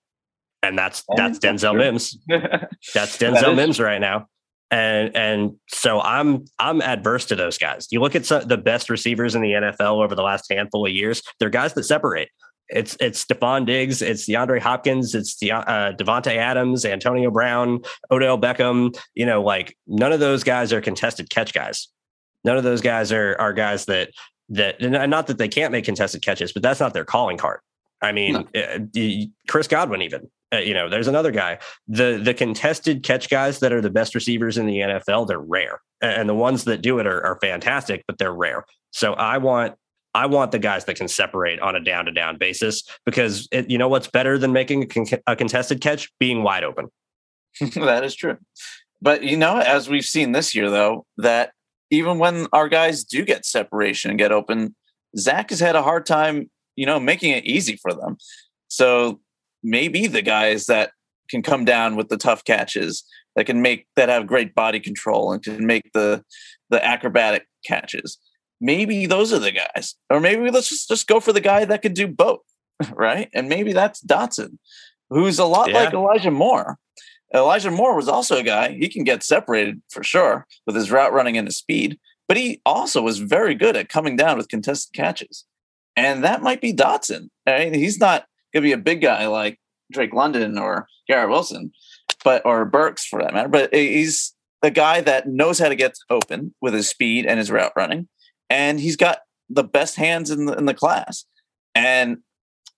And 0.62 0.76
that's 0.76 1.04
that's 1.16 1.38
Denzel 1.38 1.76
Mims. 1.76 2.18
that's 2.94 3.16
Denzel 3.16 3.40
that 3.42 3.54
Mims 3.54 3.78
right 3.80 4.00
now. 4.00 4.26
And 4.70 5.16
and 5.16 5.52
so 5.68 6.00
I'm 6.00 6.44
I'm 6.58 6.82
adverse 6.82 7.24
to 7.26 7.36
those 7.36 7.56
guys. 7.56 7.86
You 7.90 8.00
look 8.00 8.14
at 8.14 8.26
some, 8.26 8.46
the 8.46 8.58
best 8.58 8.90
receivers 8.90 9.34
in 9.34 9.40
the 9.40 9.52
NFL 9.52 10.04
over 10.04 10.14
the 10.14 10.22
last 10.22 10.46
handful 10.50 10.84
of 10.84 10.92
years; 10.92 11.22
they're 11.40 11.48
guys 11.48 11.72
that 11.74 11.84
separate. 11.84 12.28
It's 12.68 12.96
it's 13.00 13.24
Stefon 13.24 13.66
Diggs, 13.66 14.02
it's 14.02 14.28
DeAndre 14.28 14.60
Hopkins, 14.60 15.14
it's 15.14 15.36
De- 15.36 15.50
uh, 15.50 15.92
Davante 15.92 16.36
Adams, 16.36 16.84
Antonio 16.84 17.30
Brown, 17.30 17.80
Odell 18.10 18.38
Beckham. 18.38 18.98
You 19.14 19.26
know, 19.26 19.42
like 19.42 19.76
none 19.86 20.12
of 20.12 20.20
those 20.20 20.44
guys 20.44 20.72
are 20.72 20.80
contested 20.80 21.30
catch 21.30 21.52
guys. 21.52 21.88
None 22.44 22.56
of 22.56 22.64
those 22.64 22.80
guys 22.80 23.10
are 23.12 23.36
are 23.38 23.52
guys 23.52 23.86
that 23.86 24.10
that 24.50 24.82
and 24.82 25.10
not 25.10 25.26
that 25.28 25.38
they 25.38 25.48
can't 25.48 25.72
make 25.72 25.84
contested 25.84 26.22
catches, 26.22 26.52
but 26.52 26.62
that's 26.62 26.80
not 26.80 26.94
their 26.94 27.04
calling 27.04 27.38
card. 27.38 27.60
I 28.00 28.12
mean, 28.12 28.46
no. 28.54 28.60
uh, 28.60 29.26
Chris 29.48 29.66
Godwin 29.66 30.02
even. 30.02 30.30
Uh, 30.52 30.58
you 30.58 30.72
know, 30.72 30.88
there's 30.88 31.08
another 31.08 31.30
guy. 31.30 31.58
The 31.88 32.20
the 32.22 32.32
contested 32.32 33.02
catch 33.02 33.28
guys 33.28 33.60
that 33.60 33.72
are 33.72 33.80
the 33.80 33.90
best 33.90 34.14
receivers 34.14 34.56
in 34.56 34.66
the 34.66 34.78
NFL, 34.78 35.28
they're 35.28 35.38
rare, 35.38 35.80
and 36.00 36.28
the 36.28 36.34
ones 36.34 36.64
that 36.64 36.80
do 36.80 36.98
it 36.98 37.06
are, 37.06 37.22
are 37.24 37.38
fantastic, 37.40 38.04
but 38.06 38.18
they're 38.18 38.32
rare. 38.32 38.64
So 38.90 39.12
I 39.14 39.38
want 39.38 39.74
I 40.18 40.26
want 40.26 40.50
the 40.50 40.58
guys 40.58 40.84
that 40.86 40.96
can 40.96 41.06
separate 41.06 41.60
on 41.60 41.76
a 41.76 41.80
down 41.80 42.06
to 42.06 42.10
down 42.10 42.38
basis 42.38 42.82
because 43.06 43.46
it, 43.52 43.70
you 43.70 43.78
know 43.78 43.86
what's 43.86 44.08
better 44.08 44.36
than 44.36 44.52
making 44.52 44.82
a, 44.82 44.86
con- 44.86 45.06
a 45.28 45.36
contested 45.36 45.80
catch? 45.80 46.10
Being 46.18 46.42
wide 46.42 46.64
open. 46.64 46.88
that 47.76 48.02
is 48.02 48.16
true. 48.16 48.36
But 49.00 49.22
you 49.22 49.36
know, 49.36 49.58
as 49.58 49.88
we've 49.88 50.04
seen 50.04 50.32
this 50.32 50.56
year, 50.56 50.70
though, 50.70 51.06
that 51.18 51.52
even 51.92 52.18
when 52.18 52.48
our 52.52 52.68
guys 52.68 53.04
do 53.04 53.24
get 53.24 53.46
separation 53.46 54.10
and 54.10 54.18
get 54.18 54.32
open, 54.32 54.74
Zach 55.16 55.50
has 55.50 55.60
had 55.60 55.76
a 55.76 55.84
hard 55.84 56.04
time, 56.04 56.50
you 56.74 56.84
know, 56.84 56.98
making 56.98 57.30
it 57.30 57.44
easy 57.44 57.76
for 57.76 57.94
them. 57.94 58.16
So 58.66 59.20
maybe 59.62 60.08
the 60.08 60.22
guys 60.22 60.66
that 60.66 60.90
can 61.30 61.42
come 61.42 61.64
down 61.64 61.94
with 61.94 62.08
the 62.08 62.16
tough 62.16 62.42
catches 62.42 63.04
that 63.36 63.46
can 63.46 63.62
make 63.62 63.86
that 63.94 64.08
have 64.08 64.26
great 64.26 64.52
body 64.52 64.80
control 64.80 65.30
and 65.30 65.44
can 65.44 65.64
make 65.64 65.92
the 65.92 66.24
the 66.70 66.84
acrobatic 66.84 67.46
catches 67.64 68.18
maybe 68.60 69.06
those 69.06 69.32
are 69.32 69.38
the 69.38 69.52
guys. 69.52 69.94
Or 70.10 70.20
maybe 70.20 70.50
let's 70.50 70.68
just, 70.68 70.88
just 70.88 71.06
go 71.06 71.20
for 71.20 71.32
the 71.32 71.40
guy 71.40 71.64
that 71.64 71.82
could 71.82 71.94
do 71.94 72.06
both, 72.06 72.42
right? 72.92 73.28
And 73.32 73.48
maybe 73.48 73.72
that's 73.72 74.02
Dotson, 74.02 74.58
who's 75.10 75.38
a 75.38 75.44
lot 75.44 75.70
yeah. 75.70 75.84
like 75.84 75.94
Elijah 75.94 76.30
Moore. 76.30 76.78
Elijah 77.34 77.70
Moore 77.70 77.94
was 77.94 78.08
also 78.08 78.38
a 78.38 78.42
guy, 78.42 78.72
he 78.72 78.88
can 78.88 79.04
get 79.04 79.22
separated 79.22 79.82
for 79.90 80.02
sure 80.02 80.46
with 80.66 80.74
his 80.74 80.90
route 80.90 81.12
running 81.12 81.36
and 81.36 81.46
his 81.46 81.58
speed, 81.58 81.98
but 82.26 82.38
he 82.38 82.60
also 82.64 83.02
was 83.02 83.18
very 83.18 83.54
good 83.54 83.76
at 83.76 83.90
coming 83.90 84.16
down 84.16 84.38
with 84.38 84.48
contested 84.48 84.94
catches. 84.94 85.44
And 85.94 86.24
that 86.24 86.42
might 86.42 86.60
be 86.60 86.72
Dotson. 86.72 87.28
Right? 87.46 87.74
He's 87.74 87.98
not 87.98 88.26
going 88.54 88.62
to 88.62 88.68
be 88.68 88.72
a 88.72 88.78
big 88.78 89.02
guy 89.02 89.26
like 89.26 89.58
Drake 89.92 90.14
London 90.14 90.56
or 90.56 90.86
Garrett 91.06 91.28
Wilson, 91.28 91.72
but 92.24 92.42
or 92.46 92.64
Burks 92.64 93.04
for 93.04 93.20
that 93.20 93.34
matter. 93.34 93.48
But 93.48 93.74
he's 93.74 94.34
a 94.62 94.70
guy 94.70 95.00
that 95.02 95.28
knows 95.28 95.58
how 95.58 95.68
to 95.68 95.74
get 95.74 95.96
open 96.08 96.54
with 96.60 96.72
his 96.72 96.88
speed 96.88 97.26
and 97.26 97.38
his 97.38 97.50
route 97.50 97.72
running 97.76 98.08
and 98.50 98.80
he's 98.80 98.96
got 98.96 99.20
the 99.48 99.64
best 99.64 99.96
hands 99.96 100.30
in 100.30 100.46
the, 100.46 100.54
in 100.54 100.66
the 100.66 100.74
class. 100.74 101.24
And 101.74 102.18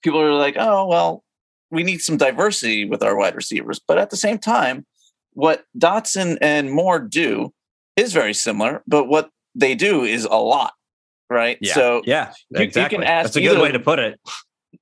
people 0.03 0.21
are 0.21 0.35
like, 0.35 0.57
oh, 0.59 0.87
well, 0.87 1.25
we 1.71 1.83
need 1.83 2.01
some 2.01 2.17
diversity 2.17 2.85
with 2.85 3.03
our 3.03 3.17
wide 3.17 3.35
receivers. 3.35 3.81
But 3.87 3.99
at 3.99 4.11
the 4.11 4.17
same 4.17 4.39
time, 4.39 4.87
what 5.33 5.65
Dotson 5.79 6.39
and 6.41 6.73
Moore 6.73 6.99
do 6.99 7.53
is 7.97 8.13
very 8.13 8.35
similar, 8.35 8.83
but 8.87 9.05
what 9.05 9.31
they 9.55 9.75
do 9.75 10.05
is 10.05 10.25
a 10.25 10.37
lot, 10.37 10.73
right? 11.29 11.59
Yeah. 11.61 11.75
So 11.75 12.03
yeah, 12.05 12.33
you, 12.51 12.61
exactly. 12.61 12.99
You 12.99 13.05
can 13.05 13.09
ask 13.09 13.25
That's 13.27 13.37
a 13.37 13.41
good 13.41 13.61
way 13.61 13.73
to 13.73 13.81
put 13.81 13.99
it. 13.99 14.19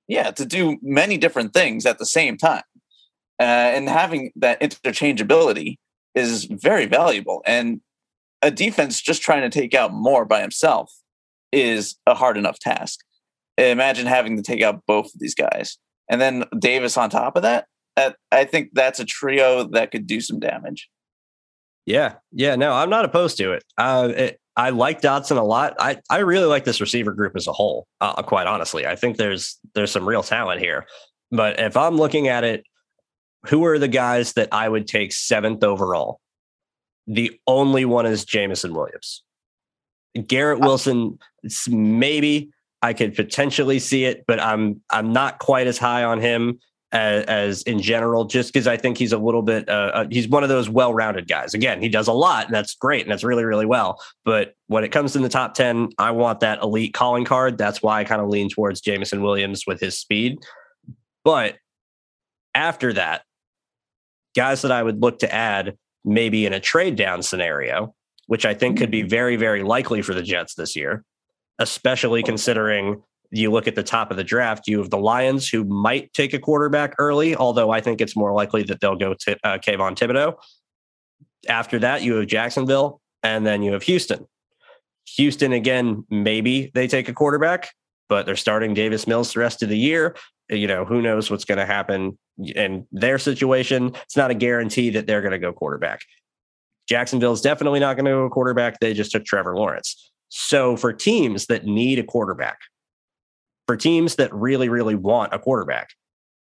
Yeah, 0.06 0.30
to 0.32 0.46
do 0.46 0.78
many 0.82 1.18
different 1.18 1.52
things 1.52 1.84
at 1.84 1.98
the 1.98 2.06
same 2.06 2.38
time, 2.38 2.62
uh, 3.38 3.42
and 3.42 3.88
having 3.88 4.32
that 4.36 4.60
interchangeability 4.60 5.76
is 6.14 6.44
very 6.44 6.86
valuable. 6.86 7.42
And 7.46 7.80
a 8.42 8.50
defense 8.50 9.00
just 9.00 9.22
trying 9.22 9.42
to 9.42 9.50
take 9.50 9.74
out 9.74 9.92
Moore 9.92 10.24
by 10.24 10.40
himself 10.40 10.92
is 11.52 11.96
a 12.06 12.14
hard 12.14 12.36
enough 12.36 12.58
task. 12.58 13.00
Imagine 13.56 14.06
having 14.06 14.36
to 14.36 14.42
take 14.42 14.62
out 14.62 14.82
both 14.86 15.06
of 15.06 15.18
these 15.18 15.34
guys. 15.34 15.78
And 16.10 16.20
then 16.20 16.44
Davis 16.58 16.96
on 16.96 17.10
top 17.10 17.36
of 17.36 17.42
that. 17.42 17.66
I 18.30 18.44
think 18.44 18.70
that's 18.74 19.00
a 19.00 19.04
trio 19.04 19.64
that 19.72 19.90
could 19.90 20.06
do 20.06 20.20
some 20.20 20.38
damage. 20.38 20.88
Yeah. 21.84 22.14
Yeah. 22.30 22.54
No, 22.54 22.74
I'm 22.74 22.90
not 22.90 23.04
opposed 23.04 23.38
to 23.38 23.52
it. 23.52 23.64
Uh, 23.76 24.12
it 24.14 24.40
I 24.58 24.70
like 24.70 25.00
Dotson 25.00 25.38
a 25.38 25.42
lot. 25.42 25.76
I, 25.78 25.98
I 26.10 26.18
really 26.18 26.46
like 26.46 26.64
this 26.64 26.80
receiver 26.80 27.12
group 27.12 27.34
as 27.36 27.46
a 27.46 27.52
whole, 27.52 27.86
uh, 28.00 28.20
quite 28.22 28.48
honestly. 28.48 28.86
I 28.86 28.96
think 28.96 29.16
there's 29.16 29.58
there's 29.74 29.92
some 29.92 30.06
real 30.06 30.22
talent 30.22 30.60
here. 30.60 30.86
But 31.30 31.60
if 31.60 31.76
I'm 31.76 31.96
looking 31.96 32.26
at 32.26 32.42
it, 32.42 32.64
who 33.46 33.64
are 33.64 33.78
the 33.78 33.88
guys 33.88 34.32
that 34.32 34.48
I 34.52 34.68
would 34.68 34.88
take 34.88 35.12
seventh 35.12 35.62
overall? 35.62 36.20
The 37.08 37.40
only 37.46 37.86
one 37.86 38.06
is 38.06 38.24
Jameson 38.24 38.74
Williams. 38.74 39.24
Garrett 40.26 40.60
Wilson, 40.60 41.18
maybe 41.68 42.50
I 42.82 42.92
could 42.92 43.16
potentially 43.16 43.78
see 43.78 44.04
it, 44.04 44.24
but 44.26 44.38
I'm 44.40 44.82
I'm 44.90 45.12
not 45.12 45.38
quite 45.38 45.66
as 45.66 45.78
high 45.78 46.04
on 46.04 46.20
him 46.20 46.60
as, 46.92 47.24
as 47.24 47.62
in 47.62 47.80
general, 47.80 48.24
just 48.24 48.52
because 48.52 48.66
I 48.66 48.76
think 48.76 48.98
he's 48.98 49.12
a 49.12 49.18
little 49.18 49.42
bit 49.42 49.68
uh, 49.68 49.90
uh, 49.94 50.06
he's 50.10 50.28
one 50.28 50.42
of 50.42 50.48
those 50.48 50.68
well-rounded 50.68 51.28
guys. 51.28 51.54
Again, 51.54 51.80
he 51.80 51.88
does 51.88 52.08
a 52.08 52.12
lot, 52.12 52.46
and 52.46 52.54
that's 52.54 52.74
great, 52.74 53.02
and 53.02 53.10
that's 53.10 53.24
really 53.24 53.44
really 53.44 53.66
well. 53.66 54.02
But 54.24 54.54
when 54.66 54.84
it 54.84 54.92
comes 54.92 55.12
to 55.14 55.18
the 55.18 55.28
top 55.28 55.54
ten, 55.54 55.88
I 55.98 56.10
want 56.10 56.40
that 56.40 56.62
elite 56.62 56.94
calling 56.94 57.24
card. 57.24 57.58
That's 57.58 57.82
why 57.82 58.00
I 58.00 58.04
kind 58.04 58.20
of 58.20 58.28
lean 58.28 58.48
towards 58.48 58.80
Jameson 58.80 59.22
Williams 59.22 59.64
with 59.66 59.80
his 59.80 59.98
speed. 59.98 60.38
But 61.24 61.56
after 62.54 62.92
that, 62.92 63.22
guys 64.36 64.62
that 64.62 64.72
I 64.72 64.82
would 64.82 65.00
look 65.00 65.20
to 65.20 65.34
add 65.34 65.76
maybe 66.04 66.46
in 66.46 66.52
a 66.52 66.60
trade 66.60 66.96
down 66.96 67.22
scenario, 67.22 67.94
which 68.26 68.46
I 68.46 68.54
think 68.54 68.78
could 68.78 68.90
be 68.90 69.02
mm. 69.02 69.10
very 69.10 69.36
very 69.36 69.62
likely 69.62 70.02
for 70.02 70.14
the 70.14 70.22
Jets 70.22 70.54
this 70.54 70.76
year, 70.76 71.04
especially 71.58 72.22
considering 72.22 73.02
you 73.30 73.50
look 73.50 73.68
at 73.68 73.74
the 73.74 73.82
top 73.82 74.10
of 74.10 74.16
the 74.16 74.24
draft, 74.24 74.68
you 74.68 74.78
have 74.78 74.90
the 74.90 74.98
Lions 74.98 75.48
who 75.48 75.64
might 75.64 76.12
take 76.14 76.32
a 76.32 76.38
quarterback 76.38 76.94
early, 76.98 77.36
although 77.36 77.70
I 77.70 77.80
think 77.80 78.00
it's 78.00 78.16
more 78.16 78.32
likely 78.32 78.62
that 78.64 78.80
they'll 78.80 78.96
go 78.96 79.14
to 79.14 79.32
uh, 79.44 79.58
Kayvon 79.58 79.96
Thibodeaux. 79.96 80.34
After 81.48 81.78
that, 81.80 82.02
you 82.02 82.14
have 82.14 82.26
Jacksonville, 82.26 83.00
and 83.22 83.46
then 83.46 83.62
you 83.62 83.72
have 83.72 83.82
Houston. 83.82 84.26
Houston, 85.16 85.52
again, 85.52 86.04
maybe 86.10 86.70
they 86.74 86.86
take 86.86 87.08
a 87.08 87.12
quarterback, 87.12 87.70
but 88.08 88.26
they're 88.26 88.36
starting 88.36 88.74
Davis 88.74 89.06
Mills 89.06 89.32
the 89.32 89.40
rest 89.40 89.62
of 89.62 89.68
the 89.68 89.78
year. 89.78 90.16
You 90.50 90.66
know, 90.66 90.84
who 90.84 91.02
knows 91.02 91.30
what's 91.30 91.44
going 91.44 91.58
to 91.58 91.66
happen 91.66 92.18
in 92.38 92.86
their 92.92 93.18
situation. 93.18 93.94
It's 94.04 94.16
not 94.16 94.30
a 94.30 94.34
guarantee 94.34 94.90
that 94.90 95.06
they're 95.06 95.20
going 95.20 95.32
to 95.32 95.38
go 95.38 95.52
quarterback. 95.52 96.00
Jacksonville 96.88 97.32
is 97.32 97.42
definitely 97.42 97.80
not 97.80 97.96
going 97.96 98.06
to 98.06 98.12
go 98.12 98.30
quarterback. 98.30 98.80
They 98.80 98.94
just 98.94 99.12
took 99.12 99.24
Trevor 99.24 99.54
Lawrence. 99.54 100.10
So 100.30 100.76
for 100.76 100.92
teams 100.92 101.46
that 101.46 101.66
need 101.66 101.98
a 101.98 102.02
quarterback, 102.02 102.58
for 103.66 103.76
teams 103.76 104.16
that 104.16 104.32
really, 104.32 104.68
really 104.68 104.94
want 104.94 105.34
a 105.34 105.38
quarterback, 105.38 105.90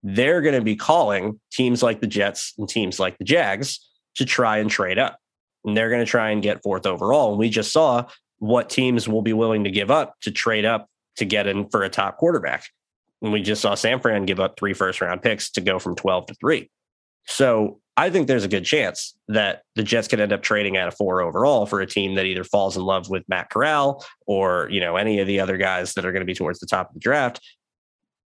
they're 0.03 0.41
going 0.41 0.55
to 0.55 0.61
be 0.61 0.75
calling 0.75 1.39
teams 1.51 1.81
like 1.81 2.01
the 2.01 2.07
Jets 2.07 2.53
and 2.57 2.69
teams 2.69 2.99
like 2.99 3.17
the 3.17 3.25
Jags 3.25 3.79
to 4.15 4.25
try 4.25 4.59
and 4.59 4.69
trade 4.69 4.99
up. 4.99 5.17
And 5.65 5.75
they're 5.75 5.89
going 5.89 6.05
to 6.05 6.09
try 6.09 6.29
and 6.29 6.41
get 6.41 6.61
fourth 6.61 6.85
overall. 6.85 7.31
And 7.31 7.39
we 7.39 7.49
just 7.49 7.71
saw 7.71 8.05
what 8.37 8.69
teams 8.69 9.07
will 9.07 9.23
be 9.23 9.33
willing 9.33 9.63
to 9.63 9.71
give 9.71 9.89
up 9.89 10.15
to 10.21 10.31
trade 10.31 10.65
up 10.65 10.87
to 11.17 11.25
get 11.25 11.47
in 11.47 11.67
for 11.69 11.83
a 11.83 11.89
top 11.89 12.17
quarterback. 12.17 12.65
We 13.21 13.41
just 13.41 13.61
saw 13.61 13.75
San 13.75 13.99
Fran 13.99 14.25
give 14.25 14.39
up 14.39 14.59
three 14.59 14.73
first 14.73 15.01
round 15.01 15.21
picks 15.21 15.51
to 15.51 15.61
go 15.61 15.79
from 15.79 15.95
12 15.95 16.27
to 16.27 16.33
three. 16.35 16.69
So 17.25 17.79
I 17.97 18.11
think 18.11 18.27
there's 18.27 18.43
a 18.43 18.49
good 18.49 18.63
chance 18.63 19.15
that 19.27 19.63
the 19.75 19.81
Jets 19.81 20.07
could 20.07 20.19
end 20.19 20.31
up 20.31 20.43
trading 20.43 20.77
at 20.77 20.87
a 20.87 20.91
four 20.91 21.21
overall 21.21 21.65
for 21.65 21.81
a 21.81 21.87
team 21.87 22.15
that 22.15 22.25
either 22.25 22.43
falls 22.43 22.77
in 22.77 22.83
love 22.83 23.09
with 23.09 23.27
Matt 23.27 23.49
Corral 23.49 24.05
or, 24.27 24.69
you 24.71 24.79
know, 24.79 24.97
any 24.97 25.19
of 25.19 25.25
the 25.25 25.39
other 25.39 25.57
guys 25.57 25.93
that 25.95 26.05
are 26.05 26.11
going 26.11 26.21
to 26.21 26.25
be 26.25 26.35
towards 26.35 26.59
the 26.59 26.67
top 26.67 26.89
of 26.89 26.93
the 26.93 26.99
draft. 26.99 27.41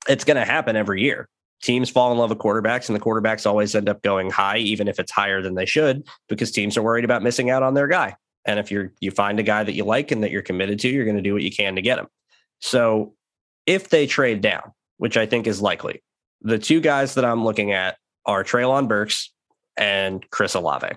It's 0.09 0.24
going 0.24 0.39
to 0.39 0.45
happen 0.45 0.74
every 0.74 1.03
year. 1.03 1.28
Teams 1.62 1.91
fall 1.91 2.12
in 2.12 2.18
love 2.18 2.30
with 2.30 2.39
quarterbacks, 2.39 2.89
and 2.89 2.97
the 2.97 3.01
quarterbacks 3.01 3.45
always 3.45 3.74
end 3.74 3.89
up 3.89 4.01
going 4.03 4.30
high, 4.30 4.59
even 4.59 4.89
if 4.89 4.99
it's 4.99 5.12
higher 5.12 5.43
than 5.43 5.55
they 5.55 5.66
should, 5.66 6.07
because 6.28 6.51
teams 6.51 6.76
are 6.76 6.82
worried 6.82 7.05
about 7.05 7.22
missing 7.22 7.51
out 7.51 7.62
on 7.62 7.74
their 7.74 7.89
guy. 7.89 8.16
And 8.47 8.59
if 8.59 8.70
you're 8.70 8.93
you 9.01 9.11
find 9.11 9.39
a 9.39 9.43
guy 9.43 9.64
that 9.64 9.74
you 9.74 9.84
like 9.84 10.11
and 10.11 10.22
that 10.22 10.30
you're 10.30 10.41
committed 10.41 10.78
to, 10.80 10.89
you're 10.89 11.05
going 11.05 11.16
to 11.16 11.22
do 11.22 11.34
what 11.34 11.43
you 11.43 11.51
can 11.51 11.76
to 11.76 11.82
get 11.82 11.99
him. 11.99 12.07
So 12.61 13.14
if 13.66 13.91
they 13.91 14.07
trade 14.07 14.41
down, 14.41 14.72
which 14.99 15.16
I 15.16 15.26
think 15.26 15.46
is 15.46 15.61
likely, 15.61 16.03
the 16.42 16.59
two 16.59 16.80
guys 16.80 17.14
that 17.14 17.24
I'm 17.24 17.44
looking 17.44 17.72
at 17.72 17.96
are 18.26 18.44
Treylon 18.44 18.86
Burks 18.86 19.32
and 19.76 20.28
Chris 20.30 20.55
Olave. 20.55 20.88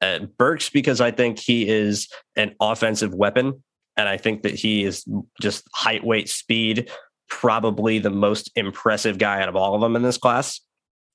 And 0.00 0.36
Burks, 0.36 0.70
because 0.70 1.00
I 1.00 1.10
think 1.10 1.38
he 1.38 1.68
is 1.68 2.08
an 2.36 2.54
offensive 2.60 3.14
weapon. 3.14 3.62
And 3.96 4.08
I 4.08 4.16
think 4.16 4.42
that 4.42 4.54
he 4.54 4.84
is 4.84 5.04
just 5.40 5.64
height, 5.74 6.04
weight, 6.04 6.28
speed, 6.28 6.90
probably 7.28 7.98
the 7.98 8.10
most 8.10 8.50
impressive 8.56 9.18
guy 9.18 9.42
out 9.42 9.48
of 9.48 9.56
all 9.56 9.74
of 9.74 9.80
them 9.80 9.96
in 9.96 10.02
this 10.02 10.16
class. 10.16 10.60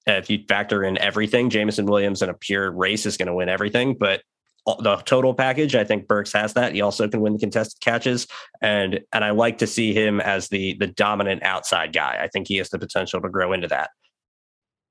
If 0.05 0.30
you 0.30 0.43
factor 0.47 0.84
in 0.84 0.97
everything, 0.99 1.49
Jameson 1.49 1.88
Williams 1.88 2.22
in 2.22 2.30
a 2.30 2.34
pure 2.36 2.72
race 2.72 3.05
is 3.05 3.18
going 3.18 3.28
to 3.28 3.34
win 3.34 3.49
everything. 3.49 3.95
But 3.95 4.22
the 4.66 4.95
total 5.05 5.34
package, 5.34 5.76
I 5.76 5.84
think 5.84 6.07
Burks 6.07 6.34
has 6.34 6.53
that. 6.53 6.74
He 6.74 6.82
also 6.82 7.07
can 7.07 7.22
win 7.22 7.34
the 7.34 7.39
contested 7.39 7.80
catches, 7.82 8.28
and 8.61 8.99
and 9.13 9.24
I 9.24 9.30
like 9.32 9.59
to 9.59 9.68
see 9.68 9.93
him 9.93 10.20
as 10.20 10.49
the 10.49 10.76
the 10.80 10.88
dominant 10.88 11.43
outside 11.43 11.93
guy. 11.93 12.18
I 12.20 12.28
think 12.28 12.47
he 12.47 12.57
has 12.57 12.70
the 12.70 12.80
potential 12.80 13.22
to 13.22 13.30
grow 13.30 13.53
into 13.53 13.68
that. 13.68 13.91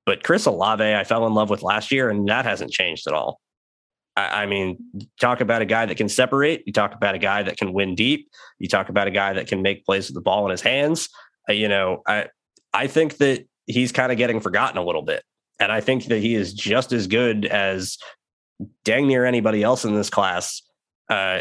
But 0.07 0.23
Chris 0.23 0.47
Olave, 0.47 0.85
I 0.85 1.03
fell 1.05 1.27
in 1.27 1.35
love 1.35 1.51
with 1.51 1.63
last 1.63 1.91
year, 1.91 2.09
and 2.11 2.29
that 2.29 2.45
hasn't 2.45 2.71
changed 2.71 3.07
at 3.07 3.15
all. 3.15 3.41
I, 4.17 4.43
I 4.43 4.47
mean, 4.47 4.79
talk 5.21 5.41
about 5.41 5.63
a 5.63 5.67
guy 5.67 5.87
that 5.87 5.97
can 5.97 6.09
separate. 6.09 6.63
You 6.67 6.73
talk 6.73 6.95
about 6.95 7.15
a 7.15 7.19
guy 7.19 7.43
that 7.43 7.57
can 7.57 7.73
win 7.73 7.95
deep. 7.95 8.29
You 8.59 8.69
talk 8.69 8.89
about 8.89 9.09
a 9.09 9.11
guy 9.11 9.33
that 9.33 9.49
can 9.49 9.63
make 9.63 9.85
plays 9.85 10.09
with 10.09 10.15
the 10.15 10.21
ball 10.21 10.45
in 10.45 10.51
his 10.51 10.61
hands. 10.61 11.09
Uh, 11.49 11.53
you 11.53 11.69
know, 11.69 12.03
I 12.07 12.29
I 12.73 12.87
think 12.87 13.17
that 13.19 13.47
he's 13.67 13.93
kind 13.93 14.13
of 14.13 14.19
getting 14.19 14.41
forgotten 14.41 14.79
a 14.79 14.85
little 14.85 15.03
bit. 15.03 15.23
And 15.61 15.71
I 15.71 15.81
think 15.81 16.07
that 16.07 16.19
he 16.19 16.35
is 16.35 16.53
just 16.53 16.93
as 16.93 17.07
good 17.07 17.47
as 17.47 17.97
dang 18.85 19.07
near 19.07 19.25
anybody 19.25 19.63
else 19.63 19.85
in 19.85 19.95
this 19.95 20.11
class 20.11 20.63
uh, 21.11 21.41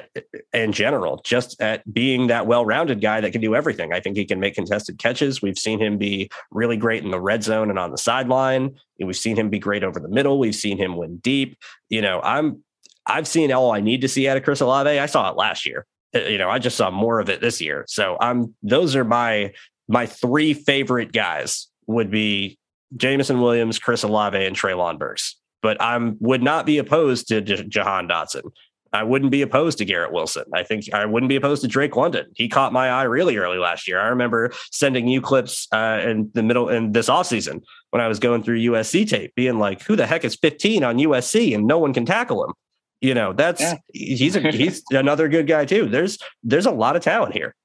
in 0.53 0.73
general, 0.73 1.21
just 1.23 1.59
at 1.61 1.91
being 1.91 2.27
that 2.27 2.47
well-rounded 2.47 3.01
guy 3.01 3.21
that 3.21 3.31
can 3.31 3.41
do 3.41 3.55
everything. 3.55 3.93
I 3.93 3.99
think 3.99 4.17
he 4.17 4.25
can 4.25 4.39
make 4.39 4.55
contested 4.55 4.97
catches. 4.97 5.41
We've 5.41 5.57
seen 5.57 5.79
him 5.79 5.97
be 5.97 6.29
really 6.51 6.75
great 6.75 7.03
in 7.03 7.11
the 7.11 7.19
red 7.19 7.43
zone 7.43 7.69
and 7.69 7.79
on 7.79 7.91
the 7.91 7.97
sideline. 7.97 8.75
We've 8.99 9.15
seen 9.15 9.37
him 9.37 9.49
be 9.49 9.59
great 9.59 9.83
over 9.83 9.99
the 9.99 10.09
middle. 10.09 10.37
We've 10.37 10.55
seen 10.55 10.77
him 10.77 10.97
win 10.97 11.17
deep. 11.17 11.57
You 11.89 12.01
know, 12.01 12.19
I'm 12.21 12.63
I've 13.05 13.27
seen 13.27 13.51
all 13.51 13.71
I 13.71 13.79
need 13.79 14.01
to 14.01 14.07
see 14.07 14.27
out 14.27 14.37
of 14.37 14.43
Chris 14.43 14.61
Olave. 14.61 14.89
I 14.89 15.05
saw 15.05 15.29
it 15.29 15.37
last 15.37 15.65
year. 15.65 15.85
Uh, 16.15 16.19
you 16.19 16.37
know, 16.37 16.49
I 16.49 16.59
just 16.59 16.77
saw 16.77 16.89
more 16.91 17.19
of 17.19 17.29
it 17.29 17.41
this 17.41 17.61
year. 17.61 17.85
So 17.87 18.17
I'm 18.19 18.55
those 18.63 18.95
are 18.95 19.05
my 19.05 19.53
my 19.87 20.05
three 20.05 20.53
favorite 20.53 21.11
guys 21.11 21.67
would 21.87 22.11
be 22.11 22.57
Jameson 22.95 23.41
Williams, 23.41 23.79
Chris 23.79 24.03
Olave, 24.03 24.45
and 24.45 24.55
Treylon 24.55 24.99
Burks. 24.99 25.37
But 25.63 25.81
I'm 25.81 26.17
would 26.19 26.43
not 26.43 26.67
be 26.67 26.77
opposed 26.77 27.27
to 27.29 27.41
J- 27.41 27.63
Jahan 27.67 28.07
Dotson. 28.07 28.51
I 28.93 29.01
wouldn't 29.01 29.31
be 29.31 29.41
opposed 29.41 29.79
to 29.79 29.85
Garrett 29.85 30.13
Wilson. 30.13 30.43
I 30.53 30.61
think 30.61 30.93
I 30.93 31.05
wouldn't 31.05 31.29
be 31.29 31.35
opposed 31.35 31.63
to 31.63 31.67
Drake 31.67 31.95
London. 31.95 32.27
He 32.35 32.47
caught 32.47 32.71
my 32.71 32.89
eye 32.89 33.03
really 33.03 33.37
early 33.37 33.57
last 33.57 33.87
year. 33.87 33.99
I 33.99 34.07
remember 34.07 34.51
sending 34.71 35.07
you 35.07 35.19
clips 35.19 35.67
uh, 35.71 35.99
in 36.03 36.29
the 36.35 36.43
middle 36.43 36.69
in 36.69 36.91
this 36.91 37.09
offseason 37.09 37.63
when 37.89 38.01
I 38.01 38.07
was 38.07 38.19
going 38.19 38.43
through 38.43 38.59
USC 38.59 39.09
tape, 39.09 39.33
being 39.33 39.57
like, 39.57 39.81
who 39.81 39.95
the 39.95 40.05
heck 40.05 40.23
is 40.23 40.35
15 40.35 40.83
on 40.83 40.97
USC 40.97 41.55
and 41.55 41.65
no 41.65 41.79
one 41.79 41.91
can 41.91 42.05
tackle 42.05 42.43
him? 42.43 42.53
You 43.01 43.15
know, 43.15 43.33
that's 43.33 43.61
yeah. 43.61 43.75
he's 43.93 44.35
a 44.35 44.51
he's 44.51 44.83
another 44.91 45.27
good 45.27 45.47
guy 45.47 45.65
too. 45.65 45.89
There's 45.89 46.19
there's 46.43 46.67
a 46.67 46.71
lot 46.71 46.95
of 46.95 47.01
talent 47.01 47.33
here. 47.33 47.55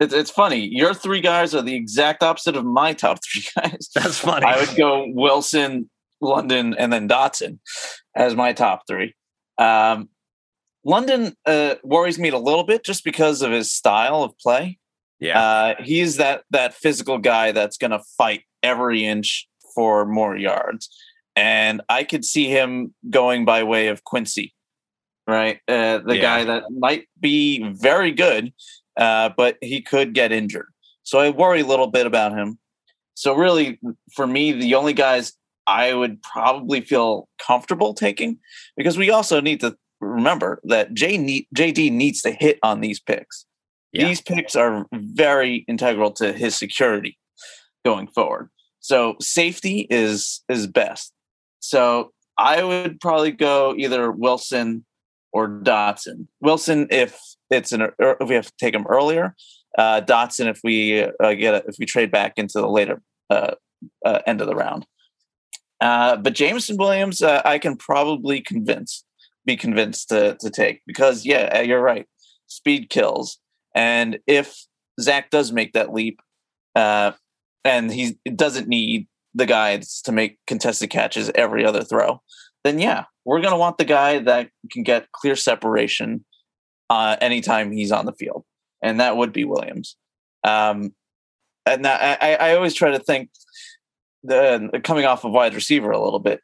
It's, 0.00 0.12
it's 0.12 0.30
funny. 0.30 0.66
Your 0.66 0.94
three 0.94 1.20
guys 1.20 1.54
are 1.54 1.62
the 1.62 1.74
exact 1.74 2.22
opposite 2.22 2.56
of 2.56 2.64
my 2.64 2.92
top 2.92 3.20
three 3.24 3.44
guys. 3.56 3.88
That's 3.94 4.18
funny. 4.18 4.46
I 4.46 4.58
would 4.58 4.76
go 4.76 5.06
Wilson, 5.08 5.88
London, 6.20 6.74
and 6.78 6.92
then 6.92 7.08
Dotson 7.08 7.58
as 8.14 8.34
my 8.34 8.52
top 8.52 8.82
three. 8.86 9.14
Um, 9.58 10.08
London 10.84 11.36
uh, 11.46 11.74
worries 11.84 12.18
me 12.18 12.30
a 12.30 12.38
little 12.38 12.64
bit 12.64 12.84
just 12.84 13.04
because 13.04 13.42
of 13.42 13.52
his 13.52 13.72
style 13.72 14.22
of 14.22 14.38
play. 14.38 14.78
Yeah, 15.18 15.40
uh, 15.40 15.74
he's 15.82 16.16
that 16.16 16.44
that 16.50 16.74
physical 16.74 17.18
guy 17.18 17.52
that's 17.52 17.76
going 17.76 17.90
to 17.90 18.00
fight 18.16 18.42
every 18.62 19.04
inch 19.04 19.48
for 19.74 20.06
more 20.06 20.36
yards, 20.36 20.88
and 21.36 21.82
I 21.88 22.04
could 22.04 22.24
see 22.24 22.46
him 22.46 22.94
going 23.10 23.44
by 23.44 23.62
way 23.64 23.88
of 23.88 24.04
Quincy, 24.04 24.54
right? 25.26 25.60
Uh, 25.68 25.98
the 25.98 26.16
yeah. 26.16 26.22
guy 26.22 26.44
that 26.44 26.64
might 26.70 27.06
be 27.20 27.62
very 27.74 28.12
good, 28.12 28.54
uh, 28.96 29.30
but 29.36 29.58
he 29.60 29.82
could 29.82 30.14
get 30.14 30.32
injured. 30.32 30.68
So 31.02 31.18
I 31.18 31.30
worry 31.30 31.60
a 31.60 31.66
little 31.66 31.88
bit 31.88 32.06
about 32.06 32.32
him. 32.32 32.58
So 33.14 33.34
really, 33.34 33.78
for 34.14 34.26
me, 34.26 34.52
the 34.52 34.74
only 34.76 34.94
guys 34.94 35.32
I 35.70 35.94
would 35.94 36.20
probably 36.22 36.80
feel 36.80 37.28
comfortable 37.38 37.94
taking 37.94 38.38
because 38.76 38.98
we 38.98 39.10
also 39.10 39.40
need 39.40 39.60
to 39.60 39.76
remember 40.00 40.60
that 40.64 40.92
J 40.94 41.16
need, 41.16 41.46
JD 41.54 41.92
needs 41.92 42.22
to 42.22 42.32
hit 42.32 42.58
on 42.64 42.80
these 42.80 42.98
picks. 42.98 43.46
Yeah. 43.92 44.08
These 44.08 44.20
picks 44.20 44.56
are 44.56 44.86
very 44.92 45.64
integral 45.68 46.10
to 46.12 46.32
his 46.32 46.56
security 46.56 47.16
going 47.84 48.08
forward. 48.08 48.50
So 48.80 49.14
safety 49.20 49.86
is 49.90 50.42
is 50.48 50.66
best. 50.66 51.12
So 51.60 52.12
I 52.36 52.64
would 52.64 53.00
probably 53.00 53.30
go 53.30 53.74
either 53.78 54.10
Wilson 54.10 54.84
or 55.32 55.48
Dotson. 55.48 56.26
Wilson 56.40 56.88
if 56.90 57.16
it's 57.48 57.70
an 57.70 57.90
if 58.00 58.28
we 58.28 58.34
have 58.34 58.46
to 58.46 58.52
take 58.58 58.74
him 58.74 58.86
earlier. 58.88 59.36
Uh, 59.78 60.00
Dotson 60.00 60.46
if 60.46 60.60
we 60.64 61.04
uh, 61.04 61.34
get 61.34 61.54
a, 61.54 61.64
if 61.68 61.76
we 61.78 61.86
trade 61.86 62.10
back 62.10 62.32
into 62.38 62.60
the 62.60 62.68
later 62.68 63.00
uh, 63.28 63.52
uh 64.04 64.18
end 64.26 64.40
of 64.40 64.48
the 64.48 64.56
round. 64.56 64.84
Uh, 65.80 66.16
but 66.16 66.34
Jameson 66.34 66.76
Williams, 66.76 67.22
uh, 67.22 67.42
I 67.44 67.58
can 67.58 67.76
probably 67.76 68.40
convince 68.40 69.04
be 69.46 69.56
convinced 69.56 70.10
to 70.10 70.36
to 70.40 70.50
take 70.50 70.82
because 70.86 71.24
yeah, 71.24 71.50
uh, 71.56 71.60
you're 71.60 71.80
right. 71.80 72.06
Speed 72.46 72.90
kills, 72.90 73.38
and 73.74 74.18
if 74.26 74.54
Zach 75.00 75.30
does 75.30 75.52
make 75.52 75.72
that 75.72 75.92
leap, 75.92 76.20
uh, 76.74 77.12
and 77.64 77.90
he 77.90 78.18
doesn't 78.34 78.68
need 78.68 79.06
the 79.34 79.46
guys 79.46 80.02
to 80.02 80.12
make 80.12 80.38
contested 80.46 80.90
catches 80.90 81.30
every 81.34 81.64
other 81.64 81.82
throw, 81.82 82.20
then 82.64 82.78
yeah, 82.78 83.04
we're 83.24 83.40
gonna 83.40 83.58
want 83.58 83.78
the 83.78 83.84
guy 83.84 84.18
that 84.18 84.50
can 84.70 84.82
get 84.82 85.10
clear 85.12 85.36
separation 85.36 86.24
uh, 86.90 87.16
anytime 87.20 87.72
he's 87.72 87.92
on 87.92 88.04
the 88.04 88.12
field, 88.12 88.44
and 88.82 89.00
that 89.00 89.16
would 89.16 89.32
be 89.32 89.44
Williams. 89.44 89.96
Um, 90.44 90.94
and 91.66 91.86
I, 91.86 92.16
I 92.40 92.54
always 92.54 92.74
try 92.74 92.90
to 92.90 92.98
think 92.98 93.30
the 94.22 94.80
coming 94.84 95.04
off 95.04 95.24
of 95.24 95.32
wide 95.32 95.54
receiver 95.54 95.90
a 95.90 96.02
little 96.02 96.18
bit. 96.18 96.40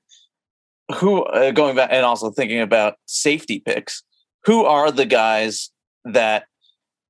Who 0.97 1.25
uh, 1.25 1.51
going 1.51 1.77
back 1.77 1.91
and 1.93 2.05
also 2.05 2.31
thinking 2.31 2.61
about 2.61 2.95
safety 3.07 3.61
picks? 3.61 4.03
Who 4.45 4.65
are 4.65 4.91
the 4.91 5.07
guys 5.07 5.71
that 6.05 6.45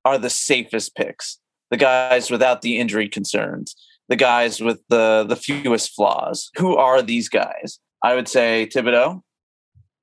are 0.04 0.18
the 0.18 0.30
safest 0.30 0.94
picks? 0.96 1.38
The 1.70 1.76
guys 1.76 2.30
without 2.30 2.62
the 2.62 2.78
injury 2.78 3.08
concerns, 3.08 3.74
the 4.08 4.16
guys 4.16 4.60
with 4.60 4.80
the 4.88 5.24
the 5.28 5.36
fewest 5.36 5.94
flaws. 5.94 6.50
Who 6.56 6.76
are 6.76 7.02
these 7.02 7.28
guys? 7.28 7.78
I 8.02 8.14
would 8.14 8.28
say 8.28 8.68
Thibodeaux. 8.72 9.20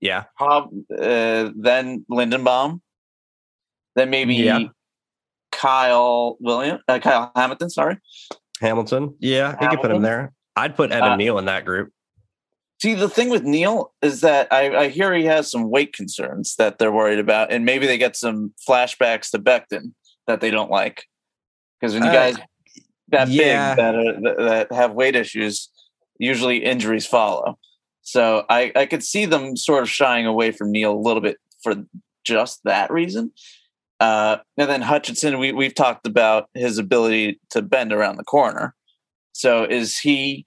Yeah. 0.01 0.26
Uh, 0.39 0.68
then 1.55 2.05
Linderbaum. 2.11 2.82
Then 3.95 4.09
maybe 4.09 4.36
yeah. 4.36 4.66
Kyle 5.51 6.38
William, 6.39 6.80
uh, 6.88 6.99
Kyle 6.99 7.32
Hamilton. 7.36 7.70
Sorry, 7.70 7.97
Hamilton. 8.59 9.16
Yeah, 9.20 9.51
Hamilton. 9.51 9.64
you 9.64 9.70
could 9.70 9.82
put 9.82 9.91
him 9.91 10.01
there. 10.01 10.34
I'd 10.56 10.76
put 10.76 10.91
Evan 10.91 11.12
uh, 11.12 11.16
Neal 11.16 11.38
in 11.38 11.45
that 11.45 11.66
group. 11.66 11.91
See, 12.82 12.93
the 12.95 13.10
thing 13.10 13.30
with 13.30 13.43
Neal 13.43 13.93
is 14.01 14.22
that 14.22 14.51
I, 14.51 14.76
I, 14.76 14.88
hear 14.89 15.14
he 15.14 15.24
has 15.26 15.49
some 15.49 15.70
weight 15.70 15.93
concerns 15.93 16.56
that 16.58 16.80
they're 16.80 16.91
worried 16.91 17.20
about, 17.20 17.51
and 17.51 17.64
maybe 17.64 17.88
they 17.88 17.97
get 17.97 18.16
some 18.16 18.54
flashbacks 18.68 19.32
to 19.32 19.39
Becton 19.39 19.93
that 20.28 20.41
they 20.41 20.51
don't 20.51 20.70
like. 20.70 21.06
Because 21.80 21.93
when 21.93 22.04
you 22.04 22.10
uh, 22.10 22.14
guys 22.14 22.38
that 23.10 23.30
yeah. 23.30 23.76
big 23.76 23.78
that, 23.78 23.95
are, 23.95 24.45
that 24.45 24.72
have 24.74 24.93
weight 24.93 25.16
issues, 25.16 25.70
usually 26.18 26.64
injuries 26.64 27.06
follow. 27.06 27.58
So 28.01 28.45
I, 28.49 28.72
I 28.76 28.86
could 28.86 29.04
see 29.04 29.26
them 29.26 29.56
sort 29.56 29.84
of 29.84 29.89
shying 29.89 30.26
away 30.26 30.51
from 30.51 30.72
Neal 30.72 30.91
a 30.91 30.99
little 30.99 31.22
bit 31.22 31.38
for 31.62 31.76
just 32.26 32.62
that 32.66 32.91
reason. 32.91 33.32
Uh, 33.99 34.38
and 34.58 34.70
then 34.70 34.82
Hutchinson, 34.82 35.39
we, 35.39 35.54
we've 35.54 35.76
talked 35.76 36.06
about 36.06 36.49
his 36.54 36.78
ability 36.78 37.39
to 37.51 37.62
bend 37.62 37.93
around 37.93 38.18
the 38.18 38.24
corner. 38.24 38.76
So 39.34 39.66
is 39.66 39.98
he 39.98 40.46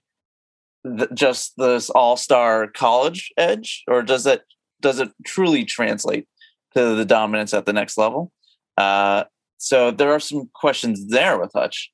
th- 0.85 1.09
just 1.13 1.53
this 1.57 1.89
all-star 1.89 2.67
college 2.67 3.31
edge, 3.37 3.83
or 3.87 4.01
does 4.01 4.23
that 4.23 4.43
does 4.81 4.99
it 4.99 5.11
truly 5.25 5.65
translate 5.65 6.27
to 6.75 6.95
the 6.95 7.05
dominance 7.05 7.53
at 7.53 7.65
the 7.65 7.73
next 7.73 7.97
level? 7.97 8.31
Uh, 8.77 9.25
so 9.57 9.91
there 9.91 10.11
are 10.11 10.19
some 10.19 10.49
questions 10.53 11.07
there 11.07 11.39
with 11.39 11.51
Hutch. 11.53 11.91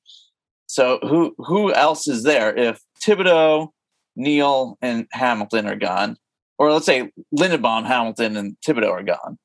So 0.66 0.98
who 1.02 1.34
who 1.38 1.72
else 1.72 2.08
is 2.08 2.22
there 2.22 2.56
if 2.56 2.80
Thibodeaux, 3.04 3.68
Neal, 4.16 4.78
and 4.80 5.06
Hamilton 5.12 5.66
are 5.66 5.76
gone, 5.76 6.16
or 6.58 6.72
let's 6.72 6.86
say 6.86 7.10
Linderbaum, 7.36 7.86
Hamilton, 7.86 8.36
and 8.36 8.56
Thibodeaux 8.66 8.90
are 8.90 9.02
gone? 9.02 9.38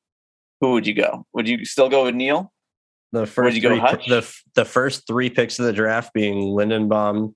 Who 0.60 0.72
would 0.72 0.86
you 0.86 0.94
go? 0.94 1.26
Would 1.32 1.48
you 1.48 1.64
still 1.64 1.88
go 1.88 2.04
with 2.04 2.14
Neal? 2.14 2.52
The 3.12 3.26
first 3.26 3.60
three, 3.60 3.80
the 3.80 4.40
the 4.54 4.64
first 4.64 5.06
three 5.06 5.30
picks 5.30 5.58
of 5.58 5.64
the 5.64 5.72
draft 5.72 6.12
being 6.12 6.48
Linderbaum, 6.48 7.34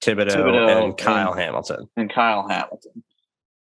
Thibodeaux, 0.00 0.30
Thibodeaux 0.30 0.84
and 0.84 0.96
Kyle 0.96 1.32
and, 1.32 1.40
Hamilton. 1.40 1.88
And 1.96 2.12
Kyle 2.12 2.48
Hamilton. 2.48 3.02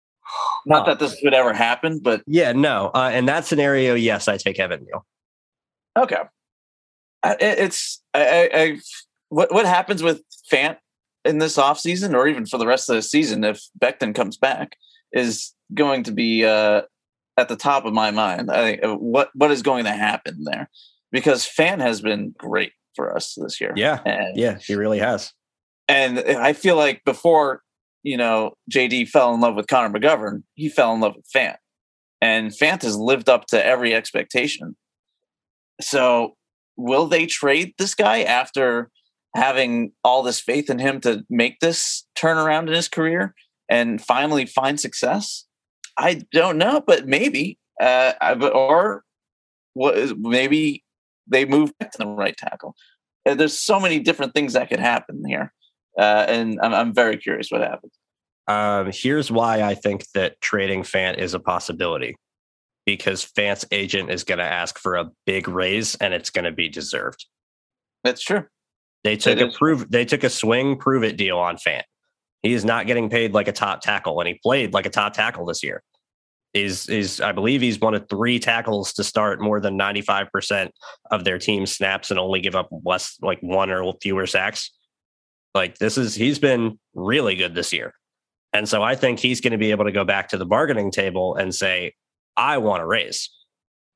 Not 0.67 0.87
that 0.87 0.99
this 0.99 1.17
would 1.23 1.35
ever 1.35 1.53
happen, 1.53 2.01
but 2.01 2.23
yeah, 2.27 2.53
no. 2.53 2.91
Uh, 2.95 3.11
in 3.15 3.27
that 3.27 3.47
scenario, 3.47 3.95
yes, 3.95 4.29
I 4.29 4.37
take 4.37 4.59
Evan 4.59 4.85
Neal. 4.85 5.05
Okay, 5.97 6.23
it's 7.25 8.03
I, 8.15 8.51
I, 8.53 8.79
what 9.29 9.53
what 9.53 9.67
happens 9.67 10.03
with 10.03 10.23
Fant 10.53 10.77
in 11.25 11.39
this 11.39 11.57
offseason 11.57 12.15
or 12.15 12.27
even 12.29 12.47
for 12.47 12.59
the 12.59 12.67
rest 12.67 12.89
of 12.89 12.97
the 12.97 13.03
season 13.03 13.45
if 13.45 13.63
Becton 13.79 14.15
comes 14.15 14.37
back 14.37 14.77
is 15.13 15.55
going 15.75 16.05
to 16.05 16.13
be 16.13 16.45
uh, 16.45 16.83
at 17.37 17.49
the 17.49 17.57
top 17.57 17.85
of 17.85 17.93
my 17.93 18.11
mind. 18.11 18.51
I 18.51 18.63
think 18.63 18.85
uh, 18.85 18.95
what 18.95 19.31
what 19.35 19.51
is 19.51 19.63
going 19.63 19.85
to 19.85 19.93
happen 19.93 20.45
there 20.45 20.71
because 21.11 21.45
Fant 21.47 21.81
has 21.81 22.01
been 22.01 22.35
great 22.39 22.73
for 22.95 23.15
us 23.15 23.35
this 23.41 23.61
year. 23.61 23.73
Yeah, 23.77 24.01
and, 24.05 24.37
yeah, 24.37 24.59
he 24.59 24.75
really 24.75 24.99
has. 24.99 25.33
And 25.89 26.19
I 26.21 26.53
feel 26.53 26.77
like 26.77 27.03
before 27.05 27.63
you 28.03 28.17
know 28.17 28.53
JD 28.71 29.09
fell 29.09 29.35
in 29.35 29.41
love 29.41 29.57
with 29.57 29.67
Connor 29.67 29.99
McGovern, 29.99 30.43
he 30.55 30.69
fell 30.69 30.95
in 30.95 31.01
love 31.01 31.17
with 31.17 31.27
Fant, 31.35 31.57
and 32.21 32.51
Fant 32.51 32.83
has 32.83 32.97
lived 32.97 33.29
up 33.29 33.47
to 33.47 33.65
every 33.65 33.95
expectation. 33.95 34.77
So, 35.81 36.37
will 36.77 37.07
they 37.07 37.27
trade 37.27 37.75
this 37.79 37.95
guy 37.95 38.23
after 38.23 38.91
having 39.37 39.93
all 40.05 40.23
this 40.23 40.41
faith 40.41 40.69
in 40.71 40.79
him 40.79 41.01
to 41.03 41.25
make 41.31 41.61
this 41.61 42.07
turnaround 42.17 42.67
in 42.69 42.75
his 42.75 42.89
career 42.89 43.35
and 43.69 44.01
finally 44.01 44.47
find 44.47 44.81
success? 44.81 45.45
I 45.97 46.23
don't 46.33 46.59
know, 46.59 46.83
but 46.85 47.07
maybe. 47.07 47.59
Uh, 47.81 48.13
or 48.53 49.05
maybe 49.77 50.85
they 51.27 51.45
move 51.45 51.73
back 51.79 51.93
to 51.93 51.99
the 51.99 52.07
right 52.07 52.37
tackle. 52.37 52.75
Uh, 53.27 53.35
there's 53.35 53.59
so 53.59 53.79
many 53.79 53.99
different 53.99 54.35
things 54.35 54.55
that 54.55 54.69
could 54.69 54.81
happen 54.81 55.23
here, 55.27 55.53
uh, 55.99 56.25
and 56.29 56.59
I'm, 56.63 56.73
I'm 56.73 56.95
very 56.95 57.17
curious 57.17 57.51
what 57.51 57.61
happens. 57.61 57.93
Um, 58.47 58.91
here's 58.93 59.31
why 59.31 59.63
I 59.63 59.75
think 59.75 60.07
that 60.15 60.41
trading 60.41 60.83
Fant 60.83 61.19
is 61.19 61.35
a 61.35 61.41
possibility 61.41 62.17
because 62.87 63.23
Fant's 63.23 63.67
agent 63.71 64.11
is 64.11 64.25
going 64.25 64.39
to 64.39 64.45
ask 64.45 64.79
for 64.79 64.97
a 64.97 65.11
big 65.27 65.49
raise 65.49 65.95
and 65.97 66.15
it's 66.15 66.31
going 66.31 66.47
to 66.47 66.53
be 66.53 66.71
deserved. 66.71 67.27
That's 68.05 68.23
true. 68.23 68.47
They 69.05 69.17
took 69.17 69.41
a 69.41 69.51
prove 69.51 69.91
they 69.91 70.05
took 70.05 70.25
a 70.25 70.31
swing 70.31 70.77
prove 70.77 71.05
it 71.05 71.17
deal 71.17 71.39
on 71.39 71.57
Fant. 71.57 71.83
He 72.43 72.53
is 72.53 72.65
not 72.65 72.87
getting 72.87 73.11
paid 73.11 73.33
like 73.33 73.49
a 73.49 73.53
top 73.53 73.81
tackle, 73.81 74.21
and 74.21 74.29
he 74.29 74.41
played 74.43 74.73
like 74.73 74.87
a 74.87 74.91
top 74.91 75.13
tackle 75.13 75.45
this 75.45 75.63
year. 75.63 75.83
Is 76.55 76.89
is 76.89 77.21
I 77.21 77.33
believe 77.33 77.61
he's 77.61 77.79
one 77.79 77.95
of 77.95 78.09
three 78.09 78.39
tackles 78.39 78.93
to 78.95 79.05
start 79.05 79.41
more 79.41 79.61
than 79.61 79.77
ninety 79.77 80.01
five 80.01 80.33
percent 80.33 80.73
of 81.11 81.25
their 81.25 81.39
team 81.39 81.67
snaps 81.67 82.11
and 82.11 82.19
only 82.19 82.41
give 82.41 82.57
up 82.57 82.69
less 82.85 83.17
like 83.21 83.41
one 83.41 83.71
or 83.71 83.93
fewer 84.01 84.27
sacks. 84.27 84.71
Like 85.59 85.79
this 85.79 85.99
is 85.99 86.15
he's 86.15 86.39
been 86.39 86.79
really 86.95 87.35
good 87.35 87.53
this 87.53 87.73
year, 87.73 87.93
and 88.53 88.69
so 88.69 88.81
I 88.81 88.95
think 88.95 89.19
he's 89.19 89.41
going 89.41 89.51
to 89.51 89.59
be 89.59 89.73
able 89.73 89.87
to 89.87 89.93
go 89.93 90.05
back 90.05 90.29
to 90.29 90.39
the 90.39 90.47
bargaining 90.47 90.93
table 90.93 91.35
and 91.35 91.53
say, 91.53 91.95
"I 92.37 92.59
want 92.59 92.81
a 92.81 92.87
raise, 92.87 93.29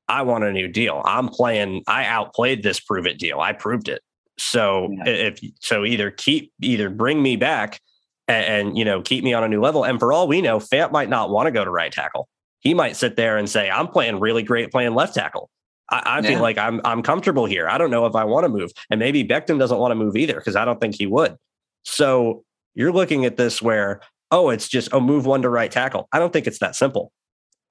I 0.09 0.23
want 0.23 0.43
a 0.43 0.51
new 0.51 0.67
deal. 0.67 1.01
I'm 1.05 1.29
playing. 1.29 1.83
I 1.87 2.03
outplayed 2.03 2.63
this 2.63 2.81
prove 2.81 3.07
it 3.07 3.17
deal. 3.17 3.39
I 3.39 3.53
proved 3.53 3.87
it. 3.87 4.01
So 4.37 4.89
yeah. 4.91 5.03
if 5.07 5.39
so, 5.61 5.85
either 5.85 6.11
keep 6.11 6.51
either 6.61 6.89
bring 6.89 7.23
me 7.23 7.37
back." 7.37 7.79
and, 8.27 8.45
and, 8.45 8.77
you 8.77 8.85
know 8.85 9.01
keep 9.01 9.23
me 9.23 9.33
on 9.33 9.43
a 9.43 9.47
new 9.47 9.61
level. 9.61 9.85
And 9.85 9.99
for 9.99 10.11
all 10.11 10.27
we 10.27 10.41
know, 10.41 10.59
Fant 10.59 10.91
might 10.91 11.09
not 11.09 11.29
want 11.29 11.47
to 11.47 11.51
go 11.51 11.63
to 11.63 11.71
right 11.71 11.91
tackle. 11.91 12.27
He 12.59 12.73
might 12.73 12.97
sit 12.97 13.15
there 13.15 13.37
and 13.37 13.49
say, 13.49 13.69
"I'm 13.69 13.87
playing 13.87 14.19
really 14.19 14.43
great 14.43 14.69
playing 14.69 14.95
left 14.95 15.13
tackle." 15.13 15.49
I, 15.89 16.01
I 16.05 16.19
yeah. 16.19 16.29
feel 16.29 16.41
like 16.41 16.57
I'm 16.57 16.81
I'm 16.83 17.03
comfortable 17.03 17.45
here. 17.45 17.69
I 17.69 17.77
don't 17.77 17.91
know 17.91 18.05
if 18.05 18.15
I 18.15 18.23
want 18.25 18.45
to 18.45 18.49
move, 18.49 18.71
and 18.89 18.99
maybe 18.99 19.23
Becton 19.23 19.59
doesn't 19.59 19.77
want 19.77 19.91
to 19.91 19.95
move 19.95 20.15
either 20.17 20.35
because 20.35 20.55
I 20.55 20.65
don't 20.65 20.81
think 20.81 20.95
he 20.95 21.05
would. 21.05 21.37
So 21.83 22.43
you're 22.75 22.91
looking 22.91 23.25
at 23.25 23.37
this 23.37 23.61
where 23.61 24.01
oh, 24.33 24.49
it's 24.49 24.67
just 24.67 24.89
oh, 24.91 24.99
move 24.99 25.27
one 25.27 25.43
to 25.43 25.49
right 25.49 25.71
tackle. 25.71 26.07
I 26.11 26.17
don't 26.17 26.33
think 26.33 26.47
it's 26.47 26.57
that 26.57 26.75
simple. 26.75 27.11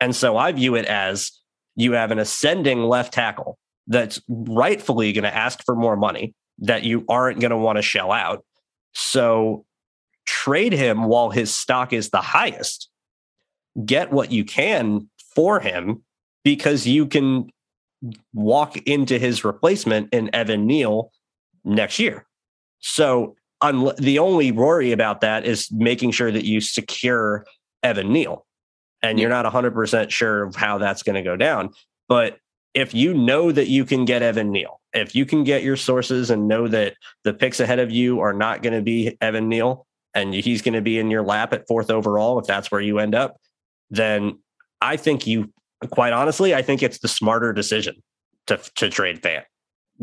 And 0.00 0.14
so 0.14 0.36
I 0.36 0.52
view 0.52 0.76
it 0.76 0.86
as 0.86 1.32
you 1.74 1.92
have 1.92 2.12
an 2.12 2.20
ascending 2.20 2.84
left 2.84 3.12
tackle 3.12 3.58
that's 3.88 4.22
rightfully 4.28 5.12
going 5.12 5.24
to 5.24 5.34
ask 5.34 5.64
for 5.64 5.74
more 5.74 5.96
money 5.96 6.34
that 6.58 6.84
you 6.84 7.04
aren't 7.08 7.40
going 7.40 7.50
to 7.50 7.56
want 7.56 7.76
to 7.76 7.82
shell 7.82 8.12
out. 8.12 8.44
So 8.92 9.64
trade 10.24 10.72
him 10.72 11.04
while 11.04 11.30
his 11.30 11.52
stock 11.52 11.92
is 11.92 12.10
the 12.10 12.20
highest. 12.20 12.88
Get 13.84 14.12
what 14.12 14.30
you 14.30 14.44
can 14.44 15.10
for 15.34 15.58
him 15.58 16.04
because 16.44 16.86
you 16.86 17.06
can 17.06 17.50
walk 18.32 18.76
into 18.86 19.18
his 19.18 19.44
replacement 19.44 20.12
in 20.12 20.30
Evan 20.32 20.66
Neal 20.66 21.10
next 21.64 21.98
year. 21.98 22.26
So 22.80 23.36
un- 23.62 23.94
the 23.98 24.18
only 24.18 24.52
worry 24.52 24.92
about 24.92 25.20
that 25.22 25.44
is 25.44 25.70
making 25.72 26.10
sure 26.10 26.30
that 26.30 26.44
you 26.44 26.60
secure 26.60 27.46
Evan 27.82 28.12
Neal. 28.12 28.46
And 29.02 29.18
you're 29.18 29.30
not 29.30 29.44
100% 29.44 30.10
sure 30.10 30.44
of 30.44 30.54
how 30.54 30.78
that's 30.78 31.02
going 31.02 31.16
to 31.16 31.22
go 31.22 31.36
down. 31.36 31.70
But 32.08 32.38
if 32.74 32.94
you 32.94 33.14
know 33.14 33.50
that 33.50 33.68
you 33.68 33.84
can 33.84 34.04
get 34.04 34.22
Evan 34.22 34.52
Neal, 34.52 34.80
if 34.92 35.14
you 35.14 35.26
can 35.26 35.42
get 35.42 35.62
your 35.62 35.76
sources 35.76 36.30
and 36.30 36.46
know 36.46 36.68
that 36.68 36.94
the 37.24 37.34
picks 37.34 37.58
ahead 37.58 37.80
of 37.80 37.90
you 37.90 38.20
are 38.20 38.32
not 38.32 38.62
going 38.62 38.74
to 38.74 38.82
be 38.82 39.16
Evan 39.20 39.48
Neal, 39.48 39.86
and 40.14 40.32
he's 40.34 40.62
going 40.62 40.74
to 40.74 40.82
be 40.82 40.98
in 40.98 41.10
your 41.10 41.22
lap 41.22 41.52
at 41.52 41.66
fourth 41.66 41.90
overall, 41.90 42.38
if 42.38 42.46
that's 42.46 42.70
where 42.70 42.80
you 42.80 42.98
end 42.98 43.14
up, 43.14 43.36
then 43.90 44.38
I 44.80 44.96
think 44.96 45.26
you, 45.26 45.52
quite 45.90 46.12
honestly, 46.12 46.54
I 46.54 46.62
think 46.62 46.82
it's 46.82 46.98
the 46.98 47.08
smarter 47.08 47.52
decision 47.52 47.96
to 48.46 48.58
to 48.76 48.90
trade 48.90 49.22
Fant 49.22 49.44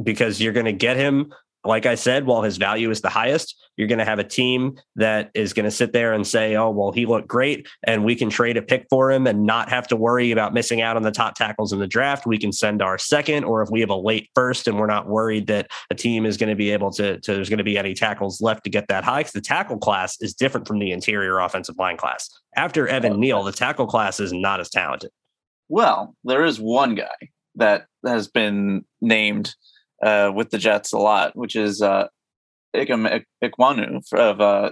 because 0.01 0.41
you're 0.41 0.53
going 0.53 0.65
to 0.65 0.73
get 0.73 0.97
him 0.97 1.33
like 1.65 1.85
I 1.85 1.95
said, 1.95 2.25
while 2.25 2.41
his 2.41 2.57
value 2.57 2.89
is 2.89 3.01
the 3.01 3.09
highest, 3.09 3.55
you're 3.75 3.87
going 3.87 3.99
to 3.99 4.05
have 4.05 4.19
a 4.19 4.23
team 4.23 4.77
that 4.95 5.29
is 5.33 5.51
going 5.51 5.65
to 5.65 5.71
sit 5.71 5.91
there 5.91 6.13
and 6.13 6.25
say, 6.25 6.55
oh, 6.55 6.69
well, 6.69 6.91
he 6.91 7.05
looked 7.05 7.27
great 7.27 7.67
and 7.85 8.05
we 8.05 8.15
can 8.15 8.29
trade 8.29 8.55
a 8.55 8.61
pick 8.61 8.85
for 8.89 9.11
him 9.11 9.27
and 9.27 9.45
not 9.45 9.69
have 9.69 9.87
to 9.89 9.95
worry 9.95 10.31
about 10.31 10.53
missing 10.53 10.81
out 10.81 10.95
on 10.95 11.03
the 11.03 11.11
top 11.11 11.35
tackles 11.35 11.73
in 11.73 11.79
the 11.79 11.87
draft. 11.87 12.25
We 12.25 12.37
can 12.37 12.53
send 12.53 12.81
our 12.81 12.97
second, 12.97 13.43
or 13.43 13.61
if 13.61 13.69
we 13.69 13.81
have 13.81 13.89
a 13.89 13.95
late 13.95 14.29
first 14.35 14.67
and 14.67 14.79
we're 14.79 14.87
not 14.87 15.07
worried 15.07 15.47
that 15.47 15.69
a 15.89 15.95
team 15.95 16.25
is 16.25 16.37
going 16.37 16.49
to 16.49 16.55
be 16.55 16.71
able 16.71 16.91
to, 16.91 17.19
to 17.19 17.33
there's 17.33 17.49
going 17.49 17.57
to 17.57 17.63
be 17.63 17.77
any 17.77 17.93
tackles 17.93 18.41
left 18.41 18.63
to 18.63 18.69
get 18.69 18.87
that 18.87 19.03
high, 19.03 19.19
because 19.19 19.33
the 19.33 19.41
tackle 19.41 19.77
class 19.77 20.19
is 20.21 20.33
different 20.33 20.67
from 20.67 20.79
the 20.79 20.91
interior 20.91 21.39
offensive 21.39 21.77
line 21.77 21.97
class. 21.97 22.29
After 22.55 22.87
Evan 22.87 23.19
Neal, 23.19 23.43
the 23.43 23.51
tackle 23.51 23.87
class 23.87 24.19
is 24.19 24.31
not 24.31 24.59
as 24.59 24.69
talented. 24.69 25.11
Well, 25.67 26.15
there 26.23 26.45
is 26.45 26.59
one 26.59 26.95
guy 26.95 27.29
that 27.55 27.85
has 28.05 28.27
been 28.27 28.85
named 29.01 29.53
uh, 30.03 30.31
with 30.33 30.49
the 30.49 30.57
Jets 30.57 30.93
a 30.93 30.97
lot, 30.97 31.35
which 31.35 31.55
is 31.55 31.81
uh, 31.81 32.07
Ikem 32.75 33.23
Ekwonu 33.43 34.01
of 34.13 34.41
uh, 34.41 34.71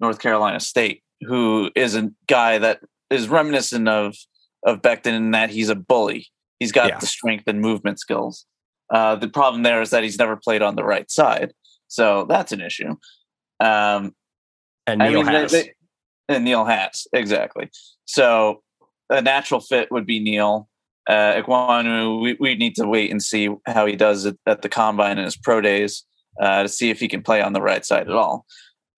North 0.00 0.18
Carolina 0.20 0.60
State, 0.60 1.02
who 1.22 1.70
is 1.74 1.94
a 1.94 2.10
guy 2.26 2.58
that 2.58 2.80
is 3.10 3.28
reminiscent 3.28 3.88
of 3.88 4.16
of 4.64 4.82
Becton 4.82 5.12
in 5.12 5.30
that 5.30 5.50
he's 5.50 5.68
a 5.68 5.74
bully. 5.74 6.26
He's 6.58 6.72
got 6.72 6.88
yeah. 6.88 6.98
the 6.98 7.06
strength 7.06 7.44
and 7.46 7.60
movement 7.60 8.00
skills. 8.00 8.44
Uh, 8.90 9.14
the 9.16 9.28
problem 9.28 9.62
there 9.62 9.80
is 9.80 9.90
that 9.90 10.02
he's 10.02 10.18
never 10.18 10.36
played 10.36 10.62
on 10.62 10.74
the 10.74 10.84
right 10.84 11.10
side, 11.10 11.52
so 11.86 12.26
that's 12.28 12.52
an 12.52 12.60
issue. 12.60 12.96
Um, 13.60 14.14
and 14.86 14.98
Neal 14.98 15.20
I 15.20 15.22
mean, 15.22 15.26
has. 15.26 15.52
They, 15.52 15.62
they, 16.28 16.34
and 16.34 16.44
Neal 16.44 16.64
has 16.64 17.06
exactly. 17.12 17.70
So 18.04 18.62
a 19.10 19.22
natural 19.22 19.60
fit 19.60 19.90
would 19.90 20.06
be 20.06 20.20
Neal. 20.20 20.68
Uh, 21.08 21.40
Ekwonu, 21.40 22.20
we, 22.20 22.36
we 22.38 22.54
need 22.54 22.74
to 22.76 22.86
wait 22.86 23.10
and 23.10 23.22
see 23.22 23.48
how 23.66 23.86
he 23.86 23.96
does 23.96 24.26
it 24.26 24.38
at 24.46 24.62
the 24.62 24.68
combine 24.68 25.16
and 25.16 25.24
his 25.24 25.36
pro 25.36 25.60
days 25.60 26.04
uh, 26.40 26.64
to 26.64 26.68
see 26.68 26.90
if 26.90 27.00
he 27.00 27.08
can 27.08 27.22
play 27.22 27.40
on 27.40 27.54
the 27.54 27.62
right 27.62 27.84
side 27.84 28.08
at 28.08 28.14
all. 28.14 28.44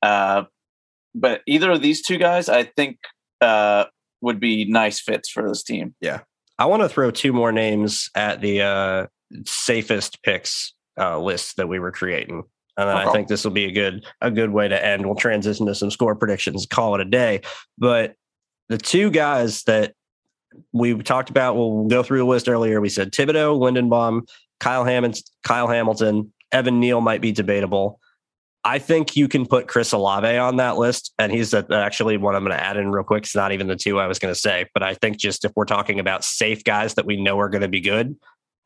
Uh, 0.02 0.44
but 1.14 1.42
either 1.46 1.70
of 1.70 1.82
these 1.82 2.02
two 2.02 2.18
guys, 2.18 2.48
I 2.48 2.64
think, 2.64 2.98
uh, 3.40 3.84
would 4.20 4.40
be 4.40 4.64
nice 4.64 5.00
fits 5.00 5.30
for 5.30 5.48
this 5.48 5.62
team. 5.62 5.94
Yeah. 6.00 6.20
I 6.58 6.66
want 6.66 6.82
to 6.82 6.88
throw 6.88 7.11
two 7.11 7.32
more 7.32 7.52
names 7.52 8.11
at 8.14 8.40
the 8.40 8.61
uh, 8.61 9.06
safest 9.46 10.22
picks 10.22 10.74
uh, 10.98 11.18
list 11.18 11.56
that 11.56 11.68
we 11.68 11.78
were 11.78 11.92
creating. 11.92 12.42
And 12.76 12.88
then 12.88 12.96
I 12.96 13.12
think 13.12 13.28
this 13.28 13.44
will 13.44 13.50
be 13.50 13.66
a 13.66 13.72
good 13.72 14.06
a 14.20 14.30
good 14.30 14.50
way 14.50 14.68
to 14.68 14.84
end. 14.84 15.04
We'll 15.04 15.14
transition 15.14 15.66
to 15.66 15.74
some 15.74 15.90
score 15.90 16.14
predictions, 16.14 16.66
call 16.66 16.94
it 16.94 17.00
a 17.00 17.04
day. 17.04 17.42
But 17.76 18.14
the 18.68 18.78
two 18.78 19.11
guys 19.11 19.64
that 19.64 19.94
we 20.72 20.94
talked 21.03 21.30
about, 21.30 21.57
we'll 21.57 21.86
go 21.86 22.03
through 22.03 22.18
the 22.18 22.24
list 22.24 22.48
earlier. 22.48 22.80
We 22.80 22.88
said 22.88 23.12
Thibodeaux, 23.12 23.59
Linderbaum, 23.59 24.28
Kyle 24.59 24.84
Hammond, 24.84 25.20
Kyle 25.42 25.68
Hamilton, 25.68 26.32
Evan 26.53 26.80
Neal 26.80 27.01
might 27.01 27.20
be 27.20 27.32
debatable. 27.32 28.01
I 28.62 28.78
think 28.78 29.16
you 29.16 29.26
can 29.26 29.46
put 29.46 29.68
Chris 29.68 29.92
Olave 29.92 30.36
on 30.36 30.57
that 30.57 30.76
list, 30.76 31.14
and 31.18 31.32
he's 31.32 31.55
actually 31.55 32.18
one 32.18 32.34
I'm 32.34 32.44
going 32.44 32.57
to 32.57 32.62
add 32.62 32.76
in 32.76 32.90
real 32.90 33.05
quick. 33.05 33.22
It's 33.22 33.34
not 33.34 33.53
even 33.53 33.68
the 33.68 33.76
two 33.76 33.98
I 33.98 34.07
was 34.07 34.18
going 34.18 34.34
to 34.34 34.38
say, 34.38 34.66
but 34.74 34.82
I 34.82 34.92
think 34.94 35.16
just 35.16 35.46
if 35.46 35.53
we're 35.57 35.64
talking 35.64 35.98
about 35.98 36.24
safe 36.24 36.62
guys 36.62 36.94
that 36.94 37.07
we 37.07 37.16
know 37.16 37.38
are 37.38 37.48
going 37.48 37.62
to 37.62 37.68
be 37.68 37.80
good, 37.80 38.16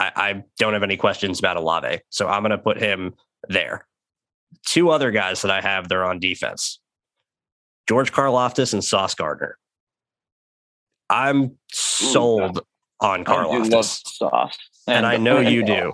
I, 0.01 0.12
I 0.16 0.43
don't 0.59 0.72
have 0.72 0.82
any 0.82 0.97
questions 0.97 1.39
about 1.39 1.57
Olave, 1.57 2.01
so 2.09 2.26
I'm 2.26 2.43
going 2.43 2.51
to 2.51 2.59
put 2.59 2.80
him 2.80 3.14
there. 3.49 3.87
Two 4.66 4.91
other 4.91 5.12
guys 5.12 5.43
that 5.43 5.53
I 5.53 5.61
have 5.61 5.89
there 5.89 6.05
on 6.05 6.18
defense: 6.18 6.80
George 7.89 8.12
Karlaftis 8.12 8.72
and 8.72 8.82
Sauce 8.82 9.14
Gardner. 9.14 9.59
I'm 11.14 11.56
sold 11.70 12.58
Ooh, 12.58 12.62
on 13.00 13.24
Karlaftis, 13.24 14.04
Sauce, 14.06 14.58
and, 14.88 14.98
and 14.98 15.06
I 15.06 15.16
know 15.16 15.38
you 15.38 15.64
do, 15.64 15.92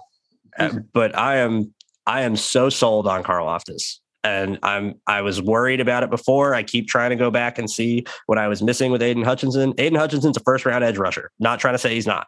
uh, 0.59 0.71
but 0.95 1.17
I 1.17 1.37
am 1.37 1.75
I 2.07 2.23
am 2.23 2.37
so 2.37 2.71
sold 2.71 3.07
on 3.07 3.23
Karlaftis. 3.23 3.99
And 4.25 4.59
I'm 4.63 4.95
I 5.07 5.23
was 5.23 5.41
worried 5.41 5.81
about 5.81 6.03
it 6.03 6.11
before. 6.11 6.55
I 6.55 6.63
keep 6.63 6.89
trying 6.89 7.11
to 7.11 7.17
go 7.17 7.31
back 7.31 7.59
and 7.59 7.71
see 7.71 8.05
what 8.27 8.39
I 8.39 8.49
was 8.49 8.63
missing 8.63 8.91
with 8.91 9.03
Aidan 9.03 9.23
Hutchinson. 9.23 9.75
Aidan 9.79 9.99
Hutchinson's 9.99 10.37
a 10.37 10.41
first 10.41 10.65
round 10.65 10.85
edge 10.85 10.99
rusher. 10.99 11.31
Not 11.39 11.61
trying 11.61 11.75
to 11.75 11.79
say 11.79 11.95
he's 11.95 12.07
not. 12.07 12.27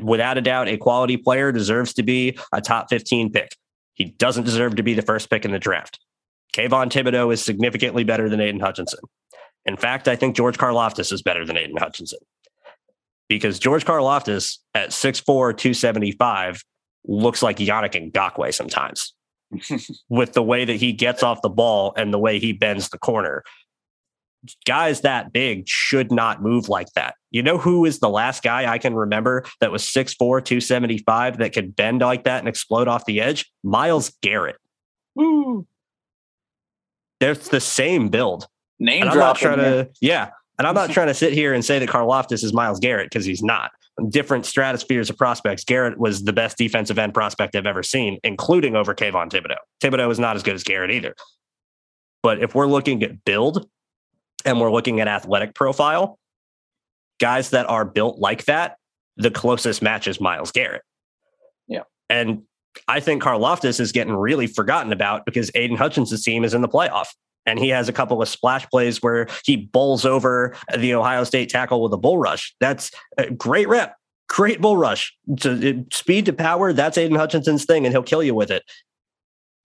Without 0.00 0.38
a 0.38 0.40
doubt, 0.40 0.68
a 0.68 0.76
quality 0.76 1.16
player 1.16 1.50
deserves 1.50 1.92
to 1.94 2.02
be 2.02 2.38
a 2.52 2.60
top 2.60 2.88
15 2.88 3.32
pick. 3.32 3.56
He 3.94 4.04
doesn't 4.04 4.44
deserve 4.44 4.76
to 4.76 4.82
be 4.82 4.94
the 4.94 5.02
first 5.02 5.28
pick 5.28 5.44
in 5.44 5.50
the 5.50 5.58
draft. 5.58 5.98
Kayvon 6.56 6.90
Thibodeaux 6.90 7.32
is 7.32 7.42
significantly 7.42 8.04
better 8.04 8.28
than 8.28 8.40
Aidan 8.40 8.60
Hutchinson. 8.60 9.00
In 9.64 9.76
fact, 9.76 10.08
I 10.08 10.16
think 10.16 10.36
George 10.36 10.58
Karlaftis 10.58 11.12
is 11.12 11.22
better 11.22 11.44
than 11.44 11.56
Aidan 11.56 11.76
Hutchinson 11.76 12.18
because 13.28 13.58
George 13.58 13.84
Karlaftis 13.84 14.58
at 14.74 14.90
6'4, 14.90 15.24
275 15.56 16.62
looks 17.06 17.42
like 17.42 17.58
Yannick 17.58 18.12
Ngakoue 18.12 18.52
sometimes 18.52 19.14
with 20.08 20.32
the 20.32 20.42
way 20.42 20.64
that 20.64 20.76
he 20.76 20.92
gets 20.92 21.22
off 21.22 21.42
the 21.42 21.48
ball 21.48 21.92
and 21.96 22.12
the 22.12 22.18
way 22.18 22.38
he 22.38 22.52
bends 22.52 22.88
the 22.88 22.98
corner. 22.98 23.42
Guys 24.66 25.02
that 25.02 25.32
big 25.32 25.68
should 25.68 26.10
not 26.10 26.42
move 26.42 26.68
like 26.68 26.92
that. 26.94 27.14
You 27.30 27.44
know 27.44 27.58
who 27.58 27.84
is 27.84 28.00
the 28.00 28.08
last 28.08 28.42
guy 28.42 28.70
I 28.70 28.78
can 28.78 28.94
remember 28.94 29.44
that 29.60 29.70
was 29.70 29.84
6'4, 29.84 30.18
275 30.18 31.38
that 31.38 31.52
could 31.52 31.76
bend 31.76 32.00
like 32.00 32.24
that 32.24 32.40
and 32.40 32.48
explode 32.48 32.88
off 32.88 33.04
the 33.04 33.20
edge? 33.20 33.50
Myles 33.62 34.12
Garrett. 34.20 34.56
Woo. 35.14 35.66
They're 37.20 37.34
the 37.34 37.60
same 37.60 38.08
build. 38.08 38.48
Name 38.82 39.04
I'm 39.04 39.16
not 39.16 39.36
trying 39.36 39.58
to, 39.58 39.88
yeah. 40.00 40.30
And 40.58 40.66
I'm 40.66 40.74
not 40.74 40.90
trying 40.92 41.06
to 41.06 41.14
sit 41.14 41.32
here 41.32 41.54
and 41.54 41.64
say 41.64 41.78
that 41.78 41.88
Karlaftis 41.88 42.42
is 42.42 42.52
Myles 42.52 42.80
Garrett 42.80 43.08
because 43.08 43.24
he's 43.24 43.42
not 43.42 43.70
different 44.08 44.44
stratospheres 44.44 45.08
of 45.08 45.16
prospects. 45.16 45.64
Garrett 45.64 45.98
was 45.98 46.24
the 46.24 46.32
best 46.32 46.58
defensive 46.58 46.98
end 46.98 47.14
prospect 47.14 47.54
I've 47.54 47.66
ever 47.66 47.82
seen, 47.82 48.18
including 48.24 48.74
over 48.74 48.94
Kayvon 48.94 49.30
Thibodeaux. 49.30 49.56
Thibodeaux 49.80 50.10
is 50.10 50.18
not 50.18 50.34
as 50.34 50.42
good 50.42 50.54
as 50.54 50.64
Garrett 50.64 50.90
either. 50.90 51.14
But 52.22 52.42
if 52.42 52.54
we're 52.54 52.66
looking 52.66 53.02
at 53.04 53.24
build 53.24 53.68
and 54.44 54.60
we're 54.60 54.72
looking 54.72 55.00
at 55.00 55.08
athletic 55.08 55.54
profile, 55.54 56.18
guys 57.20 57.50
that 57.50 57.68
are 57.68 57.84
built 57.84 58.18
like 58.18 58.46
that, 58.46 58.78
the 59.16 59.30
closest 59.30 59.80
match 59.80 60.08
is 60.08 60.20
Myles 60.20 60.50
Garrett. 60.50 60.82
Yeah. 61.68 61.82
And 62.08 62.42
I 62.88 62.98
think 62.98 63.22
Karlaftis 63.22 63.78
is 63.78 63.92
getting 63.92 64.14
really 64.14 64.48
forgotten 64.48 64.92
about 64.92 65.24
because 65.24 65.50
Aidan 65.54 65.76
Hutchinson's 65.76 66.24
team 66.24 66.42
is 66.42 66.54
in 66.54 66.62
the 66.62 66.68
playoff 66.68 67.08
and 67.46 67.58
he 67.58 67.68
has 67.68 67.88
a 67.88 67.92
couple 67.92 68.20
of 68.22 68.28
splash 68.28 68.68
plays 68.68 69.02
where 69.02 69.26
he 69.44 69.56
bowls 69.56 70.04
over 70.04 70.54
the 70.76 70.94
Ohio 70.94 71.24
State 71.24 71.48
tackle 71.48 71.82
with 71.82 71.92
a 71.92 71.96
bull 71.96 72.18
rush. 72.18 72.54
That's 72.60 72.90
a 73.18 73.30
great 73.30 73.68
rep, 73.68 73.96
great 74.28 74.60
bull 74.60 74.76
rush. 74.76 75.16
To, 75.40 75.70
uh, 75.70 75.82
speed 75.92 76.26
to 76.26 76.32
power, 76.32 76.72
that's 76.72 76.98
Aidan 76.98 77.16
Hutchinson's 77.16 77.64
thing, 77.64 77.84
and 77.84 77.92
he'll 77.92 78.02
kill 78.02 78.22
you 78.22 78.34
with 78.34 78.50
it. 78.50 78.62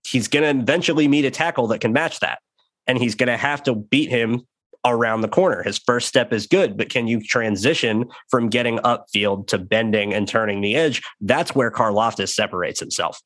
He's 0.05 0.27
going 0.27 0.43
to 0.43 0.61
eventually 0.61 1.07
meet 1.07 1.25
a 1.25 1.31
tackle 1.31 1.67
that 1.67 1.81
can 1.81 1.93
match 1.93 2.19
that, 2.21 2.39
and 2.87 2.97
he's 2.97 3.15
going 3.15 3.27
to 3.27 3.37
have 3.37 3.63
to 3.63 3.75
beat 3.75 4.09
him 4.09 4.47
around 4.85 5.21
the 5.21 5.27
corner. 5.27 5.63
His 5.63 5.77
first 5.77 6.07
step 6.07 6.31
is 6.31 6.47
good, 6.47 6.77
but 6.77 6.89
can 6.89 7.07
you 7.07 7.21
transition 7.21 8.05
from 8.29 8.49
getting 8.49 8.77
upfield 8.79 9.47
to 9.47 9.57
bending 9.57 10.13
and 10.13 10.27
turning 10.27 10.61
the 10.61 10.75
edge? 10.75 11.01
That's 11.19 11.53
where 11.53 11.71
Karlaftis 11.71 12.29
separates 12.29 12.79
himself 12.79 13.21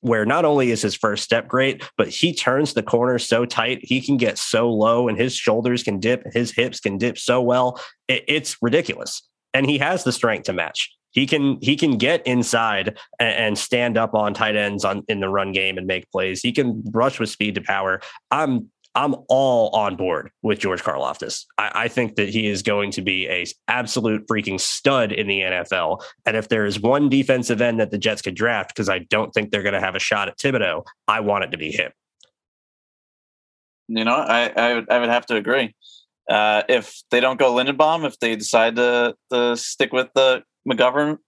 where 0.00 0.24
not 0.24 0.44
only 0.44 0.70
is 0.70 0.82
his 0.82 0.94
first 0.94 1.24
step 1.24 1.48
great, 1.48 1.82
but 1.96 2.08
he 2.08 2.34
turns 2.34 2.74
the 2.74 2.82
corner 2.82 3.18
so 3.18 3.44
tight, 3.44 3.80
he 3.82 4.00
can 4.00 4.16
get 4.16 4.38
so 4.38 4.70
low 4.70 5.08
and 5.08 5.18
his 5.18 5.34
shoulders 5.34 5.82
can 5.82 5.98
dip, 5.98 6.22
his 6.32 6.52
hips 6.52 6.80
can 6.80 6.98
dip 6.98 7.18
so 7.18 7.40
well. 7.42 7.80
It, 8.06 8.24
it's 8.28 8.56
ridiculous. 8.62 9.22
And 9.54 9.68
he 9.68 9.78
has 9.78 10.04
the 10.04 10.12
strength 10.12 10.44
to 10.44 10.52
match. 10.52 10.94
He 11.10 11.26
can 11.26 11.58
he 11.62 11.74
can 11.74 11.96
get 11.96 12.24
inside 12.26 12.98
and, 13.18 13.34
and 13.34 13.58
stand 13.58 13.96
up 13.96 14.14
on 14.14 14.34
tight 14.34 14.56
ends 14.56 14.84
on 14.84 15.02
in 15.08 15.20
the 15.20 15.28
run 15.28 15.52
game 15.52 15.78
and 15.78 15.86
make 15.86 16.08
plays. 16.10 16.42
He 16.42 16.52
can 16.52 16.84
rush 16.92 17.18
with 17.18 17.30
speed 17.30 17.54
to 17.54 17.62
power. 17.62 18.00
I'm 18.30 18.70
I'm 18.98 19.14
all 19.28 19.70
on 19.76 19.94
board 19.94 20.32
with 20.42 20.58
George 20.58 20.82
Karlaftis. 20.82 21.44
I, 21.56 21.84
I, 21.84 21.88
think 21.88 22.16
that 22.16 22.28
he 22.28 22.48
is 22.48 22.62
going 22.62 22.90
to 22.90 23.00
be 23.00 23.28
a 23.28 23.46
absolute 23.68 24.26
freaking 24.26 24.58
stud 24.58 25.12
in 25.12 25.28
the 25.28 25.40
NFL. 25.40 26.02
And 26.26 26.36
if 26.36 26.48
there 26.48 26.66
is 26.66 26.80
one 26.80 27.08
defensive 27.08 27.60
end 27.60 27.78
that 27.78 27.92
the 27.92 27.98
Jets 27.98 28.22
could 28.22 28.34
draft, 28.34 28.74
because 28.74 28.88
I 28.88 28.98
don't 28.98 29.30
think 29.30 29.52
they're 29.52 29.62
going 29.62 29.74
to 29.74 29.80
have 29.80 29.94
a 29.94 30.00
shot 30.00 30.26
at 30.26 30.36
Thibodeaux, 30.38 30.84
I 31.06 31.20
want 31.20 31.44
it 31.44 31.52
to 31.52 31.56
be 31.56 31.70
him. 31.70 31.92
You 33.86 34.04
know, 34.04 34.16
I 34.16 34.48
I 34.48 34.74
would, 34.74 34.90
I 34.90 34.98
would 34.98 35.10
have 35.10 35.26
to 35.26 35.36
agree. 35.36 35.76
Uh, 36.28 36.64
if 36.68 37.00
they 37.12 37.20
don't 37.20 37.38
go 37.38 37.54
Linderbaum, 37.54 38.04
if 38.04 38.18
they 38.18 38.34
decide 38.34 38.74
to 38.76 39.14
to 39.30 39.56
stick 39.56 39.92
with 39.92 40.08
the 40.16 40.42
McGovern, 40.68 41.18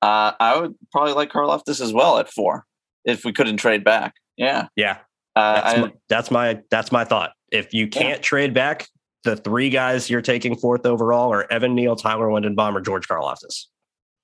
uh, 0.00 0.32
I 0.40 0.58
would 0.58 0.74
probably 0.90 1.12
like 1.12 1.30
Karlaftis 1.30 1.82
as 1.82 1.92
well 1.92 2.16
at 2.16 2.32
four 2.32 2.64
if 3.04 3.26
we 3.26 3.32
couldn't 3.34 3.58
trade 3.58 3.84
back. 3.84 4.14
Yeah, 4.38 4.68
yeah, 4.74 5.00
uh, 5.36 5.54
that's, 5.54 5.74
I, 5.74 5.80
my, 5.80 5.92
that's, 6.08 6.30
my, 6.30 6.60
that's 6.70 6.92
my 6.92 7.04
thought. 7.04 7.32
If 7.52 7.74
you 7.74 7.88
can't 7.88 8.18
yeah. 8.18 8.22
trade 8.22 8.54
back, 8.54 8.86
the 9.24 9.36
three 9.36 9.70
guys 9.70 10.08
you're 10.08 10.22
taking 10.22 10.56
fourth 10.56 10.86
overall 10.86 11.32
are 11.32 11.50
Evan 11.52 11.74
Neal, 11.74 11.96
Tyler 11.96 12.28
Linderbaum, 12.28 12.74
or 12.74 12.80
George 12.80 13.06
Karlaftis. 13.06 13.66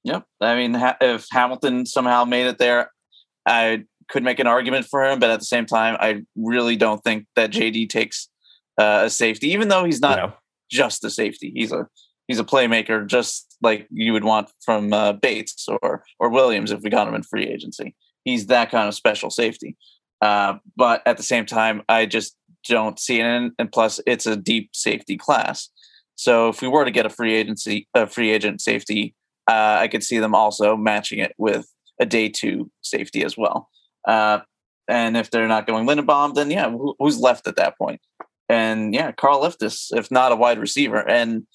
Yep. 0.05 0.25
I 0.41 0.57
mean, 0.57 0.75
ha- 0.75 0.97
if 1.01 1.27
Hamilton 1.31 1.85
somehow 1.85 2.25
made 2.25 2.47
it 2.47 2.59
there, 2.59 2.91
I 3.47 3.85
could 4.09 4.23
make 4.23 4.39
an 4.39 4.47
argument 4.47 4.87
for 4.87 5.05
him, 5.05 5.19
but 5.19 5.31
at 5.31 5.41
the 5.41 5.45
same 5.45 5.67
time, 5.67 5.97
I 6.01 6.23
really 6.37 6.77
don't 6.77 7.03
think 7.03 7.27
that 7.35 7.51
JD 7.51 7.89
takes 7.89 8.29
uh, 8.79 9.03
a 9.05 9.11
safety, 9.11 9.51
even 9.51 9.69
though 9.69 9.85
he's 9.85 10.01
not 10.01 10.17
no. 10.17 10.33
just 10.71 11.05
a 11.05 11.11
safety. 11.11 11.53
He's 11.55 11.73
a 11.73 11.89
he's 12.29 12.39
a 12.39 12.45
playmaker, 12.45 13.07
just 13.07 13.57
like 13.63 13.87
you 13.91 14.13
would 14.13 14.25
want 14.25 14.51
from 14.65 14.93
uh, 14.93 15.15
Bates 15.15 15.67
or 15.83 16.05
or 16.19 16.29
Williams 16.29 16.71
if 16.71 16.83
we 16.83 16.91
got 16.91 17.09
him 17.09 17.15
in 17.15 17.23
free 17.23 17.47
agency. 17.47 17.95
He's 18.25 18.47
that 18.47 18.71
kind 18.71 18.89
of 18.89 18.95
special 18.95 19.31
safety. 19.31 19.77
Uh, 20.21 20.55
but 20.77 21.03
at 21.07 21.17
the 21.17 21.23
same 21.23 21.47
time, 21.47 21.83
I 21.89 22.07
just 22.07 22.37
don't 22.69 22.99
see 22.99 23.21
it. 23.21 23.53
And 23.59 23.73
plus, 23.73 24.01
it's 24.07 24.27
a 24.27 24.37
deep 24.37 24.71
safety 24.75 25.17
class. 25.17 25.69
So 26.17 26.49
if 26.49 26.63
we 26.63 26.69
were 26.69 26.85
to 26.85 26.91
get 26.91 27.07
a 27.07 27.11
free 27.11 27.35
agency, 27.35 27.89
a 27.95 28.07
free 28.07 28.31
agent 28.31 28.61
safety, 28.61 29.15
uh, 29.49 29.79
I 29.81 29.89
could 29.89 30.03
see 30.03 30.19
them 30.19 30.35
also 30.35 30.77
matching 30.77 31.19
it 31.19 31.35
with 31.39 31.67
a 32.01 32.07
day 32.07 32.29
two 32.29 32.71
safety 32.83 33.25
as 33.25 33.37
well. 33.37 33.69
Uh, 34.07 34.41
and 34.89 35.17
if 35.17 35.31
they're 35.31 35.49
not 35.49 35.67
going 35.67 35.87
Linderbaum, 35.87 36.35
then 36.35 36.51
yeah, 36.51 36.71
who, 36.71 36.95
who's 36.99 37.19
left 37.19 37.47
at 37.47 37.57
that 37.57 37.77
point? 37.77 38.01
And 38.49 38.95
yeah, 38.95 39.13
Karlaftis, 39.13 39.89
if 39.97 40.11
not 40.11 40.33
a 40.33 40.37
wide 40.37 40.59
receiver. 40.59 41.07
And 41.09 41.47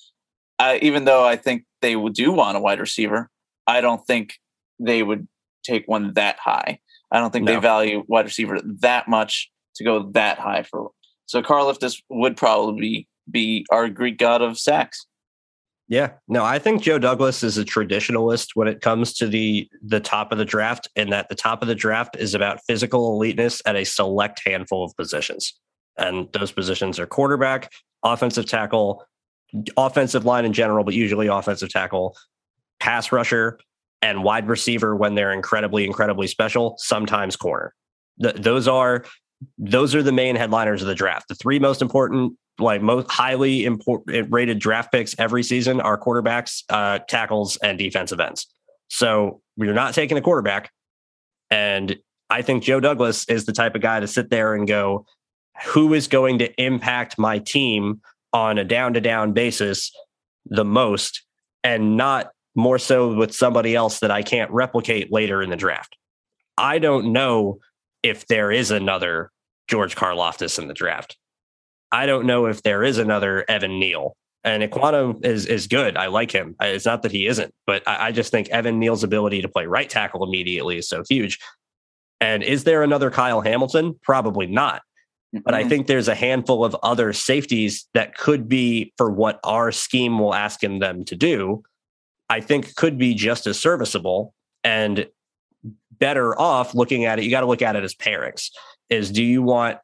I, 0.59 0.77
even 0.77 1.05
though 1.05 1.25
I 1.25 1.37
think 1.37 1.63
they 1.81 1.95
do 2.11 2.31
want 2.31 2.57
a 2.57 2.59
wide 2.59 2.79
receiver, 2.79 3.29
I 3.67 3.81
don't 3.81 4.05
think 4.05 4.35
they 4.79 5.01
would 5.01 5.27
take 5.63 5.87
one 5.87 6.13
that 6.15 6.37
high. 6.39 6.79
I 7.11 7.19
don't 7.19 7.31
think 7.31 7.45
No. 7.45 7.53
they 7.53 7.59
value 7.59 8.03
wide 8.07 8.25
receiver 8.25 8.59
that 8.81 9.07
much 9.07 9.51
to 9.75 9.83
go 9.83 10.11
that 10.13 10.39
high 10.39 10.63
for. 10.63 10.91
So 11.25 11.41
Karlaftis 11.41 12.01
would 12.09 12.37
probably 12.37 13.07
be 13.29 13.65
our 13.71 13.89
Greek 13.89 14.17
god 14.17 14.41
of 14.41 14.57
sacks. 14.57 15.05
Yeah, 15.87 16.11
no, 16.29 16.45
I 16.45 16.57
think 16.57 16.81
Joe 16.81 16.99
Douglas 16.99 17.43
is 17.43 17.57
a 17.57 17.65
traditionalist 17.65 18.49
when 18.53 18.69
it 18.69 18.79
comes 18.79 19.13
to 19.15 19.27
the 19.27 19.69
the 19.81 19.99
top 19.99 20.31
of 20.31 20.37
the 20.37 20.45
draft, 20.45 20.87
and 20.95 21.11
that 21.11 21.27
the 21.27 21.35
top 21.35 21.61
of 21.61 21.67
the 21.67 21.75
draft 21.75 22.15
is 22.17 22.33
about 22.33 22.61
physical 22.65 23.13
eliteness 23.19 23.61
at 23.65 23.75
a 23.75 23.83
select 23.83 24.41
handful 24.45 24.85
of 24.85 24.95
positions, 24.95 25.59
and 25.97 26.31
those 26.31 26.53
positions 26.53 26.97
are 26.97 27.05
quarterback, 27.05 27.73
offensive 28.03 28.45
tackle, 28.45 29.03
offensive 29.75 30.23
line 30.23 30.45
in 30.45 30.53
general, 30.53 30.85
but 30.85 30.93
usually 30.93 31.27
offensive 31.27 31.69
tackle, 31.69 32.15
pass 32.79 33.11
rusher, 33.11 33.59
and 34.01 34.23
wide 34.23 34.47
receiver 34.47 34.95
when 34.95 35.15
they're 35.15 35.31
incredibly, 35.31 35.85
incredibly 35.85 36.27
special. 36.27 36.75
Sometimes 36.77 37.35
corner. 37.35 37.73
Th- 38.21 38.35
those 38.35 38.67
are 38.67 39.05
those 39.57 39.95
are 39.95 40.03
the 40.03 40.11
main 40.11 40.35
headliners 40.35 40.81
of 40.81 40.87
the 40.87 40.95
draft. 40.95 41.27
The 41.27 41.35
three 41.35 41.59
most 41.59 41.81
important 41.81 42.37
like 42.59 42.81
most 42.81 43.09
highly 43.09 43.65
important 43.65 44.31
rated 44.31 44.59
draft 44.59 44.91
picks 44.91 45.15
every 45.17 45.43
season 45.43 45.81
are 45.81 45.99
quarterbacks, 45.99 46.63
uh, 46.69 46.99
tackles, 47.07 47.57
and 47.57 47.77
defensive 47.77 48.19
ends. 48.19 48.47
So 48.89 49.41
you're 49.57 49.73
not 49.73 49.93
taking 49.93 50.17
a 50.17 50.21
quarterback. 50.21 50.71
And 51.49 51.97
I 52.29 52.41
think 52.41 52.63
Joe 52.63 52.79
Douglas 52.79 53.25
is 53.25 53.45
the 53.45 53.53
type 53.53 53.75
of 53.75 53.81
guy 53.81 53.99
to 53.99 54.07
sit 54.07 54.29
there 54.29 54.53
and 54.53 54.67
go, 54.67 55.05
who 55.65 55.93
is 55.93 56.07
going 56.07 56.39
to 56.39 56.61
impact 56.61 57.17
my 57.17 57.39
team 57.39 58.01
on 58.33 58.57
a 58.57 58.63
down 58.63 58.93
to 58.93 59.01
down 59.01 59.33
basis 59.33 59.91
the 60.45 60.65
most 60.65 61.23
and 61.63 61.97
not 61.97 62.31
more 62.55 62.79
so 62.79 63.15
with 63.15 63.33
somebody 63.33 63.75
else 63.75 63.99
that 63.99 64.11
I 64.11 64.23
can't 64.23 64.51
replicate 64.51 65.11
later 65.11 65.41
in 65.41 65.49
the 65.49 65.55
draft. 65.55 65.95
I 66.57 66.79
don't 66.79 67.13
know 67.13 67.59
if 68.03 68.27
there 68.27 68.51
is 68.51 68.71
another 68.71 69.31
George 69.69 69.95
Karlaftis 69.95 70.59
in 70.59 70.67
the 70.67 70.73
draft. 70.73 71.17
I 71.91 72.05
don't 72.05 72.25
know 72.25 72.45
if 72.45 72.63
there 72.63 72.83
is 72.83 72.97
another 72.97 73.45
Evan 73.49 73.79
Neal. 73.79 74.15
And 74.43 74.63
Ekwonu 74.63 75.23
is 75.23 75.45
is 75.45 75.67
good. 75.67 75.97
I 75.97 76.07
like 76.07 76.31
him. 76.31 76.55
It's 76.59 76.85
not 76.85 77.03
that 77.03 77.11
he 77.11 77.27
isn't, 77.27 77.53
but 77.67 77.87
I, 77.87 78.07
I 78.07 78.11
just 78.11 78.31
think 78.31 78.49
Evan 78.49 78.79
Neal's 78.79 79.03
ability 79.03 79.41
to 79.43 79.47
play 79.47 79.67
right 79.67 79.87
tackle 79.87 80.23
immediately 80.23 80.79
is 80.79 80.89
so 80.89 81.03
huge. 81.07 81.37
And 82.19 82.41
is 82.41 82.63
there 82.63 82.81
another 82.81 83.11
Kyle 83.11 83.41
Hamilton? 83.41 83.99
Probably 84.01 84.47
not. 84.47 84.81
But 85.45 85.53
I 85.53 85.67
think 85.67 85.87
there's 85.87 86.07
a 86.07 86.15
handful 86.15 86.65
of 86.65 86.75
other 86.83 87.13
safeties 87.13 87.87
that 87.93 88.17
could 88.17 88.49
be 88.49 88.93
for 88.97 89.09
what 89.09 89.39
our 89.43 89.71
scheme 89.71 90.19
will 90.19 90.33
ask 90.33 90.59
them 90.59 91.05
to 91.05 91.15
do. 91.15 91.63
I 92.31 92.39
think 92.39 92.75
could 92.75 92.97
be 92.97 93.13
just 93.13 93.45
as 93.45 93.59
serviceable 93.59 94.33
and 94.63 95.05
better 95.99 96.39
off 96.39 96.73
looking 96.73 97.03
at 97.03 97.19
it. 97.19 97.25
You 97.25 97.29
got 97.29 97.41
to 97.41 97.45
look 97.45 97.61
at 97.61 97.75
it 97.75 97.83
as 97.83 97.93
pairings. 97.93 98.49
Is 98.89 99.11
do 99.11 99.21
you 99.21 99.41
want 99.41 99.79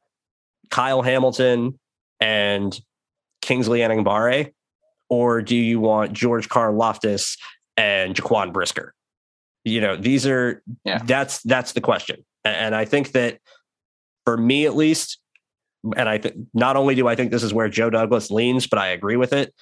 Kyle 0.70 1.02
Hamilton 1.02 1.78
and 2.22 2.80
Kingsley 3.42 3.80
Enagbare, 3.80 4.54
or 5.10 5.42
do 5.42 5.58
you 5.58 5.82
want 5.82 6.14
George 6.14 6.48
Karlaftis 6.48 7.38
and 7.76 8.16
Jaquan 8.16 8.54
Brisker? 8.54 8.94
You 9.66 9.82
know, 9.82 9.98
these 9.98 10.26
are 10.26 10.64
Yeah. 10.86 11.00
that's 11.04 11.42
that's 11.42 11.74
the 11.74 11.82
question. 11.82 12.26
And 12.46 12.74
I 12.74 12.86
think 12.86 13.12
that 13.12 13.40
for 14.24 14.38
me 14.38 14.66
at 14.66 14.76
least, 14.76 15.20
and 15.98 16.08
I 16.08 16.18
think 16.18 16.36
not 16.54 16.78
only 16.78 16.96
do 16.96 17.10
I 17.10 17.16
think 17.16 17.32
this 17.32 17.44
is 17.44 17.54
where 17.54 17.68
Joe 17.68 17.90
Douglas 17.90 18.32
leans, 18.32 18.68
but 18.68 18.80
I 18.80 18.88
agree 18.88 19.18
with 19.18 19.34
it. 19.34 19.54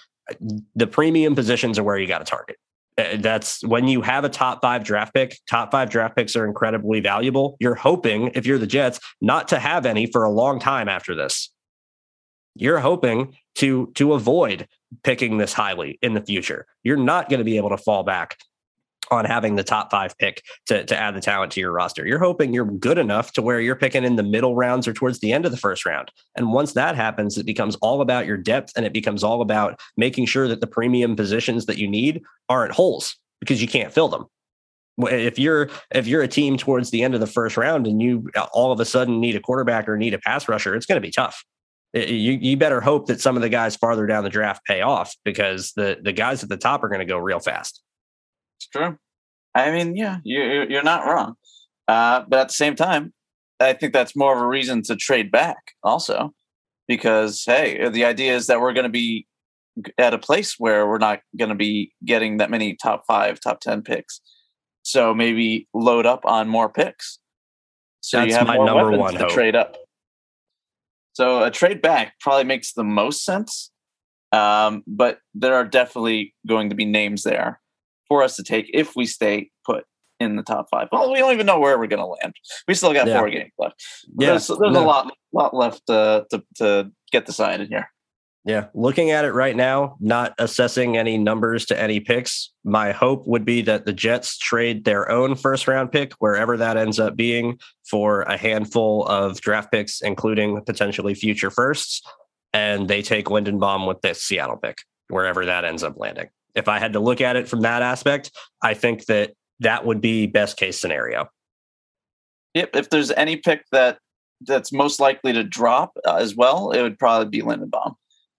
The 0.75 0.85
premium 0.85 1.33
positions 1.33 1.79
are 1.79 1.83
where 1.83 1.97
you 1.97 2.07
got 2.07 2.19
to 2.19 2.25
target. 2.25 2.57
Uh, 2.97 3.17
That's 3.17 3.63
when 3.63 3.87
you 3.87 4.01
have 4.01 4.23
a 4.23 4.29
top 4.29 4.61
five 4.61 4.83
draft 4.83 5.13
pick. 5.13 5.37
Top 5.49 5.71
five 5.71 5.89
draft 5.89 6.15
picks 6.15 6.35
are 6.35 6.45
incredibly 6.45 6.99
valuable. 6.99 7.57
You're 7.59 7.75
hoping, 7.75 8.31
if 8.35 8.45
you're 8.45 8.57
the 8.57 8.67
Jets, 8.67 8.99
not 9.21 9.47
to 9.49 9.59
have 9.59 9.85
any 9.85 10.05
for 10.05 10.23
a 10.23 10.31
long 10.31 10.59
time 10.59 10.87
after 10.87 11.15
this. 11.15 11.51
You're 12.55 12.79
hoping 12.79 13.35
to 13.55 13.91
to 13.95 14.13
avoid 14.13 14.67
picking 15.03 15.37
this 15.37 15.51
highly 15.51 15.99
in 16.01 16.13
the 16.13 16.21
future. 16.21 16.65
You're 16.83 16.95
not 16.95 17.27
going 17.29 17.39
to 17.39 17.43
be 17.43 17.57
able 17.57 17.69
to 17.69 17.77
fall 17.77 18.03
back 18.03 18.37
on 19.11 19.25
having 19.25 19.55
the 19.55 19.63
top 19.63 19.91
five 19.91 20.17
pick 20.17 20.43
to, 20.67 20.83
to 20.85 20.97
add 20.97 21.15
the 21.15 21.21
talent 21.21 21.51
to 21.53 21.59
your 21.59 21.71
roster. 21.71 22.05
You're 22.05 22.19
hoping 22.19 22.53
you're 22.53 22.65
good 22.65 22.97
enough 22.97 23.33
to 23.33 23.41
where 23.41 23.59
you're 23.59 23.75
picking 23.75 24.03
in 24.03 24.15
the 24.15 24.23
middle 24.23 24.55
rounds 24.55 24.87
or 24.87 24.93
towards 24.93 25.19
the 25.19 25.31
end 25.31 25.45
of 25.45 25.51
the 25.51 25.57
first 25.57 25.85
round. 25.85 26.11
And 26.35 26.51
once 26.51 26.73
that 26.73 26.95
happens, 26.95 27.37
it 27.37 27.45
becomes 27.45 27.75
all 27.77 28.01
about 28.01 28.25
your 28.25 28.37
depth 28.37 28.73
and 28.75 28.85
it 28.85 28.93
becomes 28.93 29.23
all 29.23 29.41
about 29.41 29.79
making 29.97 30.25
sure 30.25 30.47
that 30.47 30.61
the 30.61 30.67
premium 30.67 31.15
positions 31.15 31.65
that 31.65 31.77
you 31.77 31.87
need 31.87 32.23
aren't 32.49 32.73
holes 32.73 33.17
because 33.39 33.61
you 33.61 33.67
can't 33.67 33.93
fill 33.93 34.07
them. 34.07 34.25
If 34.97 35.37
you're 35.37 35.69
if 35.93 36.07
you're 36.07 36.21
a 36.21 36.27
team 36.27 36.55
towards 36.55 36.89
the 36.89 37.03
end 37.03 37.13
of 37.13 37.19
the 37.19 37.27
first 37.27 37.57
round 37.57 37.85
and 37.85 38.01
you 38.01 38.29
uh, 38.35 38.47
all 38.53 38.71
of 38.71 38.79
a 38.79 38.85
sudden 38.85 39.19
need 39.19 39.35
a 39.35 39.41
quarterback 39.41 39.89
or 39.89 39.97
need 39.97 40.13
a 40.13 40.19
pass 40.19 40.47
rusher, 40.47 40.73
it's 40.73 40.85
going 40.85 40.95
to 40.95 41.05
be 41.05 41.11
tough. 41.11 41.43
You 41.93 42.31
you 42.33 42.55
better 42.55 42.79
hope 42.79 43.07
that 43.07 43.19
some 43.19 43.35
of 43.35 43.41
the 43.41 43.49
guys 43.49 43.75
farther 43.75 44.07
down 44.07 44.23
the 44.23 44.29
draft 44.29 44.65
pay 44.65 44.81
off 44.81 45.13
because 45.25 45.73
the 45.75 45.97
the 46.01 46.13
guys 46.13 46.43
at 46.43 46.49
the 46.49 46.57
top 46.57 46.81
are 46.81 46.87
going 46.87 46.99
to 46.99 47.05
go 47.05 47.17
real 47.17 47.39
fast. 47.39 47.81
It's 48.57 48.67
true. 48.67 48.97
I 49.53 49.71
mean, 49.71 49.95
yeah, 49.95 50.17
you, 50.23 50.41
you- 50.43 50.67
you're 50.69 50.83
not 50.83 51.05
wrong. 51.05 51.35
Uh, 51.87 52.23
but 52.27 52.39
at 52.39 52.47
the 52.49 52.53
same 52.53 52.75
time, 52.75 53.13
I 53.59 53.73
think 53.73 53.93
that's 53.93 54.15
more 54.15 54.35
of 54.35 54.41
a 54.41 54.47
reason 54.47 54.81
to 54.83 54.95
trade 54.95 55.31
back 55.31 55.71
also, 55.83 56.33
because 56.87 57.43
hey, 57.45 57.87
the 57.89 58.05
idea 58.05 58.35
is 58.35 58.47
that 58.47 58.59
we're 58.59 58.73
going 58.73 58.83
to 58.85 58.89
be 58.89 59.27
at 59.97 60.13
a 60.13 60.17
place 60.17 60.55
where 60.57 60.87
we're 60.87 60.97
not 60.97 61.19
going 61.37 61.49
to 61.49 61.55
be 61.55 61.93
getting 62.03 62.37
that 62.37 62.49
many 62.49 62.75
top 62.75 63.03
five, 63.07 63.39
top 63.39 63.59
ten 63.59 63.81
picks. 63.81 64.19
So 64.83 65.13
maybe 65.13 65.67
load 65.73 66.05
up 66.05 66.21
on 66.25 66.47
more 66.49 66.69
picks. 66.69 67.19
So 68.01 68.19
you 68.19 68.25
That's 68.25 68.37
have 68.37 68.47
my 68.47 68.55
more 68.55 68.65
number 68.65 68.97
one 68.97 69.13
to 69.13 69.19
hope. 69.21 69.29
trade 69.29 69.55
up. 69.55 69.77
So 71.13 71.43
a 71.43 71.51
trade 71.51 71.81
back 71.81 72.19
probably 72.19 72.43
makes 72.43 72.73
the 72.73 72.83
most 72.83 73.23
sense. 73.23 73.71
Um, 74.31 74.83
but 74.85 75.19
there 75.33 75.55
are 75.55 75.63
definitely 75.65 76.35
going 76.47 76.69
to 76.69 76.75
be 76.75 76.85
names 76.85 77.23
there 77.23 77.61
for 78.07 78.23
us 78.23 78.35
to 78.37 78.43
take 78.43 78.69
if 78.73 78.95
we 78.95 79.05
stay 79.05 79.49
put 79.65 79.85
in 80.19 80.35
the 80.35 80.43
top 80.43 80.67
five. 80.71 80.87
Well, 80.91 81.11
we 81.11 81.19
don't 81.19 81.33
even 81.33 81.45
know 81.45 81.59
where 81.59 81.77
we're 81.77 81.87
going 81.87 81.99
to 82.01 82.05
land. 82.05 82.33
We 82.67 82.73
still 82.73 82.93
got 82.93 83.07
Yeah. 83.07 83.19
four 83.19 83.29
games 83.29 83.51
left. 83.57 83.83
Yeah, 84.17 84.29
there's, 84.31 84.47
there's 84.47 84.59
a 84.75 84.81
lot 84.81 85.13
lot 85.33 85.53
left 85.53 85.89
uh, 85.89 86.23
to 86.31 86.43
to 86.57 86.91
get 87.11 87.25
decided 87.25 87.67
here. 87.69 87.89
Yeah, 88.47 88.67
looking 88.75 89.09
at 89.09 89.25
it 89.25 89.31
right 89.33 89.55
now, 89.55 89.97
not 89.99 90.35
assessing 90.37 90.97
any 90.97 91.17
numbers 91.17 91.65
to 91.65 91.81
any 91.81 91.99
picks, 91.99 92.51
my 92.63 92.91
hope 92.91 93.25
would 93.25 93.43
be 93.43 93.63
that 93.63 93.85
the 93.85 93.91
Jets 93.91 94.37
trade 94.37 94.85
their 94.85 95.09
own 95.09 95.33
first 95.33 95.67
round 95.67 95.91
pick, 95.91 96.13
wherever 96.19 96.55
that 96.55 96.77
ends 96.77 96.99
up 96.99 97.15
being, 97.15 97.59
for 97.89 98.21
a 98.21 98.37
handful 98.37 99.03
of 99.07 99.41
draft 99.41 99.71
picks, 99.71 99.99
including 99.99 100.61
potentially 100.63 101.15
future 101.15 101.49
firsts, 101.49 102.03
and 102.53 102.87
they 102.87 103.01
take 103.01 103.25
Linderbaum 103.25 103.87
with 103.87 103.99
this 104.01 104.21
Seattle 104.21 104.57
pick, 104.57 104.77
wherever 105.09 105.43
that 105.47 105.65
ends 105.65 105.81
up 105.83 105.95
landing. 105.97 106.29
If 106.55 106.67
I 106.67 106.79
had 106.79 106.93
to 106.93 106.99
look 106.99 107.21
at 107.21 107.35
it 107.35 107.47
from 107.47 107.61
that 107.61 107.81
aspect, 107.81 108.31
I 108.61 108.73
think 108.73 109.05
that 109.05 109.33
that 109.59 109.85
would 109.85 110.01
be 110.01 110.27
best 110.27 110.57
case 110.57 110.79
scenario. 110.79 111.27
Yep. 112.53 112.75
If 112.75 112.89
there's 112.89 113.11
any 113.11 113.37
pick 113.37 113.63
that 113.71 113.99
that's 114.41 114.71
most 114.71 114.99
likely 114.99 115.33
to 115.33 115.43
drop 115.43 115.97
uh, 116.07 116.15
as 116.15 116.35
well, 116.35 116.71
it 116.71 116.81
would 116.81 116.97
probably 116.97 117.29
be 117.29 117.41
Linderbaum, 117.45 117.95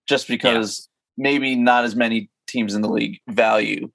just 0.07 0.27
because 0.27 0.89
maybe 1.17 1.55
not 1.55 1.85
as 1.85 1.95
many 1.95 2.29
teams 2.47 2.75
in 2.75 2.81
the 2.81 2.89
league 2.89 3.19
value 3.29 3.91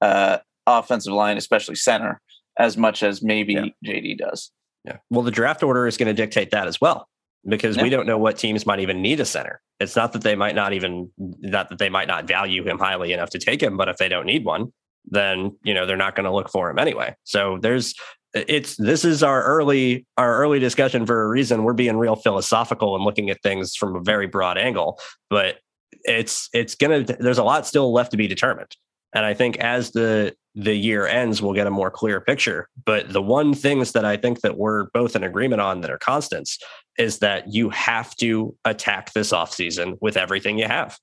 uh, 0.00 0.38
offensive 0.66 1.12
line, 1.12 1.36
especially 1.36 1.74
center, 1.74 2.20
as 2.58 2.76
much 2.76 3.02
as 3.02 3.22
maybe 3.22 3.54
Yeah. 3.54 3.92
JD 3.92 4.18
does. 4.18 4.50
Yeah. 4.84 4.98
Well, 5.10 5.22
the 5.22 5.30
draft 5.30 5.62
order 5.62 5.86
is 5.86 5.96
going 5.96 6.08
to 6.08 6.14
dictate 6.14 6.50
that 6.50 6.66
as 6.66 6.80
well, 6.80 7.08
because 7.46 7.76
we 7.76 7.90
don't 7.90 8.06
know 8.06 8.18
what 8.18 8.38
teams 8.38 8.66
might 8.66 8.80
even 8.80 9.02
need 9.02 9.20
a 9.20 9.24
center. 9.24 9.60
It's 9.80 9.96
not 9.96 10.12
that 10.12 10.22
they 10.22 10.36
might 10.36 10.54
not 10.54 10.72
even 10.72 11.10
not 11.18 11.68
that 11.70 11.78
they 11.78 11.88
might 11.88 12.08
not 12.08 12.26
value 12.26 12.64
him 12.64 12.78
highly 12.78 13.12
enough 13.12 13.30
to 13.30 13.38
take 13.38 13.62
him, 13.62 13.76
but 13.76 13.88
if 13.88 13.96
they 13.96 14.08
don't 14.08 14.26
need 14.26 14.44
one, 14.44 14.72
then 15.06 15.56
you 15.64 15.74
know 15.74 15.86
they're 15.86 15.96
not 15.96 16.14
going 16.14 16.24
to 16.24 16.32
look 16.32 16.50
for 16.50 16.70
him 16.70 16.78
anyway. 16.78 17.14
So 17.24 17.58
there's 17.60 17.94
it's 18.34 18.76
this 18.76 19.04
is 19.04 19.22
our 19.22 19.42
early 19.42 20.06
our 20.16 20.38
early 20.38 20.58
discussion 20.58 21.04
for 21.04 21.22
a 21.22 21.28
reason. 21.28 21.64
We're 21.64 21.72
being 21.72 21.96
real 21.96 22.16
philosophical 22.16 22.94
and 22.94 23.04
looking 23.04 23.30
at 23.30 23.42
things 23.42 23.74
from 23.74 23.96
a 23.96 24.00
very 24.00 24.26
broad 24.26 24.56
angle, 24.56 24.98
but 25.28 25.58
it's 26.04 26.48
it's 26.52 26.74
gonna 26.74 27.02
there's 27.02 27.38
a 27.38 27.44
lot 27.44 27.66
still 27.66 27.92
left 27.92 28.12
to 28.12 28.16
be 28.16 28.28
determined. 28.28 28.76
And 29.14 29.26
I 29.26 29.34
think 29.34 29.58
as 29.58 29.90
the 29.90 30.34
the 30.54 30.74
year 30.74 31.06
ends, 31.06 31.40
we'll 31.40 31.54
get 31.54 31.66
a 31.66 31.70
more 31.70 31.90
clear 31.90 32.20
picture. 32.20 32.68
But 32.84 33.12
the 33.12 33.22
one 33.22 33.54
things 33.54 33.92
that 33.92 34.04
I 34.04 34.16
think 34.16 34.40
that 34.40 34.58
we're 34.58 34.86
both 34.92 35.16
in 35.16 35.24
agreement 35.24 35.60
on 35.60 35.80
that 35.80 35.90
are 35.90 35.98
constants 35.98 36.58
is 36.98 37.18
that 37.18 37.52
you 37.52 37.70
have 37.70 38.14
to 38.16 38.54
attack 38.64 39.12
this 39.12 39.32
offseason 39.32 39.98
with 40.00 40.16
everything 40.16 40.58
you 40.58 40.66
have. 40.66 40.98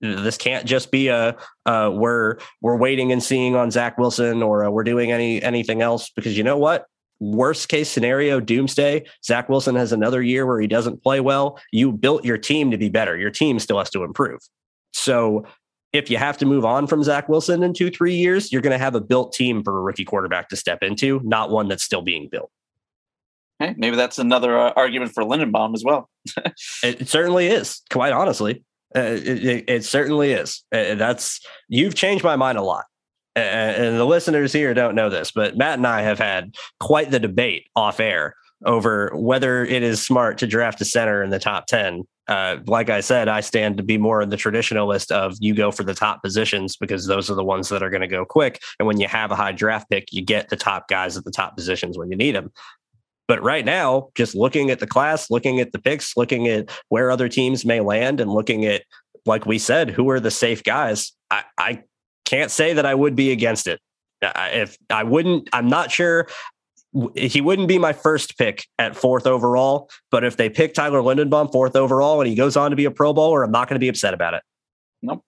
This 0.00 0.36
can't 0.36 0.66
just 0.66 0.90
be 0.90 1.08
a 1.08 1.36
uh, 1.66 1.90
we're 1.92 2.38
we're 2.60 2.76
waiting 2.76 3.12
and 3.12 3.22
seeing 3.22 3.56
on 3.56 3.70
Zach 3.70 3.96
Wilson 3.96 4.42
or 4.42 4.64
uh, 4.64 4.70
we're 4.70 4.84
doing 4.84 5.12
any 5.12 5.42
anything 5.42 5.82
else 5.82 6.10
because 6.10 6.36
you 6.36 6.44
know 6.44 6.58
what 6.58 6.86
worst 7.20 7.68
case 7.68 7.88
scenario 7.88 8.40
doomsday 8.40 9.04
Zach 9.24 9.48
Wilson 9.48 9.76
has 9.76 9.92
another 9.92 10.20
year 10.20 10.44
where 10.46 10.60
he 10.60 10.66
doesn't 10.66 11.02
play 11.02 11.20
well 11.20 11.58
you 11.72 11.92
built 11.92 12.24
your 12.24 12.36
team 12.36 12.72
to 12.72 12.76
be 12.76 12.88
better 12.88 13.16
your 13.16 13.30
team 13.30 13.60
still 13.60 13.78
has 13.78 13.88
to 13.88 14.02
improve 14.02 14.40
so 14.92 15.46
if 15.94 16.10
you 16.10 16.18
have 16.18 16.36
to 16.38 16.44
move 16.44 16.64
on 16.64 16.88
from 16.88 17.04
Zach 17.04 17.28
Wilson 17.28 17.62
in 17.62 17.72
two, 17.72 17.88
three 17.88 18.16
years, 18.16 18.52
you're 18.52 18.60
going 18.60 18.72
to 18.72 18.84
have 18.84 18.96
a 18.96 19.00
built 19.00 19.32
team 19.32 19.62
for 19.62 19.78
a 19.78 19.80
rookie 19.80 20.04
quarterback 20.04 20.48
to 20.48 20.56
step 20.56 20.82
into, 20.82 21.20
not 21.22 21.50
one 21.50 21.68
that's 21.68 21.84
still 21.84 22.02
being 22.02 22.28
built. 22.28 22.50
Hey, 23.58 23.74
maybe 23.76 23.96
that's 23.96 24.18
another 24.18 24.58
uh, 24.58 24.72
argument 24.76 25.12
for 25.12 25.22
Linderbaum 25.22 25.74
as 25.74 25.84
well. 25.84 26.08
it, 26.82 27.08
certainly 27.08 27.46
is, 27.46 27.82
quite 27.90 28.12
honestly. 28.12 28.64
Uh, 28.96 29.00
it, 29.00 29.44
it, 29.44 29.64
it, 29.68 29.84
certainly 29.84 30.32
is. 30.32 30.64
Uh, 30.72 30.94
that's 30.94 31.40
you've 31.68 31.94
changed 31.94 32.24
my 32.24 32.36
mind 32.36 32.58
a 32.58 32.62
lot. 32.62 32.84
and 33.36 33.98
the 33.98 34.04
listeners 34.04 34.52
here 34.52 34.74
don't 34.74 34.94
know 34.94 35.10
this, 35.10 35.32
but 35.32 35.56
Matt 35.56 35.78
and 35.78 35.86
I 35.86 36.02
have 36.02 36.18
had 36.18 36.54
quite 36.80 37.10
the 37.10 37.20
debate 37.20 37.68
off 37.74 38.00
air 38.00 38.34
over 38.64 39.10
whether 39.14 39.64
it 39.64 39.82
is 39.82 40.04
smart 40.04 40.38
to 40.38 40.46
draft 40.46 40.80
a 40.80 40.84
center 40.84 41.22
in 41.22 41.30
the 41.30 41.38
top 41.38 41.66
10 41.66 42.04
uh, 42.26 42.56
like 42.66 42.88
I 42.88 43.00
said, 43.00 43.28
I 43.28 43.40
stand 43.40 43.76
to 43.76 43.82
be 43.82 43.98
more 43.98 44.22
in 44.22 44.30
the 44.30 44.36
traditionalist 44.36 45.10
of 45.10 45.36
you 45.40 45.54
go 45.54 45.70
for 45.70 45.82
the 45.82 45.94
top 45.94 46.22
positions 46.22 46.76
because 46.76 47.06
those 47.06 47.30
are 47.30 47.34
the 47.34 47.44
ones 47.44 47.68
that 47.68 47.82
are 47.82 47.90
going 47.90 48.00
to 48.00 48.08
go 48.08 48.24
quick. 48.24 48.62
And 48.78 48.86
when 48.86 48.98
you 48.98 49.08
have 49.08 49.30
a 49.30 49.36
high 49.36 49.52
draft 49.52 49.90
pick, 49.90 50.08
you 50.10 50.22
get 50.22 50.48
the 50.48 50.56
top 50.56 50.88
guys 50.88 51.16
at 51.16 51.24
the 51.24 51.30
top 51.30 51.56
positions 51.56 51.98
when 51.98 52.10
you 52.10 52.16
need 52.16 52.34
them. 52.34 52.50
But 53.26 53.42
right 53.42 53.64
now, 53.64 54.10
just 54.14 54.34
looking 54.34 54.70
at 54.70 54.80
the 54.80 54.86
class, 54.86 55.30
looking 55.30 55.60
at 55.60 55.72
the 55.72 55.78
picks, 55.78 56.16
looking 56.16 56.46
at 56.48 56.70
where 56.88 57.10
other 57.10 57.28
teams 57.28 57.64
may 57.64 57.80
land, 57.80 58.20
and 58.20 58.30
looking 58.30 58.66
at, 58.66 58.82
like 59.24 59.46
we 59.46 59.58
said, 59.58 59.90
who 59.90 60.10
are 60.10 60.20
the 60.20 60.30
safe 60.30 60.62
guys, 60.62 61.12
I, 61.30 61.44
I 61.58 61.82
can't 62.24 62.50
say 62.50 62.74
that 62.74 62.84
I 62.84 62.94
would 62.94 63.16
be 63.16 63.32
against 63.32 63.66
it. 63.66 63.80
If 64.20 64.76
I 64.90 65.04
wouldn't, 65.04 65.48
I'm 65.52 65.68
not 65.68 65.90
sure 65.90 66.28
he 67.16 67.40
wouldn't 67.40 67.68
be 67.68 67.78
my 67.78 67.92
first 67.92 68.38
pick 68.38 68.66
at 68.78 68.94
fourth 68.94 69.26
overall, 69.26 69.90
but 70.10 70.22
if 70.22 70.36
they 70.36 70.48
pick 70.48 70.74
Tyler 70.74 71.00
Linderbaum 71.00 71.50
fourth 71.50 71.74
overall 71.74 72.20
and 72.20 72.28
he 72.28 72.36
goes 72.36 72.56
on 72.56 72.70
to 72.70 72.76
be 72.76 72.84
a 72.84 72.90
Pro 72.90 73.12
Bowler, 73.12 73.42
I'm 73.42 73.50
not 73.50 73.68
going 73.68 73.74
to 73.74 73.80
be 73.80 73.88
upset 73.88 74.14
about 74.14 74.34
it. 74.34 74.42
Nope, 75.02 75.24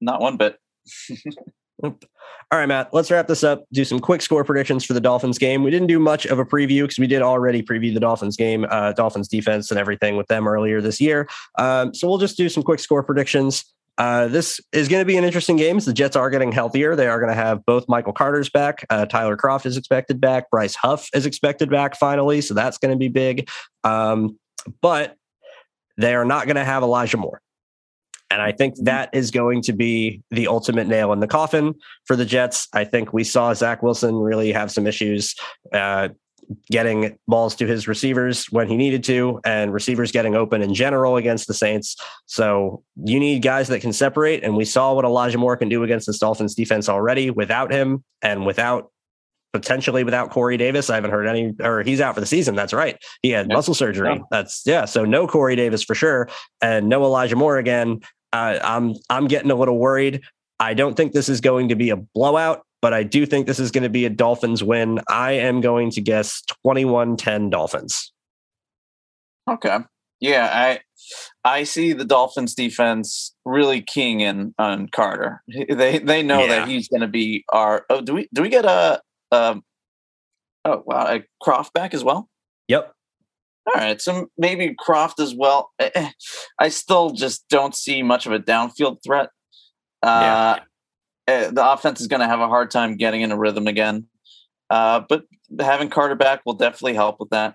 not 0.00 0.20
one 0.20 0.36
bit. 0.36 0.58
All 1.82 2.60
right, 2.60 2.66
Matt, 2.66 2.92
let's 2.92 3.10
wrap 3.10 3.26
this 3.26 3.42
up. 3.42 3.64
Do 3.72 3.84
some 3.84 3.98
quick 3.98 4.22
score 4.22 4.44
predictions 4.44 4.84
for 4.84 4.92
the 4.92 5.00
Dolphins 5.00 5.38
game. 5.38 5.64
We 5.64 5.70
didn't 5.70 5.88
do 5.88 5.98
much 5.98 6.26
of 6.26 6.38
a 6.38 6.44
preview 6.44 6.82
because 6.82 6.98
we 6.98 7.06
did 7.06 7.22
already 7.22 7.62
preview 7.62 7.92
the 7.92 8.00
Dolphins 8.00 8.36
game, 8.36 8.66
uh, 8.70 8.92
Dolphins 8.92 9.28
defense, 9.28 9.70
and 9.70 9.80
everything 9.80 10.16
with 10.16 10.28
them 10.28 10.46
earlier 10.46 10.80
this 10.80 11.00
year. 11.00 11.28
Um, 11.58 11.92
so 11.94 12.06
we'll 12.06 12.18
just 12.18 12.36
do 12.36 12.48
some 12.48 12.62
quick 12.62 12.80
score 12.80 13.02
predictions. 13.02 13.64
Uh, 13.96 14.26
this 14.26 14.60
is 14.72 14.88
going 14.88 15.00
to 15.00 15.06
be 15.06 15.16
an 15.16 15.24
interesting 15.24 15.56
game. 15.56 15.78
The 15.78 15.92
Jets 15.92 16.16
are 16.16 16.28
getting 16.30 16.52
healthier. 16.52 16.96
They 16.96 17.06
are 17.06 17.18
going 17.18 17.30
to 17.30 17.40
have 17.40 17.64
both 17.64 17.88
Michael 17.88 18.12
Carter's 18.12 18.50
back. 18.50 18.84
Uh, 18.90 19.06
Tyler 19.06 19.36
Kroft 19.36 19.66
is 19.66 19.76
expected 19.76 20.20
back. 20.20 20.50
Bryce 20.50 20.74
Huff 20.74 21.08
is 21.14 21.26
expected 21.26 21.70
back 21.70 21.96
finally. 21.96 22.40
So 22.40 22.54
that's 22.54 22.78
going 22.78 22.92
to 22.92 22.98
be 22.98 23.08
big. 23.08 23.48
Um, 23.84 24.38
but 24.80 25.16
they 25.96 26.14
are 26.14 26.24
not 26.24 26.46
going 26.46 26.56
to 26.56 26.64
have 26.64 26.82
Elijah 26.82 27.16
Moore. 27.16 27.40
And 28.34 28.42
I 28.42 28.50
think 28.50 28.74
that 28.82 29.10
is 29.12 29.30
going 29.30 29.62
to 29.62 29.72
be 29.72 30.20
the 30.32 30.48
ultimate 30.48 30.88
nail 30.88 31.12
in 31.12 31.20
the 31.20 31.28
coffin 31.28 31.72
for 32.04 32.16
the 32.16 32.24
Jets. 32.24 32.66
I 32.72 32.82
think 32.82 33.12
we 33.12 33.22
saw 33.22 33.54
Zach 33.54 33.80
Wilson 33.80 34.16
really 34.16 34.50
have 34.50 34.72
some 34.72 34.88
issues 34.88 35.36
uh, 35.72 36.08
getting 36.68 37.16
balls 37.28 37.54
to 37.54 37.66
his 37.68 37.86
receivers 37.86 38.46
when 38.46 38.66
he 38.66 38.76
needed 38.76 39.04
to, 39.04 39.40
and 39.44 39.72
receivers 39.72 40.10
getting 40.10 40.34
open 40.34 40.62
in 40.62 40.74
general 40.74 41.16
against 41.16 41.46
the 41.46 41.54
Saints. 41.54 41.94
So 42.26 42.82
you 42.96 43.20
need 43.20 43.40
guys 43.40 43.68
that 43.68 43.80
can 43.80 43.92
separate. 43.92 44.42
And 44.42 44.56
we 44.56 44.64
saw 44.64 44.94
what 44.94 45.04
Elijah 45.04 45.38
Moore 45.38 45.56
can 45.56 45.68
do 45.68 45.84
against 45.84 46.08
this 46.08 46.18
Dolphins 46.18 46.56
defense 46.56 46.88
already 46.88 47.30
without 47.30 47.70
him 47.70 48.02
and 48.20 48.44
without 48.44 48.90
potentially 49.52 50.02
without 50.02 50.30
Corey 50.30 50.56
Davis. 50.56 50.90
I 50.90 50.96
haven't 50.96 51.12
heard 51.12 51.28
any, 51.28 51.54
or 51.62 51.82
he's 51.82 52.00
out 52.00 52.14
for 52.14 52.20
the 52.20 52.26
season. 52.26 52.56
That's 52.56 52.72
right. 52.72 52.98
He 53.22 53.30
had 53.30 53.46
muscle 53.48 53.72
surgery. 53.72 54.20
That's 54.30 54.66
yeah. 54.66 54.84
So 54.84 55.04
no 55.04 55.28
Corey 55.28 55.54
Davis 55.54 55.84
for 55.84 55.94
sure, 55.94 56.28
and 56.60 56.88
no 56.88 57.04
Elijah 57.04 57.36
Moore 57.36 57.58
again. 57.58 58.00
I'm 58.34 58.94
I'm 59.10 59.26
getting 59.26 59.50
a 59.50 59.54
little 59.54 59.78
worried. 59.78 60.22
I 60.60 60.74
don't 60.74 60.96
think 60.96 61.12
this 61.12 61.28
is 61.28 61.40
going 61.40 61.68
to 61.68 61.76
be 61.76 61.90
a 61.90 61.96
blowout 61.96 62.64
but 62.84 62.92
I 62.92 63.02
do 63.02 63.24
think 63.24 63.46
this 63.46 63.58
is 63.58 63.70
going 63.70 63.84
to 63.84 63.88
be 63.88 64.04
a 64.04 64.10
Dolphins 64.10 64.62
win. 64.62 65.00
I 65.08 65.32
am 65.32 65.62
going 65.62 65.88
to 65.92 66.02
guess 66.02 66.42
21 66.66 67.16
10 67.16 67.48
Dolphins. 67.48 68.12
Okay. 69.50 69.78
Yeah, 70.20 70.50
I 70.52 70.80
I 71.48 71.64
see 71.64 71.94
the 71.94 72.04
Dolphins 72.04 72.54
defense 72.54 73.34
really 73.46 73.80
keying 73.80 74.20
in 74.20 74.54
on 74.58 74.88
Carter. 74.88 75.42
They 75.48 75.98
they 75.98 76.22
know 76.22 76.40
yeah. 76.40 76.48
that 76.48 76.68
he's 76.68 76.88
going 76.88 77.00
to 77.00 77.08
be 77.08 77.46
our. 77.50 77.86
Oh, 77.88 78.02
do 78.02 78.12
we 78.12 78.28
do 78.34 78.42
we 78.42 78.50
get 78.50 78.66
a, 78.66 79.00
a 79.30 79.62
oh 80.66 80.82
wow 80.84 81.06
a 81.06 81.24
Kroft 81.42 81.72
back 81.72 81.94
as 81.94 82.04
well? 82.04 82.28
Yep. 82.68 82.92
All 83.66 83.80
right, 83.80 84.00
so 84.00 84.28
maybe 84.36 84.74
Kroft 84.74 85.20
as 85.20 85.34
well. 85.34 85.70
Eh, 85.78 85.90
eh, 85.94 86.10
I 86.58 86.68
still 86.68 87.10
just 87.10 87.48
don't 87.48 87.74
see 87.74 88.02
much 88.02 88.26
of 88.26 88.32
a 88.32 88.38
downfield 88.38 88.98
threat. 89.02 89.30
Uh, 90.02 90.58
yeah. 91.26 91.50
The 91.50 91.72
offense 91.72 92.00
is 92.02 92.06
going 92.06 92.20
to 92.20 92.26
have 92.26 92.40
a 92.40 92.48
hard 92.48 92.70
time 92.70 92.96
getting 92.96 93.22
in 93.22 93.32
a 93.32 93.38
rhythm 93.38 93.66
again. 93.66 94.06
Uh, 94.68 95.00
but 95.08 95.24
having 95.60 95.88
Carter 95.88 96.14
back 96.14 96.42
will 96.44 96.54
definitely 96.54 96.94
help 96.94 97.16
with 97.18 97.30
that. 97.30 97.54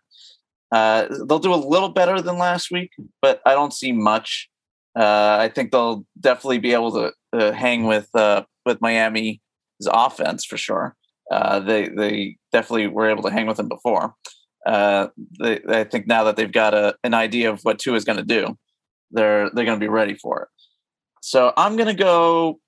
Uh, 0.72 1.08
they'll 1.28 1.40
do 1.40 1.54
a 1.54 1.56
little 1.56 1.90
better 1.90 2.22
than 2.22 2.38
last 2.38 2.72
week, 2.72 2.92
but 3.22 3.42
I 3.46 3.54
don't 3.54 3.74
see 3.74 3.92
much. 3.92 4.50
Uh, 4.98 5.38
I 5.40 5.50
think 5.50 5.72
they'll 5.72 6.06
definitely 6.20 6.60
be 6.60 6.74
able 6.74 6.92
to 6.92 7.14
uh, 7.34 7.52
hang 7.52 7.86
with 7.86 8.14
uh, 8.16 8.44
with 8.66 8.82
Miami's 8.82 9.40
offense 9.88 10.46
for 10.46 10.58
sure. 10.58 10.96
they 11.32 11.90
they 11.90 12.38
definitely 12.52 12.88
were 12.88 13.10
able 13.10 13.24
to 13.24 13.32
hang 13.32 13.48
with 13.48 13.58
them 13.58 13.70
before. 13.70 14.16
They, 14.66 15.62
I 15.68 15.84
think 15.84 16.08
now 16.08 16.26
that 16.26 16.36
they've 16.36 16.52
got 16.52 16.74
a, 16.74 16.96
an 17.04 17.14
idea 17.14 17.50
of 17.50 17.62
what 17.62 17.80
Tua 17.80 17.96
is 17.96 18.06
going 18.06 18.18
to 18.18 18.24
do, 18.24 18.58
they're 19.12 19.50
they're 19.52 19.66
going 19.66 19.80
to 19.80 19.84
be 19.84 19.90
ready 19.90 20.16
for 20.16 20.44
it. 20.44 20.48
So 21.22 21.54
I'm 21.58 21.76
going 21.76 21.88
to 21.88 21.94
go 21.94 22.60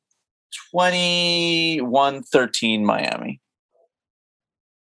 21 0.71 2.23
13 2.23 2.85
Miami. 2.85 3.39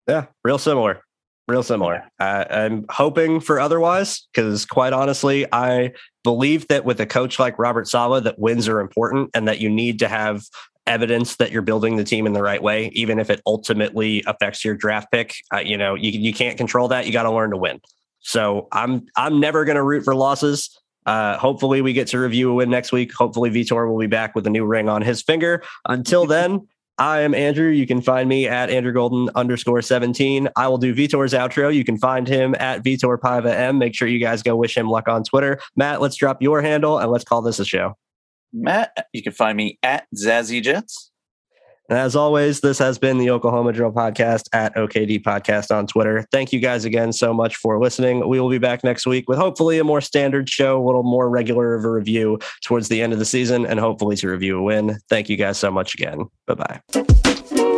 Yeah, 0.07 0.25
real 0.43 0.57
similar. 0.57 1.01
Real 1.47 1.63
similar. 1.63 2.09
Uh, 2.19 2.45
I'm 2.49 2.85
hoping 2.89 3.39
for 3.39 3.59
otherwise 3.59 4.27
because, 4.33 4.65
quite 4.65 4.93
honestly, 4.93 5.45
I 5.51 5.91
believe 6.23 6.67
that 6.67 6.85
with 6.85 6.99
a 7.01 7.05
coach 7.05 7.39
like 7.39 7.57
Robert 7.59 7.87
Saleh, 7.87 8.23
that 8.23 8.39
wins 8.39 8.67
are 8.67 8.79
important 8.79 9.31
and 9.33 9.47
that 9.47 9.59
you 9.59 9.69
need 9.69 9.99
to 9.99 10.07
have 10.07 10.43
evidence 10.91 11.37
that 11.37 11.51
you're 11.51 11.61
building 11.61 11.95
the 11.95 12.03
team 12.03 12.27
in 12.27 12.33
the 12.33 12.43
right 12.43 12.61
way, 12.61 12.89
even 12.93 13.17
if 13.17 13.29
it 13.29 13.41
ultimately 13.45 14.23
affects 14.27 14.65
your 14.65 14.75
draft 14.75 15.09
pick. 15.09 15.33
Uh, 15.53 15.59
you 15.59 15.77
know, 15.77 15.95
you 15.95 16.11
you 16.11 16.33
can't 16.33 16.57
control 16.57 16.89
that. 16.89 17.07
You 17.07 17.13
got 17.13 17.23
to 17.23 17.31
learn 17.31 17.51
to 17.51 17.57
win. 17.57 17.79
So 18.19 18.67
I'm 18.71 19.05
I'm 19.15 19.39
never 19.39 19.63
going 19.63 19.77
to 19.77 19.83
root 19.83 20.03
for 20.03 20.13
losses. 20.13 20.77
Uh, 21.05 21.37
hopefully, 21.37 21.81
we 21.81 21.93
get 21.93 22.07
to 22.07 22.19
review 22.19 22.51
a 22.51 22.53
win 22.53 22.69
next 22.69 22.91
week. 22.91 23.13
Hopefully, 23.13 23.49
Vitor 23.49 23.89
will 23.89 23.97
be 23.97 24.07
back 24.07 24.35
with 24.35 24.45
a 24.45 24.49
new 24.49 24.65
ring 24.65 24.89
on 24.89 25.01
his 25.01 25.21
finger. 25.21 25.63
Until 25.87 26.25
then, 26.35 26.67
I 26.97 27.21
am 27.21 27.33
Andrew. 27.33 27.69
You 27.69 27.87
can 27.87 28.01
find 28.01 28.27
me 28.27 28.47
at 28.47 28.69
Andrew 28.69 28.91
Golden 28.91 29.29
underscore 29.33 29.81
17. 29.81 30.49
I 30.57 30.67
will 30.67 30.77
do 30.77 30.93
Vitor's 30.93 31.33
outro. 31.33 31.73
You 31.73 31.85
can 31.85 31.97
find 31.97 32.27
him 32.27 32.53
at 32.59 32.83
Vitor 32.83 33.17
Paiva 33.17 33.51
M. 33.51 33.79
Make 33.79 33.95
sure 33.95 34.07
you 34.07 34.19
guys 34.19 34.43
go 34.43 34.55
wish 34.57 34.77
him 34.77 34.87
luck 34.89 35.07
on 35.07 35.23
Twitter. 35.23 35.59
Matt, 35.77 36.01
let's 36.01 36.17
drop 36.17 36.41
your 36.41 36.61
handle 36.61 36.99
and 36.99 37.09
let's 37.09 37.23
call 37.23 37.41
this 37.41 37.59
a 37.59 37.65
show. 37.65 37.95
Matt, 38.53 39.07
you 39.13 39.23
can 39.23 39.33
find 39.33 39.57
me 39.57 39.79
at 39.83 40.07
Zazzy 40.15 40.61
Jets. 40.61 41.11
And 41.91 41.99
as 41.99 42.15
always, 42.15 42.61
this 42.61 42.79
has 42.79 42.97
been 42.97 43.17
the 43.17 43.29
Oklahoma 43.29 43.73
Drill 43.73 43.91
Podcast 43.91 44.43
at 44.53 44.73
OKD 44.75 45.23
Podcast 45.23 45.75
on 45.75 45.87
Twitter. 45.87 46.25
Thank 46.31 46.53
you 46.53 46.61
guys 46.61 46.85
again 46.85 47.11
so 47.11 47.33
much 47.33 47.57
for 47.57 47.81
listening. 47.81 48.29
We 48.29 48.39
will 48.39 48.49
be 48.49 48.59
back 48.59 48.81
next 48.81 49.05
week 49.05 49.27
with 49.27 49.37
hopefully 49.37 49.77
a 49.77 49.83
more 49.83 49.99
standard 49.99 50.49
show, 50.49 50.81
a 50.81 50.85
little 50.85 51.03
more 51.03 51.29
regular 51.29 51.75
of 51.75 51.83
a 51.83 51.91
review 51.91 52.39
towards 52.63 52.87
the 52.87 53.01
end 53.01 53.11
of 53.11 53.19
the 53.19 53.25
season, 53.25 53.65
and 53.65 53.77
hopefully 53.77 54.15
to 54.15 54.29
review 54.29 54.57
a 54.57 54.63
win. 54.63 54.99
Thank 55.09 55.27
you 55.27 55.35
guys 55.35 55.57
so 55.57 55.69
much 55.69 55.93
again. 55.93 56.27
Bye 56.47 56.55
bye. 56.55 57.77